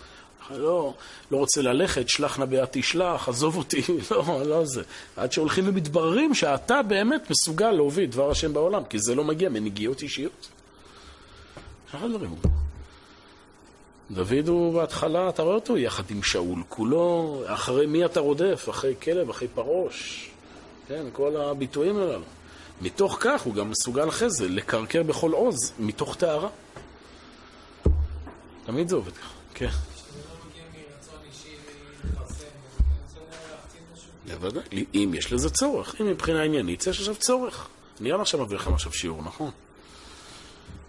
לא, 0.52 0.94
לא 1.32 1.38
רוצה 1.38 1.62
ללכת, 1.62 2.10
שלח 2.10 2.40
נא 2.40 2.46
ביד 2.46 2.68
תשלח, 2.72 3.30
עזוב 3.30 3.58
אותי, 3.58 3.82
לא, 4.12 4.42
לא 4.46 4.66
זה. 4.66 4.82
עד 5.18 5.32
שהולכים 5.32 5.68
ומתבררים 5.68 6.34
שאתה 6.34 6.82
באמת 6.82 7.30
מסוגל 7.30 7.72
להוביל 7.72 8.06
דבר 8.06 8.32
השם 8.32 8.54
בעולם, 8.54 8.84
כי 8.90 9.00
זה 9.00 9.16
לא 9.16 9.24
מגיע 9.24 9.50
מנגיעות 9.50 10.02
אישיות. 10.02 10.48
ככה 11.96 12.08
דברים. 12.08 12.36
דוד 14.12 14.48
הוא 14.48 14.74
בהתחלה, 14.74 15.30
אתה 15.30 15.42
רואה 15.42 15.56
אותו 15.56 15.78
יחד 15.78 16.04
עם 16.10 16.24
שאול, 16.24 16.64
כולו, 16.70 17.42
אחרי 17.46 17.86
מי 17.86 18.06
אתה 18.06 18.20
רודף? 18.20 18.68
אחרי 18.70 18.96
כלב, 19.02 19.30
אחרי 19.30 19.48
פרוש, 19.48 20.30
כן, 20.88 21.06
כל 21.14 21.38
הביטויים 21.38 21.98
הללו. 21.98 22.24
מתוך 22.82 23.18
כך 23.20 23.42
הוא 23.42 23.54
גם 23.54 23.70
מסוגל 23.70 24.10
אחרי 24.10 24.30
זה 24.30 24.48
לקרקר 24.48 25.04
בכל 25.04 25.32
עוז, 25.32 25.74
מתוך 25.80 26.16
טהרה. 26.16 26.50
תמיד 28.66 28.90
זה 28.90 28.96
עובד 28.96 29.12
ככה, 29.12 29.34
כן. 29.54 29.70
בוודאי, 34.26 34.86
אם 34.94 35.12
יש 35.14 35.34
לזה 35.34 35.50
צורך, 35.50 36.02
אם 36.02 36.08
מבחינה 36.08 36.44
עניינית 36.44 36.88
יש 36.88 37.00
עכשיו 37.00 37.16
צורך. 37.16 37.68
אני 38.02 38.10
גם 38.10 38.22
עכשיו 38.22 38.46
מביא 38.46 38.58
לכם 38.58 38.74
עכשיו 38.74 38.94
שיעור, 38.94 39.22
נכון? 39.22 39.52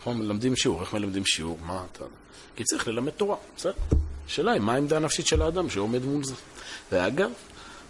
נכון, 0.07 0.19
מלמדים 0.19 0.57
שיעור, 0.57 0.81
איך 0.81 0.95
מלמדים 0.95 1.25
שיעור? 1.25 1.59
מה 1.67 1.85
אתה... 1.93 2.05
כי 2.57 2.65
צריך 2.65 2.89
ללמד 2.89 3.11
תורה, 3.11 3.37
בסדר. 3.57 3.73
השאלה 4.27 4.53
היא, 4.53 4.61
מה 4.61 4.75
העמדה 4.75 4.97
הנפשית 4.97 5.27
של 5.27 5.43
האדם 5.43 5.71
שעומד 5.71 6.05
מול 6.05 6.25
זה? 6.25 6.35
ואגב, 6.93 7.31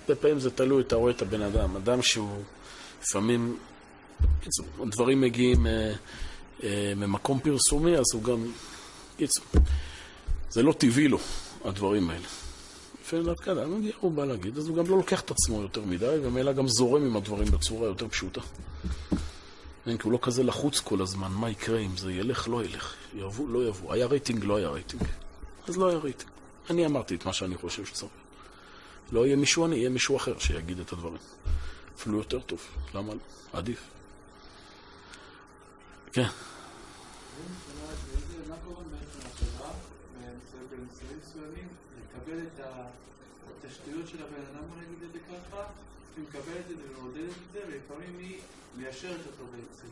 הרבה 0.00 0.20
פעמים 0.20 0.40
זה 0.40 0.50
תלוי, 0.50 0.82
אתה 0.82 0.96
רואה 0.96 1.12
את 1.12 1.22
הבן 1.22 1.42
אדם, 1.42 1.76
אדם 1.76 2.02
שהוא 2.02 2.42
לפעמים, 3.02 3.56
קיצור, 4.40 4.66
דברים 4.86 5.20
מגיעים 5.20 5.66
אה, 5.66 5.92
אה, 6.62 6.92
ממקום 6.96 7.40
פרסומי, 7.40 7.96
אז 7.96 8.04
הוא 8.12 8.22
גם, 8.22 8.52
קיצור, 9.16 9.44
זה 10.50 10.62
לא 10.62 10.72
טבעי 10.72 11.08
לו, 11.08 11.18
הדברים 11.64 12.10
האלה. 12.10 12.26
לפעמים 13.02 13.24
דווקא 13.24 13.50
אדם 13.50 13.78
מגיע, 13.78 13.92
הוא 14.00 14.12
בא 14.12 14.24
להגיד, 14.24 14.58
אז 14.58 14.68
הוא 14.68 14.76
גם 14.76 14.86
לא 14.90 14.96
לוקח 14.96 15.20
את 15.20 15.30
עצמו 15.30 15.62
יותר 15.62 15.80
מדי, 15.80 16.16
ומילא 16.22 16.52
גם 16.52 16.68
זורם 16.68 17.02
עם 17.02 17.16
הדברים 17.16 17.50
בצורה 17.50 17.86
יותר 17.86 18.08
פשוטה. 18.08 18.40
כן, 19.86 19.96
כי 19.96 20.02
הוא 20.02 20.12
לא 20.12 20.18
כזה 20.22 20.42
לחוץ 20.42 20.80
כל 20.80 21.02
הזמן, 21.02 21.32
מה 21.32 21.50
יקרה 21.50 21.78
אם 21.78 21.96
זה 21.96 22.12
ילך, 22.12 22.48
לא 22.48 22.64
ילך, 22.64 22.94
יבוא, 23.14 23.48
לא 23.48 23.68
יבוא. 23.68 23.94
היה 23.94 24.06
רייטינג, 24.06 24.44
לא 24.44 24.56
היה 24.56 24.68
רייטינג. 24.68 25.02
אז 25.68 25.76
לא 25.76 25.88
היה 25.88 25.98
רייטינג. 25.98 26.30
אני 26.70 26.86
אמרתי 26.86 27.14
את 27.14 27.26
מה 27.26 27.32
שאני 27.32 27.56
חושב 27.56 27.84
שצריך. 27.84 28.12
לא 29.12 29.26
יהיה 29.26 29.36
מישהו 29.36 29.66
אני, 29.66 29.76
יהיה 29.76 29.90
מישהו 29.90 30.16
אחר 30.16 30.38
שיגיד 30.38 30.78
את 30.78 30.92
הדברים. 30.92 31.18
אפילו 31.96 32.18
יותר 32.18 32.40
טוב, 32.40 32.60
למה 32.94 33.14
לא? 33.14 33.18
עדיף. 33.52 33.80
כן. 36.12 36.26
את 42.56 42.60
התשתיות 43.64 44.08
של 44.08 44.18
הבן 44.22 44.42
אדם, 44.52 44.68
בוא 44.68 44.76
נגיד 44.76 45.02
את 45.02 45.12
זה 45.12 45.18
ככה, 45.18 45.62
מקבלת 46.18 46.64
את 46.70 46.76
זה 46.76 46.84
ומעודדת 46.98 47.30
את 47.30 47.52
זה, 47.52 47.58
ולפעמים 47.58 48.18
היא 48.18 48.36
מיישרת 48.76 49.26
אותו 49.26 49.44
בעצם. 49.52 49.86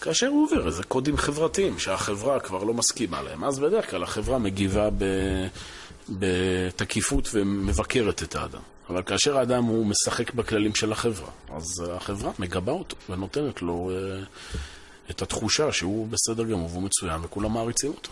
כאשר 0.00 0.26
הוא 0.26 0.44
עובר 0.44 0.66
איזה 0.66 0.82
קודים 0.82 1.16
חברתיים 1.16 1.78
שהחברה 1.78 2.40
כבר 2.40 2.64
לא 2.64 2.74
מסכימה 2.74 3.22
להם, 3.22 3.44
אז 3.44 3.58
בדרך 3.58 3.90
כלל 3.90 4.02
החברה 4.02 4.38
מגיבה 4.38 4.90
ב... 4.90 5.04
בתקיפות 6.08 7.28
ומבקרת 7.32 8.22
את 8.22 8.34
האדם. 8.34 8.60
אבל 8.90 9.02
כאשר 9.02 9.38
האדם 9.38 9.64
הוא 9.64 9.86
משחק 9.86 10.34
בכללים 10.34 10.74
של 10.74 10.92
החברה, 10.92 11.30
אז 11.48 11.64
החברה 11.90 12.32
מגבה 12.38 12.72
אותו 12.72 12.96
ונותנת 13.08 13.62
לו 13.62 13.90
uh, 13.90 14.56
את 15.10 15.22
התחושה 15.22 15.72
שהוא 15.72 16.08
בסדר 16.08 16.44
גמור 16.44 16.70
והוא 16.70 16.82
מצוין 16.82 17.20
וכולם 17.24 17.52
מעריצים 17.52 17.90
אותו. 17.90 18.10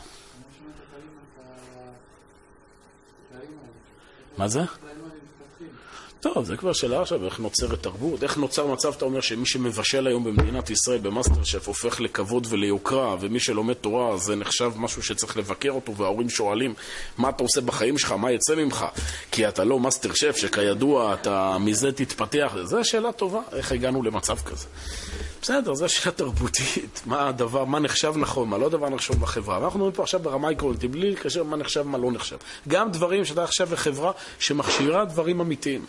מה 4.38 4.48
זה? 4.48 4.60
טוב, 6.34 6.44
זה 6.44 6.56
כבר 6.56 6.72
שאלה 6.72 7.02
עכשיו, 7.02 7.24
איך 7.24 7.40
נוצרת 7.40 7.82
תרבות? 7.82 8.22
איך 8.22 8.36
נוצר 8.36 8.66
מצב, 8.66 8.92
אתה 8.96 9.04
אומר, 9.04 9.20
שמי 9.20 9.46
שמבשל 9.46 10.06
היום 10.06 10.24
במדינת 10.24 10.70
ישראל 10.70 10.98
במאסטר 10.98 11.44
שף 11.44 11.68
הופך 11.68 12.00
לכבוד 12.00 12.46
וליוקרה, 12.50 13.16
ומי 13.20 13.40
שלומד 13.40 13.74
תורה 13.74 14.16
זה 14.16 14.36
נחשב 14.36 14.72
משהו 14.76 15.02
שצריך 15.02 15.36
לבקר 15.36 15.70
אותו, 15.70 15.96
וההורים 15.96 16.30
שואלים, 16.30 16.74
מה 17.18 17.28
אתה 17.28 17.42
עושה 17.42 17.60
בחיים 17.60 17.98
שלך, 17.98 18.12
מה 18.12 18.32
יצא 18.32 18.54
ממך? 18.54 18.84
כי 19.32 19.48
אתה 19.48 19.64
לא 19.64 19.80
מאסטר 19.80 20.14
שף, 20.14 20.36
שכידוע 20.36 21.14
אתה 21.14 21.56
מזה 21.60 21.92
תתפתח. 21.92 22.52
זו 22.64 22.84
שאלה 22.84 23.12
טובה, 23.12 23.40
איך 23.52 23.72
הגענו 23.72 24.02
למצב 24.02 24.38
כזה. 24.38 24.66
בסדר, 25.42 25.74
זו 25.74 25.88
שאלה 25.88 26.12
תרבותית, 26.12 27.02
מה 27.06 27.28
הדבר, 27.28 27.64
מה 27.64 27.78
נחשב 27.78 28.14
נכון, 28.16 28.48
מה 28.48 28.58
לא 28.58 28.68
דבר 28.68 28.88
נחשב 28.88 29.14
בחברה. 29.14 29.58
ואנחנו 29.60 29.78
מדברים 29.78 29.94
פה 29.94 30.02
עכשיו 30.02 30.20
ברמה 30.20 30.48
עקרונית, 30.48 30.84
בלי 30.84 31.10
לקשר 31.10 31.42
מה 31.44 31.56
נחשב, 31.56 31.82
מה 31.82 31.98
לא 31.98 32.12
נחשב. 32.12 32.36
גם 32.68 32.90
דברים 32.90 33.24
שאתה 33.24 33.44
עכשיו 33.44 33.66
בחברה 33.66 34.12
שמכשירה 34.38 35.04
דברים 35.04 35.40
אמיתיים. 35.40 35.86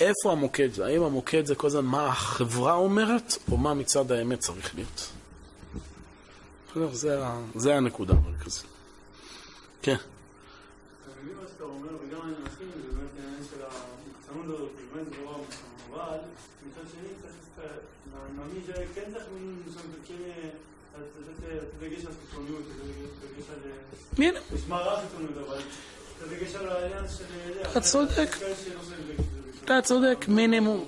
איפה 0.00 0.32
המוקד 0.32 0.72
זה? 0.72 0.86
האם 0.86 1.02
המוקד 1.02 1.46
זה 1.46 1.54
כל 1.54 1.66
הזמן 1.66 1.84
מה 1.84 2.06
החברה 2.06 2.74
אומרת, 2.74 3.36
או 3.52 3.56
מה 3.56 3.74
מצד 3.74 4.12
האמת 4.12 4.38
צריך 4.38 4.74
להיות? 4.74 5.10
זה, 6.92 7.22
זה 7.54 7.76
הנקודה 7.76 8.14
המרכזית. 8.14 8.66
כן. 9.82 9.96
אתה 27.70 27.80
צודק. 27.80 28.28
אתה 29.64 29.80
צודק, 29.82 30.24
מינימום. 30.28 30.84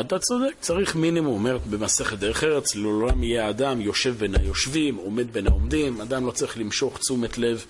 אתה 0.00 0.18
צודק, 0.18 0.54
צריך 0.60 0.96
מינימום, 0.96 1.34
אומרת 1.34 1.66
במסכת 1.66 2.18
דרך 2.18 2.44
ארץ, 2.44 2.74
לעולם 2.74 3.22
יהיה 3.22 3.50
אדם 3.50 3.80
יושב 3.80 4.14
בין 4.18 4.34
היושבים, 4.34 4.96
עומד 4.96 5.32
בין 5.32 5.46
העומדים, 5.46 6.00
אדם 6.00 6.26
לא 6.26 6.30
צריך 6.30 6.58
למשוך 6.58 6.98
תשומת 6.98 7.38
לב 7.38 7.64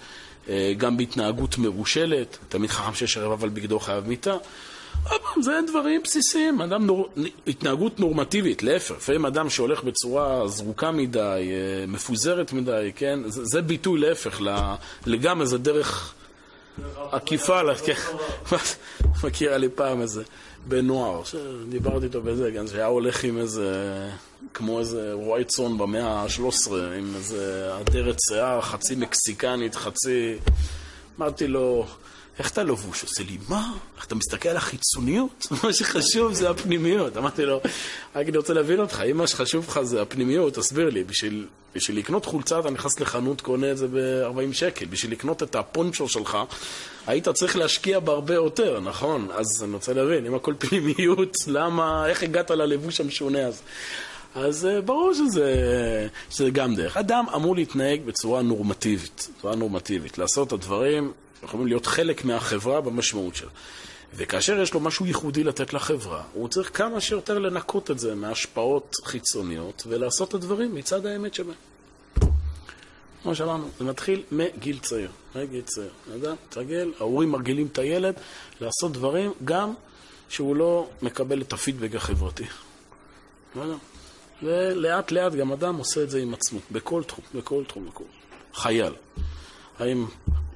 אה, 0.48 0.72
גם 0.76 0.96
בהתנהגות 0.96 1.58
מרושלת, 1.58 2.38
תמיד 2.48 2.70
חכם 2.70 2.94
שיש 2.94 3.16
ערב 3.16 3.32
אבל 3.32 3.48
בגדו 3.48 3.80
חייב 3.80 4.08
מיתה. 4.08 4.36
זה 5.40 5.52
דברים 5.66 6.00
בסיסיים, 6.04 6.60
אדם 6.60 6.86
נור... 6.86 7.08
התנהגות 7.46 8.00
נורמטיבית, 8.00 8.62
להפך, 8.62 8.96
לפעמים 8.96 9.26
אדם 9.26 9.50
שהולך 9.50 9.84
בצורה 9.84 10.48
זרוקה 10.48 10.90
מדי, 10.90 11.50
אה, 11.52 11.86
מפוזרת 11.86 12.52
מדי, 12.52 12.90
כן, 12.96 13.20
זה, 13.26 13.44
זה 13.44 13.62
ביטוי 13.62 14.00
להפך, 14.00 14.40
לגמרי 15.06 15.46
זה 15.46 15.58
דרך 15.58 16.14
עקיפה, 17.10 17.60
כן. 17.86 17.94
מכיר 19.24 19.56
לי 19.56 19.68
פעם 19.68 20.02
איזה 20.02 20.22
בן 20.68 20.86
נוער, 20.86 21.24
שדיברתי 21.24 22.06
איתו 22.06 22.22
בזה, 22.22 22.50
גם 22.50 22.66
שהיה 22.66 22.86
הולך 22.86 23.24
עם 23.24 23.38
איזה, 23.38 24.08
כמו 24.54 24.80
איזה 24.80 25.14
צאן 25.46 25.78
במאה 25.78 26.06
ה-13, 26.06 26.70
עם 26.98 27.14
איזה 27.14 27.70
אדרת 27.80 28.16
שיער, 28.28 28.60
חצי 28.60 28.94
מקסיקנית, 28.94 29.74
חצי... 29.74 30.38
אמרתי 31.18 31.46
לו, 31.46 31.86
איך 32.40 32.50
אתה 32.50 32.62
לבוש? 32.62 33.02
עושה 33.02 33.22
לי, 33.22 33.38
מה? 33.48 33.72
איך 33.96 34.06
אתה 34.06 34.14
מסתכל 34.14 34.48
על 34.48 34.56
החיצוניות? 34.56 35.46
מה 35.62 35.72
שחשוב 35.72 36.32
זה 36.32 36.50
הפנימיות. 36.50 37.16
אמרתי 37.16 37.44
לו, 37.44 37.60
רק 38.14 38.28
אני 38.28 38.36
רוצה 38.36 38.52
להבין 38.54 38.80
אותך, 38.80 39.02
אם 39.10 39.16
מה 39.16 39.26
שחשוב 39.26 39.66
לך 39.68 39.80
זה 39.82 40.02
הפנימיות, 40.02 40.54
תסביר 40.54 40.90
לי, 40.90 41.04
בשביל, 41.04 41.46
בשביל 41.74 41.98
לקנות 41.98 42.24
חולצה 42.24 42.60
אתה 42.60 42.70
נכנס 42.70 43.00
לחנות, 43.00 43.40
קונה 43.40 43.70
את 43.70 43.78
זה 43.78 43.86
ב-40 43.88 44.52
שקל. 44.52 44.86
בשביל 44.86 45.12
לקנות 45.12 45.42
את 45.42 45.54
הפונצ'ו 45.54 46.08
שלך, 46.08 46.38
היית 47.06 47.28
צריך 47.28 47.56
להשקיע 47.56 48.00
בהרבה 48.00 48.34
יותר, 48.34 48.80
נכון? 48.80 49.28
אז 49.32 49.62
אני 49.64 49.72
רוצה 49.72 49.92
להבין, 49.92 50.26
אם 50.26 50.34
הכל 50.34 50.54
פנימיות, 50.68 51.36
למה, 51.46 52.06
איך 52.06 52.22
הגעת 52.22 52.50
ללבוש 52.50 53.00
המשונה 53.00 53.46
הזה? 53.46 53.62
אז 54.34 54.68
uh, 54.78 54.82
ברור 54.82 55.14
שזה, 55.14 55.54
שזה 56.30 56.50
גם 56.50 56.74
דרך. 56.74 56.96
אדם 56.96 57.24
אמור 57.34 57.56
להתנהג 57.56 58.00
בצורה 58.04 58.42
נורמטיבית, 58.42 59.28
בצורה 59.38 59.56
נורמטיבית, 59.56 60.18
לעשות 60.18 60.48
את 60.48 60.52
הדברים 60.52 61.12
יכולים 61.42 61.66
להיות 61.66 61.86
חלק 61.86 62.24
מהחברה 62.24 62.80
במשמעות 62.80 63.36
שלה. 63.36 63.50
וכאשר 64.14 64.60
יש 64.60 64.74
לו 64.74 64.80
משהו 64.80 65.06
ייחודי 65.06 65.44
לתת 65.44 65.72
לחברה, 65.72 66.22
הוא 66.32 66.48
צריך 66.48 66.76
כמה 66.76 67.00
שיותר 67.00 67.38
לנקות 67.38 67.90
את 67.90 67.98
זה 67.98 68.14
מהשפעות 68.14 68.96
חיצוניות 69.04 69.82
ולעשות 69.86 70.28
את 70.28 70.34
הדברים 70.34 70.74
מצד 70.74 71.06
האמת 71.06 71.34
שבהם. 71.34 71.54
כמו 73.22 73.34
שאמרנו, 73.34 73.68
זה 73.78 73.84
מתחיל 73.84 74.22
מגיל 74.32 74.78
צעיר. 74.78 75.10
מגיל 75.34 75.62
צעיר. 75.64 75.90
אדם 76.14 76.36
מתרגל, 76.46 76.92
ההורים 77.00 77.30
מרגילים 77.30 77.66
את 77.66 77.78
הילד 77.78 78.14
לעשות 78.60 78.92
דברים 78.92 79.32
גם 79.44 79.74
שהוא 80.28 80.56
לא 80.56 80.88
מקבל 81.02 81.42
את 81.42 81.52
הפידבק 81.52 81.94
החברתי. 81.94 82.44
ולאט 84.42 85.10
לאט 85.10 85.32
גם 85.32 85.52
אדם 85.52 85.76
עושה 85.76 86.02
את 86.02 86.10
זה 86.10 86.18
עם 86.18 86.34
עצמו, 86.34 86.60
בכל 86.70 87.02
תחום, 87.04 87.24
בכל 87.34 87.64
תחום, 87.64 87.86
בכל. 87.86 88.04
חייל. 88.54 88.92
האם 89.80 90.06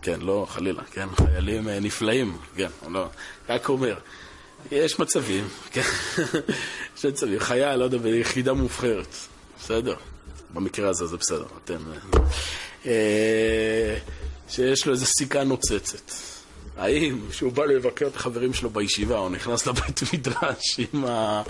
כן, 0.02 0.20
לא 0.20 0.46
חלילה, 0.48 0.82
כן, 0.92 1.08
חיילים 1.16 1.68
אה, 1.68 1.80
נפלאים, 1.80 2.36
כן, 2.56 2.68
לא, 2.88 3.06
רק 3.48 3.68
אומר. 3.68 3.94
יש 4.72 4.98
מצבים, 4.98 5.48
כן, 5.70 5.82
יש 6.96 7.06
מצבים, 7.06 7.38
חייל, 7.38 7.76
לא 7.76 7.84
יודע, 7.84 7.98
ביחידה 7.98 8.52
מובחרת, 8.52 9.14
בסדר, 9.58 9.94
במקרה 10.54 10.88
הזה 10.88 11.06
זה 11.06 11.16
בסדר, 11.16 11.44
אתם, 11.64 11.76
אה, 11.76 12.20
אה, 12.86 13.96
שיש 14.48 14.86
לו 14.86 14.92
איזו 14.92 15.06
סיכה 15.06 15.44
נוצצת. 15.44 16.12
האם 16.76 17.20
כשהוא 17.30 17.52
בא 17.52 17.64
לבקר 17.64 18.06
את 18.06 18.16
החברים 18.16 18.54
שלו 18.54 18.70
בישיבה, 18.70 19.18
הוא 19.18 19.30
נכנס 19.30 19.66
לבית 19.66 20.00
מדרש 20.12 20.80
עם, 20.92 21.04
ה... 21.04 21.42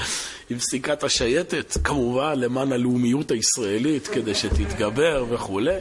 עם 0.51 0.59
סיכת 0.59 1.05
השייטת, 1.05 1.77
כמובן 1.85 2.41
למען 2.41 2.73
הלאומיות 2.73 3.31
הישראלית, 3.31 4.07
כדי 4.07 4.35
שתתגבר 4.35 5.25
וכולי. 5.31 5.79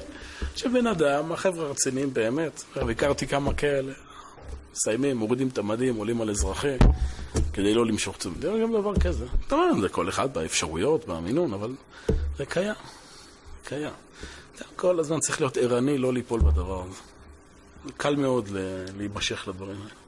שבן 0.55 0.87
אדם, 0.87 1.31
החבר'ה 1.31 1.67
הרציניים 1.67 2.13
באמת, 2.13 2.63
הכרתי 2.75 3.27
כמה 3.27 3.53
כאלה, 3.53 3.93
מסיימים, 4.73 5.17
מורידים 5.17 5.47
את 5.47 5.57
המדים, 5.57 5.95
עולים 5.95 6.21
על 6.21 6.29
אזרחי, 6.29 6.77
כדי 7.53 7.73
לא 7.73 7.85
למשוך 7.85 8.17
תשומת. 8.17 8.41
זה 8.41 8.51
גם 8.63 8.73
דבר 8.73 8.95
כזה. 8.95 9.25
אתה 9.47 9.55
אומר, 9.55 9.81
זה 9.81 9.89
כל 9.89 10.09
אחד 10.09 10.33
באפשרויות, 10.33 11.07
במינון, 11.07 11.53
אבל 11.53 11.75
זה 12.37 12.45
קיים. 12.45 12.75
קיים. 13.65 13.93
כל 14.75 14.99
הזמן 14.99 15.19
צריך 15.19 15.41
להיות 15.41 15.57
ערני, 15.57 15.97
לא 15.97 16.13
ליפול 16.13 16.39
בדבר 16.39 16.83
הזה. 16.83 16.99
קל 17.97 18.15
מאוד 18.15 18.49
להימשך 18.97 19.47
לדברים 19.47 19.77
האלה. 19.81 20.03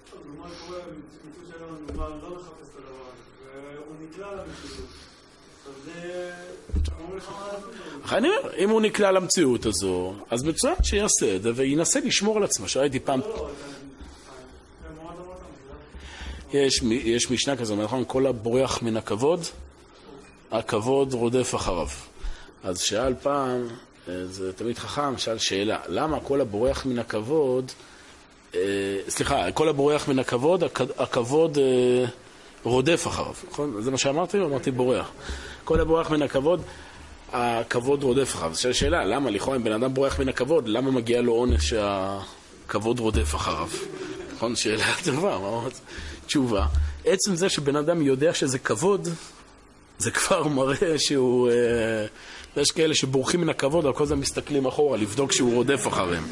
אני 8.12 8.28
אומר, 8.28 8.54
אם 8.58 8.70
הוא 8.70 8.82
נקלע 8.82 9.12
למציאות 9.12 9.66
הזו, 9.66 10.14
אז 10.30 10.44
מצוין 10.44 10.76
שיעשה 10.84 11.36
את 11.36 11.44
זה 11.44 11.52
וינסה 11.56 12.00
לשמור 12.00 12.38
על 12.38 12.44
עצמו. 12.44 12.68
שראיתי 12.68 13.00
פעם... 13.00 13.22
יש, 16.54 16.82
יש 16.84 17.32
משנה 17.32 17.56
כזו, 17.56 17.76
נכון? 17.76 18.04
כל 18.08 18.28
הבורח 18.28 18.82
מן 18.82 18.98
הכבוד, 18.98 19.40
הכבוד 20.52 21.14
רודף 21.14 21.56
אחריו. 21.56 21.88
אז 22.64 22.80
שאל 22.80 23.14
פעם, 23.22 23.68
אה, 24.10 24.26
זה 24.26 24.54
תמיד 24.54 24.78
חכם, 24.78 25.18
שאל 25.18 25.38
שאלה, 25.38 25.80
למה 25.88 26.20
כל 26.20 26.42
הבורח 26.42 26.86
מן 26.86 27.00
הכבוד, 27.00 27.72
אה, 28.56 28.60
סליחה, 29.10 29.52
כל 29.52 29.70
הבורח 29.70 30.08
מן 30.08 30.20
הכבוד, 30.20 30.64
הכבוד 30.98 31.58
אה, 31.58 32.06
רודף 32.64 33.08
אחריו, 33.08 33.34
נכון? 33.52 33.82
זה 33.82 33.92
מה 33.92 33.98
שאמרתי 33.98 34.40
אמרתי 34.40 34.72
בורח? 34.72 35.12
כל 35.66 35.80
הבורח 35.80 36.12
מן 36.12 36.22
הכבוד, 36.22 36.62
הכבוד 37.32 38.04
רודף 38.04 38.36
אחריו. 38.36 38.54
זו 38.54 38.74
שאלה, 38.74 39.06
למה? 39.06 39.30
לכאורה 39.30 39.58
אם 39.58 39.64
בן 39.64 39.72
אדם 39.72 39.94
בורח 39.94 40.20
מן 40.20 40.30
הכבוד, 40.30 40.68
למה 40.68 40.92
מגיע 40.92 41.22
לו 41.22 41.34
עונש 41.34 41.74
שהכבוד 41.74 43.00
רודף 43.00 43.36
אחריו? 43.36 43.70
נכון? 44.36 44.56
שאלה 44.56 44.86
טובה, 45.06 45.40
מה 45.40 45.48
אומרת? 45.48 45.80
תשובה. 46.26 46.66
עצם 47.06 47.36
זה 47.36 47.50
שבן 47.50 47.76
אדם 47.76 48.02
יודע 48.02 48.34
שזה 48.34 48.60
כבוד, 48.60 49.08
זה 49.98 50.12
כבר 50.12 50.48
מראה 50.48 51.00
שהוא... 51.00 51.50
אה, 51.50 52.06
יש 52.62 52.72
כאלה 52.72 52.96
שבורחים 52.96 53.42
מן 53.42 53.50
הכבוד, 53.50 53.86
אבל 53.86 53.94
כל 53.94 54.04
הזמן 54.04 54.18
מסתכלים 54.20 54.66
אחורה, 54.66 54.98
לבדוק 54.98 55.32
שהוא 55.32 55.54
רודף 55.54 55.88
אחריהם. 55.88 56.24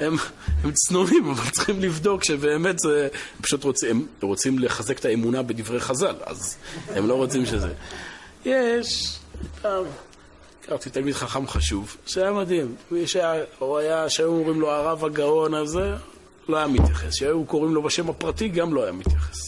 הם, 0.00 0.16
הם 0.64 0.72
צנועים, 0.72 1.30
אבל 1.30 1.50
צריכים 1.50 1.80
לבדוק 1.80 2.24
שבאמת 2.24 2.78
זה... 2.78 3.08
הם 3.36 3.42
פשוט 3.42 3.64
רוצים, 3.64 3.90
הם 3.90 4.28
רוצים 4.28 4.58
לחזק 4.58 4.98
את 4.98 5.04
האמונה 5.04 5.42
בדברי 5.42 5.80
חז"ל, 5.80 6.14
אז 6.24 6.56
הם 6.88 7.06
לא 7.06 7.14
רוצים 7.14 7.46
שזה... 7.46 7.72
יש, 8.44 9.18
פעם, 9.62 9.84
הכרתי 10.64 10.90
תלמיד 10.90 11.14
חכם 11.14 11.48
חשוב, 11.48 11.96
שהיה 12.06 12.32
מדהים. 12.32 12.74
שהיה, 13.06 13.44
הוא 13.58 13.78
היה, 13.78 14.10
שהיו 14.10 14.28
אומרים 14.28 14.60
לו 14.60 14.70
הרב 14.70 15.04
הגאון 15.04 15.54
הזה, 15.54 15.94
לא 16.48 16.56
היה 16.56 16.66
מתייחס. 16.66 17.14
שהיו 17.14 17.44
קוראים 17.44 17.74
לו 17.74 17.82
בשם 17.82 18.10
הפרטי, 18.10 18.48
גם 18.48 18.74
לא 18.74 18.82
היה 18.82 18.92
מתייחס. 18.92 19.38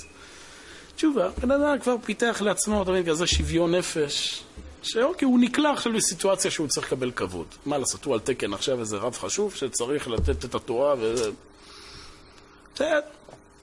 תשובה, 0.96 1.28
בן 1.40 1.50
אדם 1.50 1.78
כבר 1.78 1.96
פיתח 2.04 2.42
לעצמו, 2.44 2.84
תמיד 2.84 3.08
כזה 3.08 3.26
שוויון 3.26 3.74
נפש. 3.74 4.42
שאוקיי, 4.82 5.26
הוא 5.26 5.38
נקלע 5.40 5.70
עכשיו 5.70 5.92
לסיטואציה 5.92 6.50
שהוא 6.50 6.68
צריך 6.68 6.86
לקבל 6.86 7.10
כבוד. 7.10 7.46
מה 7.66 7.78
לעשות, 7.78 8.04
הוא 8.04 8.14
על 8.14 8.20
תקן 8.20 8.52
עכשיו 8.52 8.80
איזה 8.80 8.96
רב 8.96 9.14
חשוב 9.14 9.54
שצריך 9.54 10.08
לתת 10.08 10.44
את 10.44 10.54
התורה 10.54 10.94
ו... 10.98 11.14
בסדר. 12.74 13.00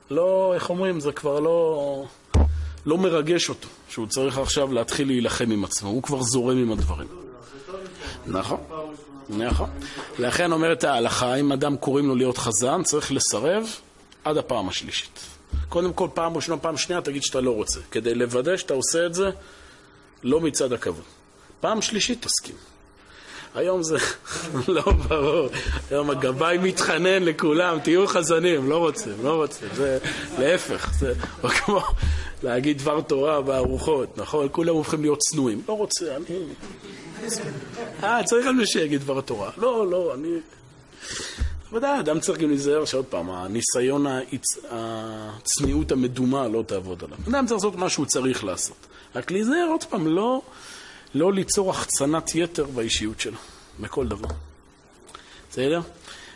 לא, 0.10 0.52
איך 0.56 0.70
אומרים, 0.70 1.00
זה 1.00 1.12
כבר 1.12 1.40
לא, 1.40 2.06
לא 2.88 2.98
מרגש 2.98 3.50
אותו, 3.50 3.68
שהוא 3.90 4.08
צריך 4.08 4.38
עכשיו 4.38 4.74
להתחיל 4.74 5.08
להילחם 5.08 5.52
עם 5.52 5.64
עצמו, 5.64 5.90
הוא 5.90 6.04
כבר 6.04 6.22
זורם 6.22 6.58
עם 6.58 6.72
הדברים. 6.72 7.08
נכון, 8.28 8.60
נכון. 9.30 9.70
לכן 10.20 10.52
אומרת 10.52 10.84
ההלכה, 10.84 11.36
אם 11.36 11.52
אדם 11.52 11.78
קוראים 11.78 12.08
לו 12.08 12.16
להיות 12.16 12.38
חזן, 12.38 12.84
צריך 12.84 13.12
לסרב 13.12 13.64
עד 14.24 14.38
הפעם 14.38 14.70
השלישית. 14.70 15.20
קודם 15.70 15.94
כל, 15.94 16.08
פעם 16.14 16.36
ראשונה, 16.36 16.58
פעם 16.58 16.78
שנייה, 16.78 17.02
תגיד 17.02 17.24
שאתה 17.24 17.42
לא 17.42 17.52
רוצה, 17.52 17.80
כדי 17.92 18.16
לוודא 18.16 18.58
שאתה 18.58 18.74
עושה 18.74 19.06
את 19.06 19.14
זה 19.14 19.30
לא 20.24 20.42
מצד 20.42 20.74
הכבוד. 20.74 21.04
פעם 21.60 21.82
שלישית 21.82 22.26
תסכים. 22.26 22.56
היום 23.56 23.84
זה 23.84 23.98
לא 24.68 24.92
ברור. 24.92 25.50
היום 25.92 26.10
הגבאי 26.10 26.58
מתחנן 26.58 27.24
לכולם, 27.24 27.80
תהיו 27.80 28.08
חזנים, 28.08 28.70
לא 28.70 28.78
רוצים, 28.78 29.14
לא 29.24 29.36
רוצים. 29.36 29.68
זה 29.74 29.98
להפך, 30.40 30.94
זה 31.00 31.14
כמו 31.42 31.82
להגיד 32.44 32.78
דבר 32.78 33.02
תורה 33.02 33.42
בארוחות, 33.42 34.18
נכון? 34.18 34.48
כולם 34.52 34.76
הופכים 34.76 35.02
להיות 35.02 35.20
צנועים. 35.20 35.62
לא 35.68 35.74
רוצה, 35.74 36.16
אני... 36.16 36.40
אה, 38.04 38.24
צריך 38.24 38.48
על 38.48 38.54
מי 38.54 38.66
שיגיד 38.66 39.02
דבר 39.02 39.22
תורה. 39.22 39.52
לא, 39.58 39.88
לא, 39.88 40.14
אני... 40.14 40.30
ודאי, 41.74 42.00
אדם 42.00 42.20
צריך 42.20 42.40
גם 42.40 42.50
להיזהר 42.50 42.86
שעוד 42.86 43.06
פעם, 43.06 43.30
הניסיון, 43.30 44.06
הצניעות 44.72 45.92
המדומה 45.92 46.48
לא 46.48 46.64
תעבוד 46.68 47.04
עליו. 47.04 47.18
אדם 47.30 47.46
צריך 47.46 47.58
לעשות 47.58 47.76
מה 47.76 47.90
שהוא 47.90 48.06
צריך 48.06 48.44
לעשות. 48.44 48.78
רק 49.16 49.32
להיזהר 49.32 49.68
עוד 49.70 49.84
פעם, 49.84 50.08
לא, 50.08 50.42
לא 51.16 51.34
ליצור 51.34 51.70
החצנת 51.70 52.36
יתר 52.36 52.66
באישיות 52.66 53.20
שלו, 53.20 53.38
בכל 53.80 54.08
דבר. 54.08 54.30
בסדר? 55.52 55.82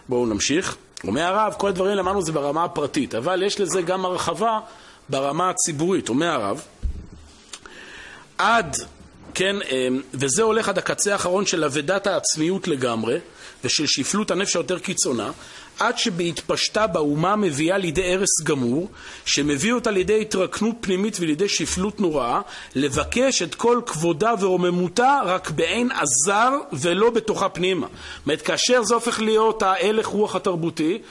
בואו 0.10 0.26
נמשיך. 0.26 0.78
אומר 1.08 1.22
הרב, 1.22 1.54
כל 1.58 1.68
הדברים 1.68 1.98
למדנו 1.98 2.22
זה 2.22 2.32
ברמה 2.32 2.64
הפרטית, 2.64 3.16
אבל 3.16 3.44
יש 3.44 3.60
לזה 3.60 3.82
גם 3.82 4.06
הרחבה 4.06 4.60
ברמה 5.12 5.50
הציבורית. 5.50 6.10
אומר 6.10 6.28
הרב, 6.28 6.62
עד, 8.38 8.78
כן, 9.34 9.56
אמ, 9.62 10.02
וזה 10.14 10.44
הולך 10.44 10.70
עד 10.70 10.78
הקצה 10.78 11.14
האחרון 11.14 11.46
של 11.46 11.64
אבדת 11.64 12.08
העצמיות 12.08 12.68
לגמרי, 12.68 13.18
ושל 13.64 13.88
שפלות 13.88 14.32
הנפש 14.32 14.56
היותר 14.56 14.80
קיצונה, 14.80 15.32
עד 15.80 15.98
שבהתפשטה 15.98 16.88
באומה 16.88 17.36
מביאה 17.36 17.78
לידי 17.78 18.14
הרס 18.14 18.42
גמור, 18.44 18.90
שמביא 19.26 19.74
אותה 19.74 19.92
לידי 19.92 20.22
התרקנות 20.22 20.76
פנימית 20.82 21.18
ולידי 21.20 21.50
שפלות 21.50 22.00
נוראה, 22.00 22.42
לבקש 22.76 23.42
את 23.42 23.56
כל 23.56 23.82
כבודה 23.86 24.34
ורוממותה 24.40 25.20
רק 25.26 25.50
בעין 25.50 25.90
עזר 25.92 26.52
ולא 26.74 27.10
בתוכה 27.10 27.50
פנימה. 27.50 27.88
זאת 27.88 28.26
אומרת, 28.26 28.42
כאשר 28.42 28.84
זה 28.84 28.94
הופך 28.94 29.20
להיות 29.20 29.64
ההלך 29.64 30.06
רוח 30.08 30.36
התרבותי, 30.36 31.02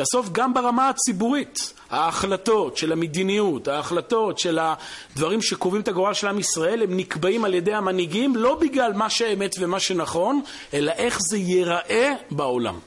בסוף 0.00 0.28
גם 0.32 0.54
ברמה 0.54 0.88
הציבורית, 0.88 1.72
ההחלטות 1.90 2.76
של 2.76 2.92
המדיניות, 2.92 3.68
ההחלטות 3.68 4.38
של 4.38 4.58
הדברים 4.58 5.42
שקובעים 5.42 5.82
את 5.82 5.88
הגורל 5.88 6.14
של 6.14 6.26
עם 6.26 6.38
ישראל, 6.38 6.82
הם 6.82 6.96
נקבעים 6.96 7.44
על 7.44 7.54
ידי 7.54 7.74
המנהיגים 7.74 8.36
לא 8.36 8.54
בגלל 8.54 8.92
מה 8.92 9.10
שאמת 9.10 9.56
ומה 9.58 9.80
שנכון, 9.80 10.42
אלא 10.74 10.92
איך 10.92 11.18
זה 11.20 11.36
ייראה 11.36 12.12
בעולם. 12.30 12.78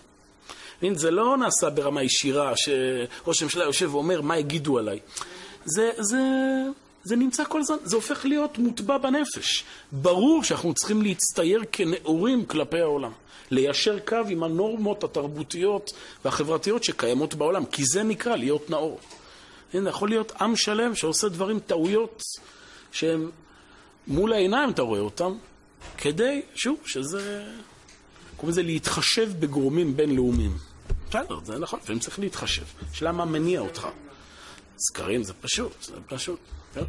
זה 0.93 1.11
לא 1.11 1.37
נעשה 1.37 1.69
ברמה 1.69 2.03
ישירה, 2.03 2.53
שראש 2.55 3.41
הממשלה 3.41 3.63
יושב 3.63 3.95
ואומר 3.95 4.21
מה 4.21 4.37
יגידו 4.37 4.77
עליי. 4.77 4.99
זה, 5.65 5.91
זה, 5.97 6.19
זה 7.03 7.15
נמצא 7.15 7.43
כל 7.43 7.59
הזמן, 7.59 7.77
זה 7.83 7.95
הופך 7.95 8.25
להיות 8.25 8.57
מוטבע 8.57 8.97
בנפש. 8.97 9.63
ברור 9.91 10.43
שאנחנו 10.43 10.73
צריכים 10.73 11.01
להצטייר 11.01 11.63
כנאורים 11.71 12.45
כלפי 12.45 12.79
העולם. 12.79 13.11
ליישר 13.53 13.99
קו 13.99 14.17
עם 14.29 14.43
הנורמות 14.43 15.03
התרבותיות 15.03 15.93
והחברתיות 16.25 16.83
שקיימות 16.83 17.33
בעולם, 17.33 17.65
כי 17.65 17.85
זה 17.85 18.03
נקרא 18.03 18.35
להיות 18.35 18.69
נאור. 18.69 18.99
הנה, 19.73 19.89
יכול 19.89 20.09
להיות 20.09 20.31
עם 20.41 20.55
שלם 20.55 20.95
שעושה 20.95 21.29
דברים, 21.29 21.59
טעויות, 21.59 22.23
שהם 22.91 23.31
מול 24.07 24.33
העיניים 24.33 24.69
אתה 24.69 24.81
רואה 24.81 24.99
אותם, 24.99 25.37
כדי, 25.97 26.41
שוב, 26.55 26.77
שזה... 26.85 27.45
קוראים 28.35 28.51
לזה 28.51 28.63
להתחשב 28.63 29.31
בגורמים 29.39 29.97
בינלאומיים. 29.97 30.57
בסדר, 31.09 31.39
זה 31.43 31.59
נכון, 31.59 31.79
לפעמים 31.83 31.99
צריך 31.99 32.19
להתחשב. 32.19 32.63
השאלה 32.91 33.11
מה 33.11 33.25
מניע 33.25 33.59
אותך. 33.59 33.87
סקרים 34.77 35.23
זה 35.23 35.33
פשוט, 35.33 35.83
זה 35.83 35.95
פשוט. 36.07 36.39
כן, 36.73 36.81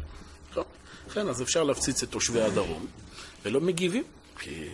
כן, 1.13 1.29
אז 1.29 1.41
אפשר 1.41 1.63
להפציץ 1.63 2.03
את 2.03 2.11
תושבי 2.11 2.41
הדרום, 2.41 2.85
ולא 3.45 3.61
מגיבים, 3.61 4.03
כי 4.39 4.69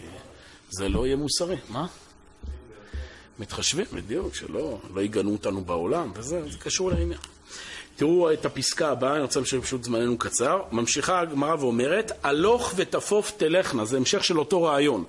זה 0.72 0.90
לא 0.90 1.06
יהיה 1.06 1.16
מוסרי. 1.16 1.56
מה? 1.70 1.86
מתחשבים, 3.40 3.86
בדיוק, 3.94 4.36
שלא 4.36 4.78
לא 4.94 5.02
יגנו 5.02 5.32
אותנו 5.32 5.62
בעולם, 5.62 6.12
וזה 6.16 6.42
זה 6.50 6.58
קשור 6.58 6.90
לעניין. 6.90 7.20
תראו 7.96 8.34
את 8.34 8.46
הפסקה 8.46 8.90
הבאה, 8.90 9.14
אני 9.14 9.22
רוצה 9.22 9.40
להמשיך 9.40 9.64
פשוט 9.64 9.84
זמננו 9.84 10.18
קצר. 10.18 10.62
ממשיכה 10.72 11.20
הגמרא 11.20 11.56
ואומרת, 11.60 12.12
הלוך 12.24 12.74
ותפוף 12.76 13.32
תלכנה, 13.38 13.86
זה 13.86 13.98
המשך 13.98 14.24
של 14.24 14.40
אותו 14.40 14.64
רעיון. 14.64 15.04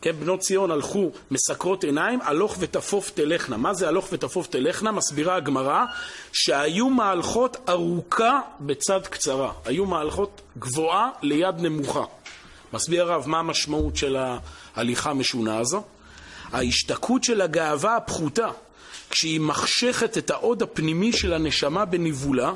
כן, 0.00 0.12
בנות 0.12 0.40
ציון 0.40 0.70
הלכו 0.70 1.10
מסקרות 1.30 1.84
עיניים, 1.84 2.20
הלוך 2.22 2.56
ותפוף 2.58 3.10
תלכנה. 3.10 3.56
מה 3.56 3.74
זה 3.74 3.88
הלוך 3.88 4.08
ותפוף 4.12 4.46
תלכנה? 4.46 4.92
מסבירה 4.92 5.36
הגמרא 5.36 5.84
שהיו 6.32 6.88
מהלכות 6.90 7.56
ארוכה 7.68 8.40
בצד 8.60 9.06
קצרה. 9.06 9.52
היו 9.64 9.86
מהלכות 9.86 10.40
גבוהה 10.58 11.10
ליד 11.22 11.54
נמוכה. 11.58 12.04
מסביר 12.72 13.02
הרב 13.02 13.28
מה 13.28 13.38
המשמעות 13.38 13.96
של 13.96 14.16
ההליכה 14.76 15.10
המשונה 15.10 15.58
הזו. 15.58 15.82
ההשתקעות 16.52 17.24
של 17.24 17.40
הגאווה 17.40 17.96
הפחותה, 17.96 18.48
כשהיא 19.10 19.40
מחשכת 19.40 20.18
את 20.18 20.30
העוד 20.30 20.62
הפנימי 20.62 21.12
של 21.12 21.32
הנשמה 21.32 21.84
בניבולה, 21.84 22.52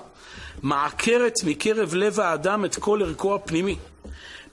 מעקרת 0.62 1.34
מקרב 1.46 1.94
לב 1.94 2.20
האדם 2.20 2.64
את 2.64 2.74
כל 2.74 3.02
ערכו 3.02 3.34
הפנימי. 3.34 3.76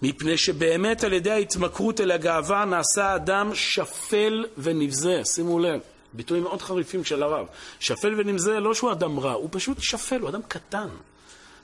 מפני 0.02 0.38
שבאמת 0.38 1.04
על 1.04 1.14
ידי 1.14 1.32
ההתמכרות 1.32 2.02
אל 2.02 2.12
הגאווה 2.12 2.66
נעשה 2.66 3.06
האדם 3.06 3.52
שפל 3.56 4.46
ונבזה. 4.58 5.22
שימו 5.26 5.60
לב, 5.60 5.80
ביטויים 6.14 6.44
מאוד 6.44 6.62
חריפים 6.62 7.04
של 7.04 7.24
הרב. 7.24 7.46
שפל 7.80 8.14
ונבזה 8.18 8.60
לא 8.60 8.74
שהוא 8.74 8.92
אדם 8.92 9.20
רע, 9.20 9.32
הוא 9.32 9.50
פשוט 9.52 9.78
שפל, 9.82 10.20
הוא 10.20 10.30
אדם 10.30 10.42
קטן. 10.48 10.88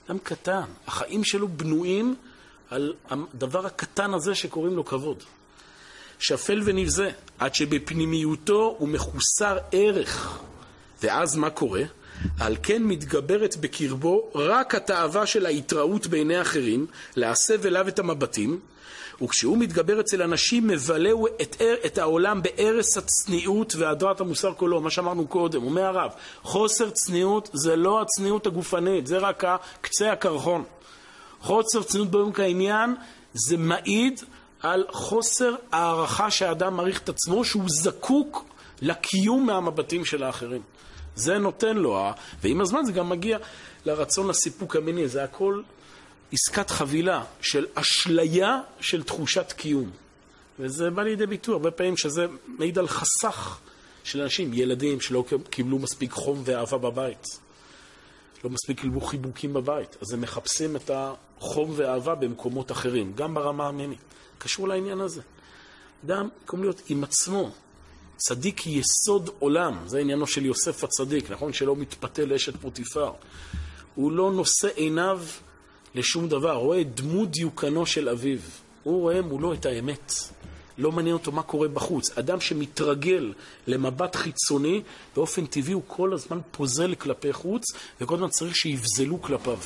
אדם 0.08 0.18
קטן. 0.24 0.66
החיים 0.88 1.24
שלו 1.24 1.48
בנויים 1.48 2.16
על 2.70 2.94
הדבר 3.10 3.66
הקטן 3.66 4.14
הזה 4.14 4.36
שקוראים 4.36 4.76
לו 4.76 4.86
כבוד. 4.86 5.24
שפל 6.20 6.62
ונבזה, 6.66 7.10
עד 7.40 7.56
שבפנימיותו 7.56 8.76
הוא 8.78 8.90
מחוסר 8.90 9.58
ערך. 9.72 10.40
ואז 11.04 11.36
מה 11.36 11.50
קורה? 11.50 11.84
על 12.40 12.56
כן 12.64 12.84
מתגברת 12.84 13.58
בקרבו 13.58 14.32
רק 14.36 14.76
התאווה 14.76 15.26
של 15.26 15.46
ההתראות 15.46 16.08
בעיני 16.08 16.42
אחרים, 16.42 16.86
להסב 17.16 17.66
אליו 17.66 17.88
את 17.88 18.00
המבטים, 18.00 18.60
וכשהוא 19.22 19.58
מתגבר 19.58 20.00
אצל 20.00 20.22
אנשים, 20.22 20.68
מבלהו 20.68 21.28
את, 21.28 21.62
את 21.86 21.98
העולם 21.98 22.42
בערש 22.42 22.98
הצניעות 22.98 23.76
והדרת 23.76 24.22
המוסר 24.22 24.54
כולו, 24.54 24.82
מה 24.82 24.90
שאמרנו 24.90 25.28
קודם, 25.28 25.64
אומר 25.64 25.84
הרב, 25.84 26.12
חוסר 26.44 26.90
צניעות 26.90 27.50
זה 27.54 27.76
לא 27.76 28.02
הצניעות 28.02 28.48
הגופנית, 28.48 29.08
זה 29.08 29.18
רק 29.18 29.44
קצה 29.82 30.12
הקרחון. 30.12 30.64
חוסר 31.42 31.84
צניעות 31.84 32.12
בעומק 32.12 32.40
העניין 32.40 32.96
זה 33.34 33.58
מעיד 33.58 34.22
על 34.62 34.86
חוסר 34.92 35.56
הערכה 35.72 36.32
שהאדם 36.32 36.76
מעריך 36.76 37.02
את 37.02 37.10
עצמו, 37.10 37.46
שהוא 37.46 37.64
זקוק 37.68 38.46
לקיום 38.82 39.46
מהמבטים 39.46 40.06
של 40.06 40.24
האחרים. 40.24 40.62
זה 41.16 41.38
נותן 41.38 41.78
לו, 41.78 42.00
ועם 42.42 42.62
הזמן 42.62 42.86
זה 42.86 42.92
גם 42.92 43.10
מגיע 43.10 43.38
לרצון 43.86 44.28
לסיפוק 44.28 44.76
המיני, 44.76 45.08
זה 45.08 45.24
הכל 45.24 45.62
עסקת 46.32 46.70
חבילה 46.70 47.24
של 47.42 47.66
אשליה 47.74 48.60
של 48.82 49.04
תחושת 49.04 49.52
קיום. 49.52 49.90
וזה 50.60 50.90
בא 50.90 51.04
לידי 51.04 51.26
ביטוי 51.26 51.54
הרבה 51.54 51.72
פעמים 51.72 51.98
שזה 51.98 52.26
מעיד 52.48 52.80
על 52.80 52.88
חסך 52.88 53.60
של 54.04 54.22
אנשים, 54.22 54.54
ילדים 54.54 55.02
שלא 55.02 55.24
קיבלו 55.50 55.80
מספיק 55.80 56.12
חום 56.12 56.42
ואהבה 56.46 56.78
בבית. 56.78 57.40
לא 58.44 58.50
מספיק 58.50 58.82
קיבלו 58.82 59.02
חיבוקים 59.02 59.54
בבית, 59.54 59.98
אז 60.02 60.14
הם 60.14 60.22
מחפשים 60.22 60.76
את 60.76 60.92
החום 60.94 61.72
ואהבה 61.76 62.16
במקומות 62.16 62.72
אחרים, 62.72 63.14
גם 63.16 63.34
ברמה 63.34 63.68
המינית. 63.68 64.00
קשור 64.38 64.68
לעניין 64.68 65.02
הזה. 65.02 65.22
אדם, 66.06 66.30
במקום 66.42 66.62
להיות 66.62 66.82
עם 66.90 67.04
עצמו, 67.04 67.52
צדיק 68.18 68.68
יסוד 68.68 69.30
עולם, 69.40 69.78
זה 69.86 70.00
עניינו 70.00 70.28
של 70.28 70.46
יוסף 70.46 70.84
הצדיק, 70.84 71.32
נכון? 71.32 71.54
שלא 71.54 71.76
מתפתה 71.76 72.26
לאשת 72.26 72.56
פוטיפר. 72.56 73.12
הוא 73.96 74.12
לא 74.12 74.32
נושא 74.32 74.68
עיניו 74.76 75.22
לשום 75.96 76.30
דבר, 76.30 76.54
רואה 76.54 76.84
דמות 76.84 77.32
דיוקנו 77.32 77.86
של 77.86 78.10
אביו. 78.10 78.40
הוא 78.84 79.02
רואה 79.02 79.22
מולו 79.22 79.54
את 79.54 79.66
האמת. 79.66 80.14
לא 80.80 80.92
מעניין 80.92 81.14
אותו 81.14 81.32
מה 81.32 81.44
קורה 81.44 81.68
בחוץ. 81.68 82.18
אדם 82.18 82.42
שמתרגל 82.42 83.34
למבט 83.68 84.16
חיצוני, 84.16 84.82
באופן 85.16 85.46
טבעי 85.46 85.74
הוא 85.74 85.84
כל 85.88 86.14
הזמן 86.14 86.40
פוזל 86.52 86.96
כלפי 86.96 87.34
חוץ, 87.34 87.64
וכל 88.02 88.16
הזמן 88.16 88.30
צריך 88.30 88.56
שיבזלו 88.56 89.22
כלפיו. 89.22 89.58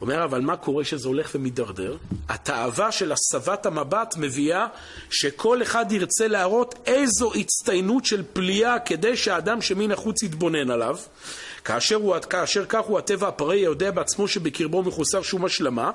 אומר, 0.00 0.24
אבל 0.24 0.40
מה 0.40 0.56
קורה 0.56 0.84
שזה 0.84 1.08
הולך 1.08 1.30
ומידרדר? 1.34 1.96
התאווה 2.28 2.92
של 2.92 3.12
הסבת 3.12 3.66
המבט 3.66 4.14
מביאה 4.18 4.66
שכל 5.10 5.62
אחד 5.62 5.92
ירצה 5.92 6.28
להראות 6.28 6.74
איזו 6.86 7.32
הצטיינות 7.34 8.04
של 8.04 8.22
פליאה 8.32 8.78
כדי 8.78 9.16
שהאדם 9.16 9.62
שמן 9.62 9.92
החוץ 9.92 10.22
יתבונן 10.22 10.70
עליו. 10.70 10.96
כאשר, 11.64 11.96
הוא, 11.96 12.16
כאשר 12.30 12.64
כך 12.68 12.84
הוא 12.84 12.98
הטבע 12.98 13.28
הפראי 13.28 13.58
יודע 13.58 13.90
בעצמו 13.90 14.28
שבקרבו 14.28 14.82
מחוסר 14.82 15.22
שום 15.22 15.44
השלמה. 15.44 15.90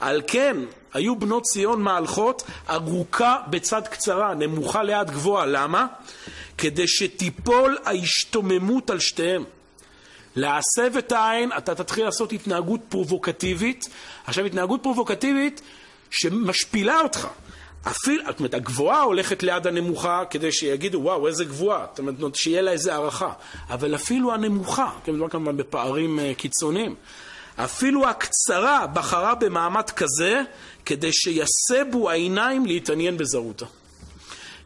על 0.00 0.22
כן 0.26 0.56
היו 0.94 1.16
בנות 1.16 1.42
ציון 1.42 1.82
מהלכות 1.82 2.42
ארוכה 2.70 3.36
בצד 3.50 3.82
קצרה, 3.88 4.34
נמוכה 4.34 4.82
ליד 4.82 5.10
גבוהה. 5.10 5.46
למה? 5.46 5.86
כדי 6.58 6.88
שתיפול 6.88 7.78
ההשתוממות 7.84 8.90
על 8.90 9.00
שתיהם. 9.00 9.44
להסב 10.36 10.96
את 10.98 11.12
העין, 11.12 11.50
אתה 11.58 11.74
תתחיל 11.74 12.04
לעשות 12.04 12.32
התנהגות 12.32 12.80
פרובוקטיבית. 12.88 13.88
עכשיו, 14.26 14.44
התנהגות 14.44 14.82
פרובוקטיבית 14.82 15.62
שמשפילה 16.10 17.00
אותך. 17.00 17.28
אפילו, 17.88 18.24
זאת 18.26 18.38
אומרת, 18.38 18.54
הגבוהה 18.54 19.02
הולכת 19.02 19.42
ליד 19.42 19.66
הנמוכה 19.66 20.22
כדי 20.30 20.52
שיגידו, 20.52 21.00
וואו, 21.00 21.26
איזה 21.26 21.44
גבוהה. 21.44 21.86
זאת 21.90 21.98
אומרת, 21.98 22.34
שיהיה 22.34 22.62
לה 22.62 22.70
איזה 22.70 22.94
הערכה. 22.94 23.32
אבל 23.70 23.94
אפילו 23.94 24.34
הנמוכה, 24.34 24.90
כן, 25.04 25.12
מדובר 25.12 25.28
כמובן 25.28 25.56
בפערים 25.56 26.18
uh, 26.18 26.38
קיצוניים, 26.38 26.94
אפילו 27.56 28.08
הקצרה 28.08 28.86
בחרה 28.86 29.34
במעמד 29.34 29.90
כזה 29.90 30.40
כדי 30.84 31.10
שיסבו 31.12 32.10
העיניים 32.10 32.66
להתעניין 32.66 33.16
בזרותה. 33.16 33.66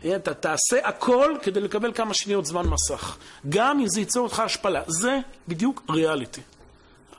אתה 0.07 0.35
תעשה 0.35 0.89
הכל 0.89 1.35
כדי 1.43 1.61
לקבל 1.61 1.93
כמה 1.93 2.15
שניות 2.15 2.47
זמן 2.47 2.67
מסך. 2.67 3.17
גם 3.49 3.81
אם 3.81 3.89
זה 3.89 4.01
ייצור 4.01 4.25
אותך 4.25 4.41
השפלה. 4.41 4.83
זה 4.87 5.19
בדיוק 5.49 5.83
ריאליטי. 5.91 6.41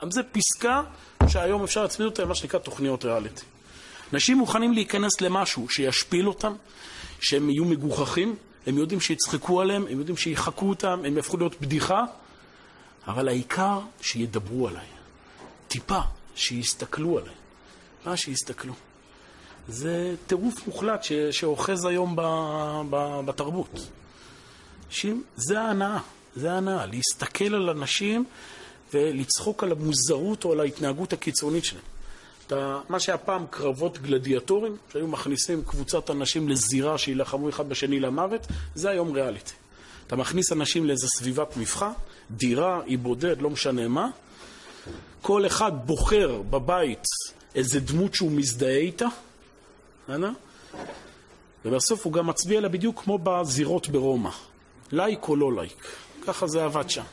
זה 0.09 0.21
פסקה 0.23 0.81
שהיום 1.27 1.63
אפשר 1.63 1.81
להצמיד 1.81 2.05
אותה 2.05 2.23
למה 2.23 2.35
שנקרא 2.35 2.59
תוכניות 2.59 3.05
ריאליטי. 3.05 3.45
אנשים 4.13 4.37
מוכנים 4.37 4.73
להיכנס 4.73 5.21
למשהו 5.21 5.69
שישפיל 5.69 6.27
אותם, 6.27 6.53
שהם 7.19 7.49
יהיו 7.49 7.65
מגוחכים, 7.65 8.35
הם 8.67 8.77
יודעים 8.77 9.01
שיצחקו 9.01 9.61
עליהם, 9.61 9.85
הם 9.89 9.99
יודעים 9.99 10.17
שיחקו 10.17 10.69
אותם, 10.69 11.01
הם 11.05 11.17
יהפכו 11.17 11.37
להיות 11.37 11.61
בדיחה, 11.61 12.03
אבל 13.07 13.27
העיקר 13.27 13.79
שידברו 14.01 14.67
עליי. 14.67 14.85
טיפה, 15.67 15.99
שיסתכלו 16.35 17.17
עליי. 17.17 17.33
מה 18.05 18.17
שיסתכלו. 18.17 18.73
זה 19.69 20.15
טירוף 20.27 20.67
מוחלט 20.67 21.03
ש, 21.03 21.13
שאוחז 21.13 21.85
היום 21.85 22.15
ב, 22.15 22.21
ב, 22.89 23.21
בתרבות. 23.25 23.89
אנשים, 24.87 25.23
זה 25.35 25.61
ההנאה, 25.61 25.97
זה 26.35 26.51
ההנאה, 26.51 26.85
להסתכל 26.85 27.55
על 27.55 27.69
אנשים 27.69 28.25
ולצחוק 28.93 29.63
על 29.63 29.71
המוזרות 29.71 30.45
או 30.45 30.51
על 30.51 30.59
ההתנהגות 30.59 31.13
הקיצונית 31.13 31.65
שלהם. 31.65 31.83
אתה, 32.47 32.79
מה 32.89 32.99
שהיה 32.99 33.17
פעם 33.17 33.45
קרבות 33.49 33.97
גלדיאטורים, 33.97 34.77
שהיו 34.91 35.07
מכניסים 35.07 35.63
קבוצת 35.63 36.09
אנשים 36.09 36.49
לזירה 36.49 36.97
שיילחמו 36.97 37.49
אחד 37.49 37.69
בשני 37.69 37.99
למוות, 37.99 38.47
זה 38.75 38.89
היום 38.89 39.11
ריאליטי. 39.11 39.53
אתה 40.07 40.15
מכניס 40.15 40.51
אנשים 40.51 40.85
לאיזו 40.85 41.07
סביבת 41.17 41.57
מבחן, 41.57 41.91
דירה, 42.31 42.81
אי 42.85 42.97
בודד, 42.97 43.41
לא 43.41 43.49
משנה 43.49 43.87
מה, 43.87 44.09
כל 45.21 45.45
אחד 45.45 45.71
בוחר 45.85 46.41
בבית 46.49 47.03
איזה 47.55 47.79
דמות 47.79 48.15
שהוא 48.15 48.31
מזדהה 48.31 48.77
איתה? 48.77 49.07
ובסוף 51.65 52.05
הוא 52.05 52.13
גם 52.13 52.27
מצביע 52.27 52.61
לה 52.61 52.69
בדיוק 52.69 53.01
כמו 53.03 53.17
בזירות 53.23 53.89
ברומא. 53.89 54.29
לייק 54.91 55.27
או 55.27 55.35
לא 55.35 55.53
לייק. 55.53 55.85
ככה 56.27 56.47
זה 56.47 56.65
עבד 56.65 56.89
שם. 56.89 57.03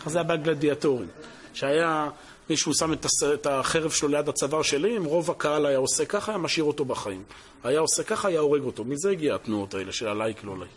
ככה 0.00 0.10
זה 0.10 0.18
היה 0.18 0.28
בגלדיאטורים. 0.28 1.08
שהיה, 1.54 2.10
מישהו 2.50 2.74
שם 2.74 2.92
את 3.34 3.46
החרב 3.46 3.90
שלו 3.90 4.08
ליד 4.08 4.28
הצוואר 4.28 4.62
שלי, 4.62 4.96
אם 4.96 5.04
רוב 5.04 5.30
הקהל 5.30 5.66
היה 5.66 5.78
עושה 5.78 6.04
ככה, 6.04 6.32
היה 6.32 6.38
משאיר 6.38 6.64
אותו 6.64 6.84
בחיים. 6.84 7.22
היה 7.64 7.80
עושה 7.80 8.02
ככה, 8.02 8.28
היה 8.28 8.40
הורג 8.40 8.62
אותו. 8.62 8.84
מזה 8.84 9.10
הגיע 9.10 9.34
התנועות 9.34 9.74
האלה 9.74 9.92
של 9.92 10.08
הלייק 10.08 10.44
לא 10.44 10.58
לייק. 10.58 10.70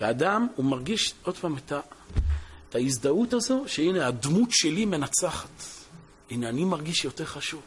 ואדם, 0.00 0.46
הוא 0.56 0.64
מרגיש 0.64 1.14
עוד 1.22 1.36
פעם 1.36 1.56
את, 1.56 1.72
ה, 1.72 1.80
את 2.68 2.74
ההזדהות 2.74 3.32
הזו, 3.32 3.64
שהנה 3.66 4.06
הדמות 4.06 4.50
שלי 4.50 4.84
מנצחת. 4.84 5.62
הנה, 6.30 6.48
אני 6.48 6.64
מרגיש 6.64 7.04
יותר 7.04 7.24
חשוב. 7.24 7.62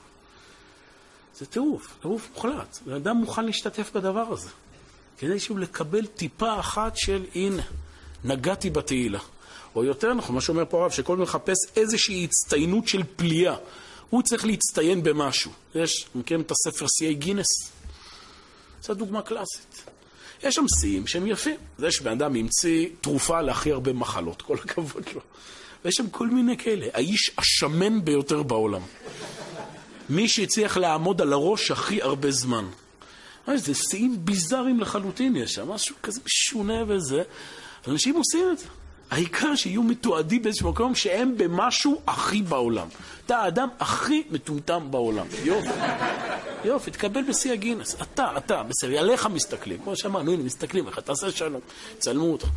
זה 1.40 1.46
טירוף, 1.46 1.96
טירוף 2.02 2.30
מוחלט. 2.36 2.80
בן 2.86 2.94
אדם 2.94 3.18
מוכן 3.18 3.46
להשתתף 3.46 3.92
בדבר 3.96 4.26
הזה, 4.32 4.50
כדי 5.18 5.40
שהוא 5.40 5.60
לקבל 5.60 6.06
טיפה 6.06 6.60
אחת 6.60 6.98
של 6.98 7.26
הנה, 7.36 7.64
נגעתי 8.24 8.70
בתהילה. 8.70 9.20
או 9.76 9.84
יותר 9.84 10.14
נכון, 10.14 10.36
מה 10.36 10.42
שאומר 10.42 10.64
פה 10.70 10.82
הרב, 10.82 10.92
שכל 10.92 11.18
מי 11.18 11.24
מחפש 11.24 11.58
איזושהי 11.76 12.24
הצטיינות 12.24 12.88
של 12.88 13.04
פליאה. 13.16 13.56
הוא 14.10 14.22
צריך 14.24 14.46
להצטיין 14.46 15.04
במשהו. 15.04 15.52
יש, 15.76 16.08
מכירים 16.16 16.42
את 16.42 16.52
הספר 16.52 16.86
שיאי 16.98 17.14
גינס? 17.14 17.48
זו 18.84 18.94
דוגמה 18.94 19.22
קלאסית. 19.22 19.84
יש 20.44 20.56
שם 20.56 20.66
שיאים 20.80 21.08
שהם 21.08 21.28
יפים. 21.28 21.56
זה 21.78 21.92
שבן 21.92 22.12
אדם 22.12 22.36
המציא 22.36 22.90
תרופה 23.02 23.42
להכי 23.42 23.72
הרבה 23.72 23.94
מחלות, 23.94 24.42
כל 24.42 24.58
הכבוד 24.64 25.04
לו. 25.14 25.22
ויש 25.86 25.96
שם 25.96 26.10
כל 26.10 26.28
מיני 26.28 26.58
כאלה. 26.58 26.88
האיש 26.94 27.32
השמן 27.38 28.06
ביותר 28.06 28.44
בעולם. 28.44 28.82
מי 30.10 30.28
שהצליח 30.28 30.78
לעמוד 30.78 31.22
על 31.22 31.34
הראש 31.34 31.72
הכי 31.72 32.02
הרבה 32.02 32.32
זמן. 32.32 32.66
זה 33.56 33.74
שיאים 33.74 34.18
ביזאריים 34.20 34.80
לחלוטין 34.80 35.36
יש 35.36 35.54
שם, 35.54 35.72
משהו 35.72 35.96
כזה 36.04 36.22
משונה 36.26 36.84
וזה. 36.88 37.24
אנשים 37.88 38.16
עושים 38.16 38.48
את 38.52 38.58
זה. 38.58 38.66
העיקר 39.12 39.56
שיהיו 39.56 39.84
מתועדים 39.84 40.42
באיזשהו 40.44 40.70
מקום 40.70 40.96
שהם 40.96 41.38
במשהו 41.38 42.02
הכי 42.08 42.42
בעולם. 42.42 42.88
אתה 43.26 43.38
האדם 43.38 43.68
הכי 43.80 44.24
מטומטם 44.32 44.88
בעולם. 44.92 45.26
יופי. 45.44 45.70
יופי, 46.66 46.92
תקבל 46.92 47.24
בשיא 47.24 47.52
הגינס. 47.52 47.96
אתה, 48.02 48.38
אתה, 48.38 48.64
בסדר, 48.64 49.00
עליך 49.00 49.26
מסתכלים. 49.26 49.80
כמו 49.84 49.96
שאמרנו, 49.96 50.32
הנה, 50.32 50.44
מסתכלים 50.44 50.88
לך, 50.88 51.00
תעשה 51.00 51.32
שלום, 51.32 51.62
צלמו 51.98 52.32
אותך. 52.32 52.48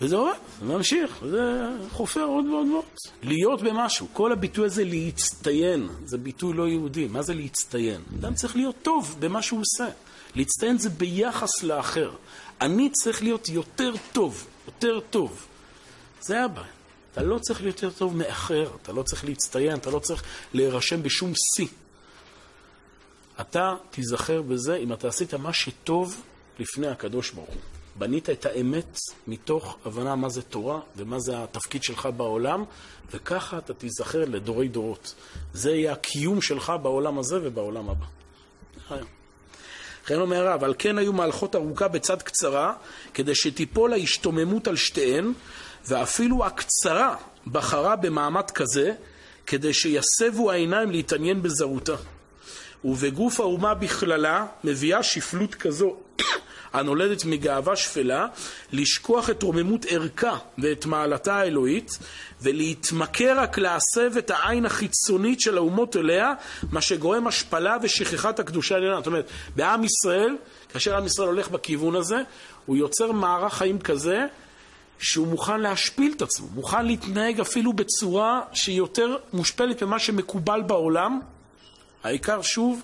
וזה 0.00 0.16
עובד, 0.16 0.32
ממשיך, 0.62 1.24
זה 1.30 1.68
חופר 1.90 2.22
עוד 2.22 2.46
ועוד 2.46 2.66
ועוד. 2.66 2.84
להיות 3.22 3.62
במשהו, 3.62 4.06
כל 4.12 4.32
הביטוי 4.32 4.66
הזה 4.66 4.84
להצטיין, 4.84 5.88
זה 6.04 6.18
ביטוי 6.18 6.52
לא 6.52 6.68
יהודי. 6.68 7.06
מה 7.08 7.22
זה 7.22 7.34
להצטיין? 7.34 8.00
אדם 8.20 8.34
צריך 8.34 8.56
להיות 8.56 8.76
טוב 8.82 9.16
במה 9.18 9.42
שהוא 9.42 9.60
עושה. 9.60 9.88
להצטיין 10.34 10.78
זה 10.78 10.90
ביחס 10.90 11.62
לאחר. 11.62 12.12
אני 12.60 12.90
צריך 12.90 13.22
להיות 13.22 13.48
יותר 13.48 13.92
טוב, 14.12 14.46
יותר 14.66 15.00
טוב. 15.00 15.46
זה 16.20 16.44
הבעיה. 16.44 16.66
אתה 17.12 17.22
לא 17.22 17.38
צריך 17.38 17.62
להיות 17.62 17.82
יותר 17.82 17.98
טוב 17.98 18.16
מאחר, 18.16 18.70
אתה 18.82 18.92
לא 18.92 19.02
צריך 19.02 19.24
להצטיין, 19.24 19.74
אתה 19.74 19.90
לא 19.90 19.98
צריך 19.98 20.22
להירשם 20.54 21.02
בשום 21.02 21.32
שיא. 21.56 21.66
אתה 23.40 23.74
תיזכר 23.90 24.42
בזה 24.42 24.76
אם 24.76 24.92
אתה 24.92 25.08
עשית 25.08 25.34
מה 25.34 25.52
שטוב 25.52 26.22
לפני 26.58 26.88
הקדוש 26.88 27.30
ברוך 27.30 27.48
הוא. 27.48 27.79
בנית 28.00 28.30
את 28.30 28.46
האמת 28.46 28.98
מתוך 29.26 29.76
הבנה 29.84 30.16
מה 30.16 30.28
זה 30.28 30.42
תורה 30.42 30.80
ומה 30.96 31.20
זה 31.20 31.42
התפקיד 31.42 31.82
שלך 31.82 32.08
בעולם, 32.16 32.64
וככה 33.12 33.58
אתה 33.58 33.74
תיזכר 33.74 34.24
לדורי 34.24 34.68
דורות. 34.68 35.14
זה 35.52 35.70
יהיה 35.70 35.92
הקיום 35.92 36.42
שלך 36.42 36.72
בעולם 36.82 37.18
הזה 37.18 37.38
ובעולם 37.42 37.88
הבא. 37.90 38.06
לכן 40.04 40.20
אומר 40.20 40.48
הרב, 40.48 40.64
על 40.64 40.74
כן 40.78 40.98
היו 40.98 41.12
מהלכות 41.12 41.54
ארוכה 41.54 41.88
בצד 41.88 42.22
קצרה, 42.22 42.74
כדי 43.14 43.34
שתיפול 43.34 43.92
ההשתוממות 43.92 44.68
על 44.68 44.76
שתיהן, 44.76 45.32
ואפילו 45.88 46.44
הקצרה 46.46 47.16
בחרה 47.46 47.96
במעמד 47.96 48.50
כזה, 48.50 48.92
כדי 49.46 49.72
שיסבו 49.72 50.50
העיניים 50.50 50.90
להתעניין 50.90 51.42
בזרותה. 51.42 51.96
ובגוף 52.84 53.40
האומה 53.40 53.74
בכללה 53.74 54.46
מביאה 54.64 55.02
שפלות 55.02 55.54
כזו 55.54 55.96
הנולדת 56.72 57.24
מגאווה 57.24 57.76
שפלה, 57.76 58.26
לשכוח 58.72 59.30
את 59.30 59.42
רוממות 59.42 59.86
ערכה 59.88 60.38
ואת 60.58 60.86
מעלתה 60.86 61.36
האלוהית, 61.36 61.98
ולהתמכר 62.42 63.38
רק 63.38 63.58
להסב 63.58 64.16
את 64.18 64.30
העין 64.30 64.66
החיצונית 64.66 65.40
של 65.40 65.56
האומות 65.56 65.96
אליה, 65.96 66.32
מה 66.72 66.80
שגורם 66.80 67.26
השפלה 67.26 67.76
ושכחת 67.82 68.40
הקדושה 68.40 68.74
העליונה. 68.74 68.96
זאת 68.96 69.06
אומרת, 69.06 69.30
בעם 69.56 69.84
ישראל, 69.84 70.36
כאשר 70.72 70.96
עם 70.96 71.06
ישראל 71.06 71.28
הולך 71.28 71.48
בכיוון 71.48 71.96
הזה, 71.96 72.16
הוא 72.66 72.76
יוצר 72.76 73.12
מערך 73.12 73.54
חיים 73.54 73.78
כזה, 73.78 74.26
שהוא 74.98 75.26
מוכן 75.26 75.60
להשפיל 75.60 76.12
את 76.16 76.22
עצמו, 76.22 76.46
מוכן 76.54 76.86
להתנהג 76.86 77.40
אפילו 77.40 77.72
בצורה 77.72 78.40
שהיא 78.52 78.78
יותר 78.78 79.16
מושפלת 79.32 79.82
ממה 79.82 79.98
שמקובל 79.98 80.62
בעולם. 80.62 81.20
העיקר 82.04 82.42
שוב, 82.42 82.82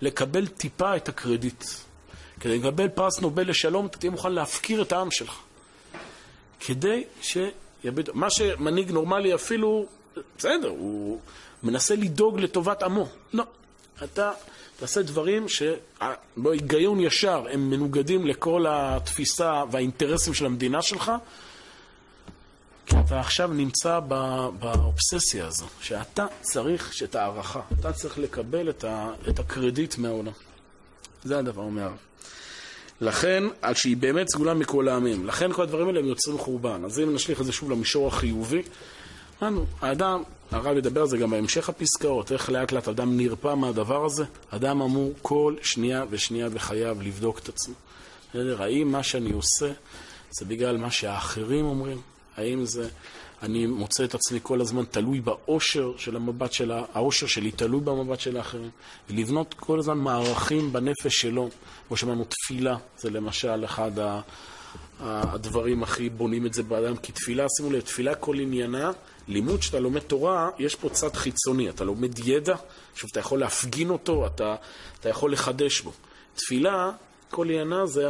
לקבל 0.00 0.46
טיפה 0.46 0.96
את 0.96 1.08
הקרדיט. 1.08 1.64
כדי 2.40 2.58
לקבל 2.58 2.88
פרס 2.88 3.20
נובל 3.20 3.50
לשלום, 3.50 3.86
אתה 3.86 3.98
תהיה 3.98 4.10
מוכן 4.10 4.32
להפקיר 4.32 4.82
את 4.82 4.92
העם 4.92 5.10
שלך. 5.10 5.38
כדי 6.60 7.04
שיביט... 7.20 8.08
מה 8.14 8.30
שמנהיג 8.30 8.90
נורמלי 8.90 9.34
אפילו, 9.34 9.86
בסדר, 10.38 10.68
הוא 10.68 11.20
מנסה 11.62 11.96
לדאוג 11.96 12.40
לטובת 12.40 12.82
עמו. 12.82 13.08
לא. 13.32 13.44
אתה 14.04 14.32
תעשה 14.76 15.02
דברים 15.02 15.46
שבהיגיון 15.48 17.00
ישר 17.00 17.44
הם 17.50 17.70
מנוגדים 17.70 18.26
לכל 18.26 18.64
התפיסה 18.68 19.62
והאינטרסים 19.70 20.34
של 20.34 20.46
המדינה 20.46 20.82
שלך, 20.82 21.12
כי 22.86 22.96
אתה 23.06 23.20
עכשיו 23.20 23.48
נמצא 23.48 24.00
באובססיה 24.58 25.46
הזו, 25.46 25.66
שאתה 25.80 26.26
צריך 26.40 27.02
את 27.02 27.14
הערכה, 27.14 27.60
אתה 27.80 27.92
צריך 27.92 28.18
לקבל 28.18 28.70
את 29.28 29.38
הקרדיט 29.38 29.98
מהעולם. 29.98 30.32
זה 31.24 31.38
הדבר, 31.38 31.62
אומר. 31.62 31.90
לכן, 33.00 33.44
על 33.62 33.74
שהיא 33.74 33.96
באמת 33.96 34.26
סגולה 34.28 34.54
מכל 34.54 34.88
העמים. 34.88 35.26
לכן 35.26 35.52
כל 35.52 35.62
הדברים 35.62 35.88
האלה 35.88 35.98
הם 35.98 36.06
יוצרים 36.06 36.38
חורבן. 36.38 36.84
אז 36.84 37.00
אם 37.00 37.14
נשליך 37.14 37.40
את 37.40 37.46
זה 37.46 37.52
שוב 37.52 37.70
למישור 37.70 38.08
החיובי, 38.08 38.62
אמרנו, 39.42 39.66
האדם, 39.80 40.22
הרב 40.50 40.76
ידבר 40.76 41.00
על 41.00 41.08
זה 41.08 41.18
גם 41.18 41.30
בהמשך 41.30 41.68
הפסקאות, 41.68 42.32
איך 42.32 42.50
לאט 42.50 42.72
לאט 42.72 42.88
אדם 42.88 43.16
נרפא 43.16 43.54
מהדבר 43.54 44.04
הזה. 44.04 44.24
אדם 44.50 44.82
אמור 44.82 45.12
כל 45.22 45.54
שנייה 45.62 46.04
ושנייה 46.10 46.48
בחייו 46.48 46.96
לבדוק 47.02 47.38
את 47.38 47.48
עצמו. 47.48 47.74
בסדר? 48.30 48.62
האם 48.62 48.92
מה 48.92 49.02
שאני 49.02 49.32
עושה 49.32 49.72
זה 50.30 50.44
בגלל 50.44 50.76
מה 50.76 50.90
שהאחרים 50.90 51.64
אומרים? 51.64 52.00
האם 52.36 52.64
זה, 52.64 52.88
אני 53.42 53.66
מוצא 53.66 54.04
את 54.04 54.14
עצמי 54.14 54.38
כל 54.42 54.60
הזמן 54.60 54.84
תלוי 54.84 55.20
באושר 55.20 55.92
של 55.96 56.16
המבט 56.16 56.52
של, 56.52 56.72
האושר 56.92 57.26
שלי 57.26 57.50
תלוי 57.50 57.80
במבט 57.80 58.20
של 58.20 58.36
האחרים? 58.36 58.70
ולבנות 59.10 59.54
כל 59.54 59.78
הזמן 59.78 59.98
מערכים 59.98 60.72
בנפש 60.72 61.14
שלו. 61.20 61.48
כמו 61.88 61.96
שאמרנו, 61.96 62.24
תפילה 62.24 62.76
זה 62.98 63.10
למשל 63.10 63.64
אחד 63.64 63.90
הדברים 65.00 65.82
הכי 65.82 66.08
בונים 66.08 66.46
את 66.46 66.54
זה 66.54 66.62
באדם, 66.62 66.96
כי 66.96 67.12
תפילה, 67.12 67.46
שימו 67.56 67.70
לב, 67.70 67.80
תפילה 67.80 68.14
כל 68.14 68.38
עניינה, 68.38 68.90
לימוד 69.28 69.62
שאתה 69.62 69.80
לומד 69.80 70.00
תורה, 70.00 70.50
יש 70.58 70.74
פה 70.74 70.88
צד 70.88 71.14
חיצוני, 71.14 71.68
אתה 71.68 71.84
לומד 71.84 72.18
ידע, 72.18 72.56
שוב, 72.94 73.10
אתה 73.12 73.20
יכול 73.20 73.40
להפגין 73.40 73.90
אותו, 73.90 74.26
אתה, 74.26 74.54
אתה 75.00 75.08
יכול 75.08 75.32
לחדש 75.32 75.80
בו. 75.80 75.92
תפילה, 76.34 76.90
כל 77.30 77.44
עניינה 77.44 77.86
זה, 77.86 78.08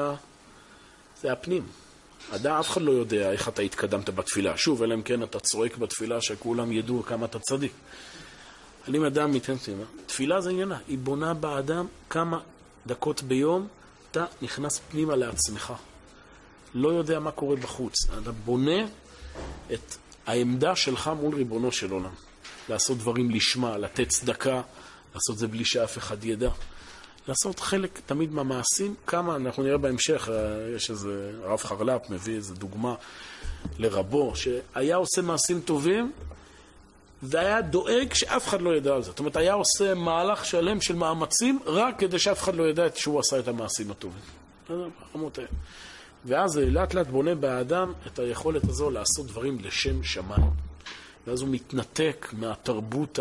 זה 1.22 1.32
הפנים. 1.32 1.62
אדם, 2.30 2.54
אף 2.60 2.70
אחד 2.70 2.82
לא 2.82 2.92
יודע 2.92 3.32
איך 3.32 3.48
אתה 3.48 3.62
התקדמת 3.62 4.10
בתפילה. 4.10 4.56
שוב, 4.56 4.82
אלא 4.82 4.94
אם 4.94 5.02
כן 5.02 5.22
אתה 5.22 5.40
צועק 5.40 5.76
בתפילה 5.76 6.20
שכולם 6.20 6.72
ידעו 6.72 7.02
כמה 7.02 7.26
אתה 7.26 7.38
צדיק. 7.38 7.72
אבל 8.86 8.96
אם 8.96 9.04
אדם 9.04 9.38
תפילה, 9.38 9.84
תפילה 10.06 10.40
זה 10.40 10.50
עניינה, 10.50 10.78
היא 10.88 10.98
בונה 10.98 11.34
באדם 11.34 11.86
כמה 12.10 12.40
דקות 12.86 13.22
ביום, 13.22 13.68
אתה 14.10 14.24
נכנס 14.42 14.80
פנימה 14.90 15.16
לעצמך. 15.16 15.72
לא 16.74 16.88
יודע 16.88 17.20
מה 17.20 17.30
קורה 17.30 17.56
בחוץ. 17.56 17.94
אתה 18.22 18.32
בונה 18.32 18.86
את 19.72 19.94
העמדה 20.26 20.76
שלך 20.76 21.10
מול 21.20 21.34
ריבונו 21.34 21.72
של 21.72 21.90
עולם. 21.90 22.14
לעשות 22.68 22.98
דברים 22.98 23.30
לשמה, 23.30 23.78
לתת 23.78 24.08
צדקה, 24.08 24.62
לעשות 25.14 25.38
זה 25.38 25.48
בלי 25.48 25.64
שאף 25.64 25.98
אחד 25.98 26.24
ידע. 26.24 26.50
לעשות 27.28 27.60
חלק 27.60 28.00
תמיד 28.06 28.32
מהמעשים, 28.32 28.94
כמה, 29.06 29.36
אנחנו 29.36 29.62
נראה 29.62 29.78
בהמשך, 29.78 30.28
אה, 30.32 30.76
יש 30.76 30.90
איזה, 30.90 31.30
הרב 31.44 31.58
חרל"פ 31.58 32.10
מביא 32.10 32.36
איזה 32.36 32.54
דוגמה 32.54 32.94
לרבו, 33.78 34.32
שהיה 34.36 34.96
עושה 34.96 35.22
מעשים 35.22 35.60
טובים, 35.60 36.12
והיה 37.22 37.62
דואג 37.62 38.14
שאף 38.14 38.48
אחד 38.48 38.62
לא 38.62 38.76
ידע 38.76 38.94
על 38.94 39.02
זה. 39.02 39.10
זאת 39.10 39.18
אומרת, 39.18 39.36
היה 39.36 39.52
עושה 39.52 39.94
מהלך 39.94 40.44
שלם 40.44 40.80
של 40.80 40.94
מאמצים 40.94 41.58
רק 41.66 41.98
כדי 41.98 42.18
שאף 42.18 42.42
אחד 42.42 42.54
לא 42.54 42.68
ידע 42.68 42.86
שהוא 42.94 43.20
עשה 43.20 43.38
את 43.38 43.48
המעשים 43.48 43.90
הטובים. 43.90 44.22
ואז 46.24 46.50
זה 46.50 46.70
לאט 46.70 46.94
לאט 46.94 47.06
בונה 47.06 47.34
באדם 47.34 47.92
את 48.06 48.18
היכולת 48.18 48.64
הזו 48.64 48.90
לעשות 48.90 49.26
דברים 49.26 49.58
לשם 49.60 50.02
שמיים. 50.02 50.50
ואז 51.26 51.40
הוא 51.40 51.48
מתנתק 51.48 52.28
מהתרבות 52.32 53.18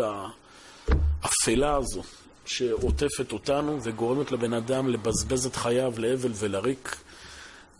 האפלה 1.22 1.76
הזו 1.76 2.02
שעוטפת 2.48 3.32
אותנו 3.32 3.78
וגורמת 3.82 4.32
לבן 4.32 4.52
אדם 4.52 4.88
לבזבז 4.88 5.46
את 5.46 5.56
חייו 5.56 5.92
לאבל 5.98 6.32
ולריק. 6.34 6.96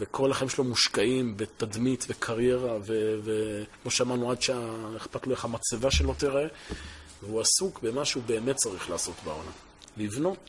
וכל 0.01 0.31
החיים 0.31 0.49
שלו 0.49 0.65
מושקעים 0.65 1.37
בתדמית 1.37 2.07
וקריירה, 2.09 2.79
וכמו 3.25 3.91
שאמרנו, 3.91 4.31
עד 4.31 4.43
שאכפת 4.43 5.27
לו 5.27 5.33
איך 5.33 5.45
המצבה 5.45 5.91
שלו 5.91 6.15
תראה, 6.15 6.47
והוא 7.23 7.41
עסוק 7.41 7.81
במה 7.83 8.05
שהוא 8.05 8.23
באמת 8.27 8.57
צריך 8.57 8.91
לעשות 8.91 9.15
בעולם. 9.25 9.53
לבנות 9.97 10.49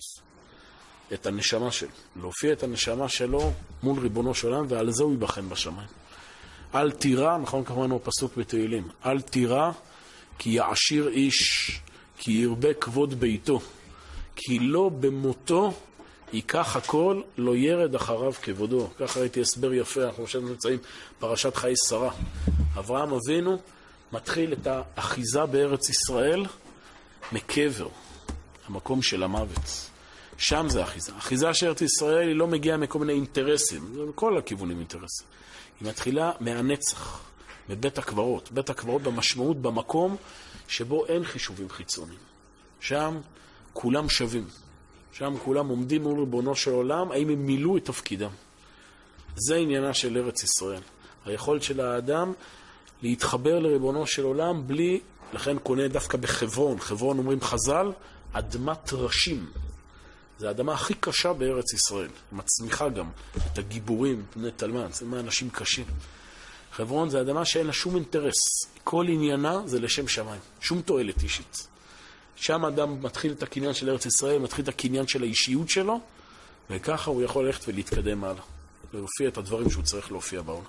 את 1.14 1.26
הנשמה 1.26 1.72
שלו, 1.72 1.90
להופיע 2.16 2.54
את 2.54 2.64
הנשמה 2.64 3.10
שלו 3.10 3.52
מול 3.84 4.00
ריבונו 4.00 4.36
של 4.36 4.48
עולם, 4.48 4.66
ועל 4.70 4.92
זה 4.92 5.04
הוא 5.04 5.12
ייבחן 5.12 5.50
בשמיים. 5.50 5.88
אל 6.76 6.92
תירא, 6.92 7.38
נכון 7.38 7.64
כמובן 7.64 7.92
הוא 7.92 8.00
פסוק 8.04 8.38
בתהילים, 8.38 8.88
אל 9.06 9.22
תירא 9.22 9.72
כי 10.38 10.50
יעשיר 10.50 11.08
איש, 11.08 11.72
כי 12.18 12.32
ירבה 12.32 12.74
כבוד 12.74 13.20
ביתו, 13.20 13.60
כי 14.42 14.60
לא 14.60 14.90
במותו 15.00 15.74
ייקח 16.34 16.76
הכל, 16.76 17.22
לא 17.38 17.56
ירד 17.56 17.96
אחריו 17.96 18.34
כבודו. 18.42 18.90
ככה 19.00 19.20
ראיתי 19.20 19.42
הסבר 19.42 19.74
יפה, 19.74 20.04
אנחנו 20.04 20.24
עכשיו 20.24 20.42
נמצאים 20.42 20.80
פרשת 21.20 21.56
חיי 21.56 21.74
שרה. 21.90 22.12
אברהם 22.78 23.14
אבינו 23.14 23.58
מתחיל 24.14 24.54
את 24.54 24.68
האחיזה 24.68 25.46
בארץ 25.46 25.90
ישראל 25.90 26.46
מקבר, 27.32 27.88
המקום 28.68 29.02
של 29.02 29.24
המוות. 29.24 29.90
שם 30.38 30.66
זה 30.70 30.84
אחיזה. 30.84 31.12
אחיזה 31.18 31.54
של 31.54 31.68
ארץ 31.68 31.82
ישראל 31.82 32.28
היא 32.28 32.36
לא 32.36 32.48
מגיעה 32.48 32.78
מכל 32.78 33.00
מיני 33.00 33.14
אינטרסים, 33.14 33.94
זה 33.96 34.06
מכל 34.06 34.38
הכיוונים 34.38 34.78
אינטרסים. 34.78 35.28
היא 35.80 35.90
מתחילה 35.90 36.32
מהנצח, 36.40 37.22
מבית 37.70 37.98
הקברות. 37.98 38.52
בית 38.52 38.70
הקברות 38.70 39.02
במשמעות 39.02 39.62
במקום 39.62 40.16
שבו 40.68 41.06
אין 41.06 41.26
חישובים 41.26 41.70
חיצוניים. 41.70 42.20
שם 42.80 43.20
כולם 43.74 44.10
שווים. 44.10 44.48
שם 45.12 45.34
כולם 45.44 45.68
עומדים 45.68 46.04
מול 46.04 46.20
ריבונו 46.20 46.56
של 46.56 46.72
עולם, 46.72 47.12
האם 47.12 47.30
הם 47.30 47.46
מילאו 47.46 47.78
את 47.78 47.86
תפקידם. 47.86 48.30
זה 49.36 49.56
עניינה 49.56 49.94
של 49.94 50.18
ארץ 50.18 50.44
ישראל. 50.44 50.82
היכולת 51.26 51.64
של 51.64 51.80
האדם 51.80 52.34
להתחבר 53.02 53.60
לריבונו 53.60 54.08
של 54.08 54.24
עולם 54.24 54.68
בלי, 54.68 55.00
לכן 55.34 55.60
קונה 55.60 55.88
דווקא 55.88 56.18
בחברון, 56.18 56.80
חברון 56.80 57.18
אומרים 57.18 57.42
חז"ל, 57.42 57.92
אדמת 58.34 58.94
ראשים. 58.94 59.46
זו 60.40 60.48
האדמה 60.48 60.74
הכי 60.74 60.94
קשה 60.94 61.34
בארץ 61.34 61.74
ישראל, 61.74 62.10
מצמיחה 62.32 62.90
גם 62.90 63.10
את 63.38 63.58
הגיבורים, 63.58 64.26
בני 64.36 64.52
תלמן, 64.52 64.88
זה 64.92 65.06
מהאנשים 65.06 65.50
קשים. 65.50 65.86
חברון 66.72 67.10
זה 67.10 67.22
אדמה 67.22 67.46
שאין 67.46 67.68
לה 67.68 67.74
שום 67.74 67.96
אינטרס. 67.96 68.66
כל 68.84 69.06
עניינה 69.10 69.62
זה 69.66 69.80
לשם 69.80 70.08
שמיים, 70.08 70.42
שום 70.62 70.82
תועלת 70.82 71.24
אישית. 71.24 71.68
שם 72.40 72.66
אדם 72.66 73.04
מתחיל 73.04 73.32
את 73.32 73.44
הקניין 73.44 73.74
של 73.74 73.90
ארץ 73.90 74.06
ישראל, 74.06 74.38
מתחיל 74.38 74.64
את 74.64 74.70
הקניין 74.70 75.08
של 75.08 75.24
האישיות 75.24 75.70
שלו, 75.70 76.00
וככה 76.70 77.12
הוא 77.12 77.24
יכול 77.24 77.46
ללכת 77.46 77.68
ולהתקדם 77.68 78.24
הלאה, 78.24 78.42
ולהופיע 78.94 79.28
את 79.28 79.38
הדברים 79.38 79.70
שהוא 79.70 79.84
צריך 79.84 80.12
להופיע 80.12 80.42
בעולם. 80.42 80.64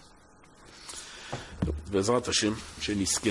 בעזרת 1.90 2.28
השם, 2.28 2.52
שנזכה. 2.80 3.30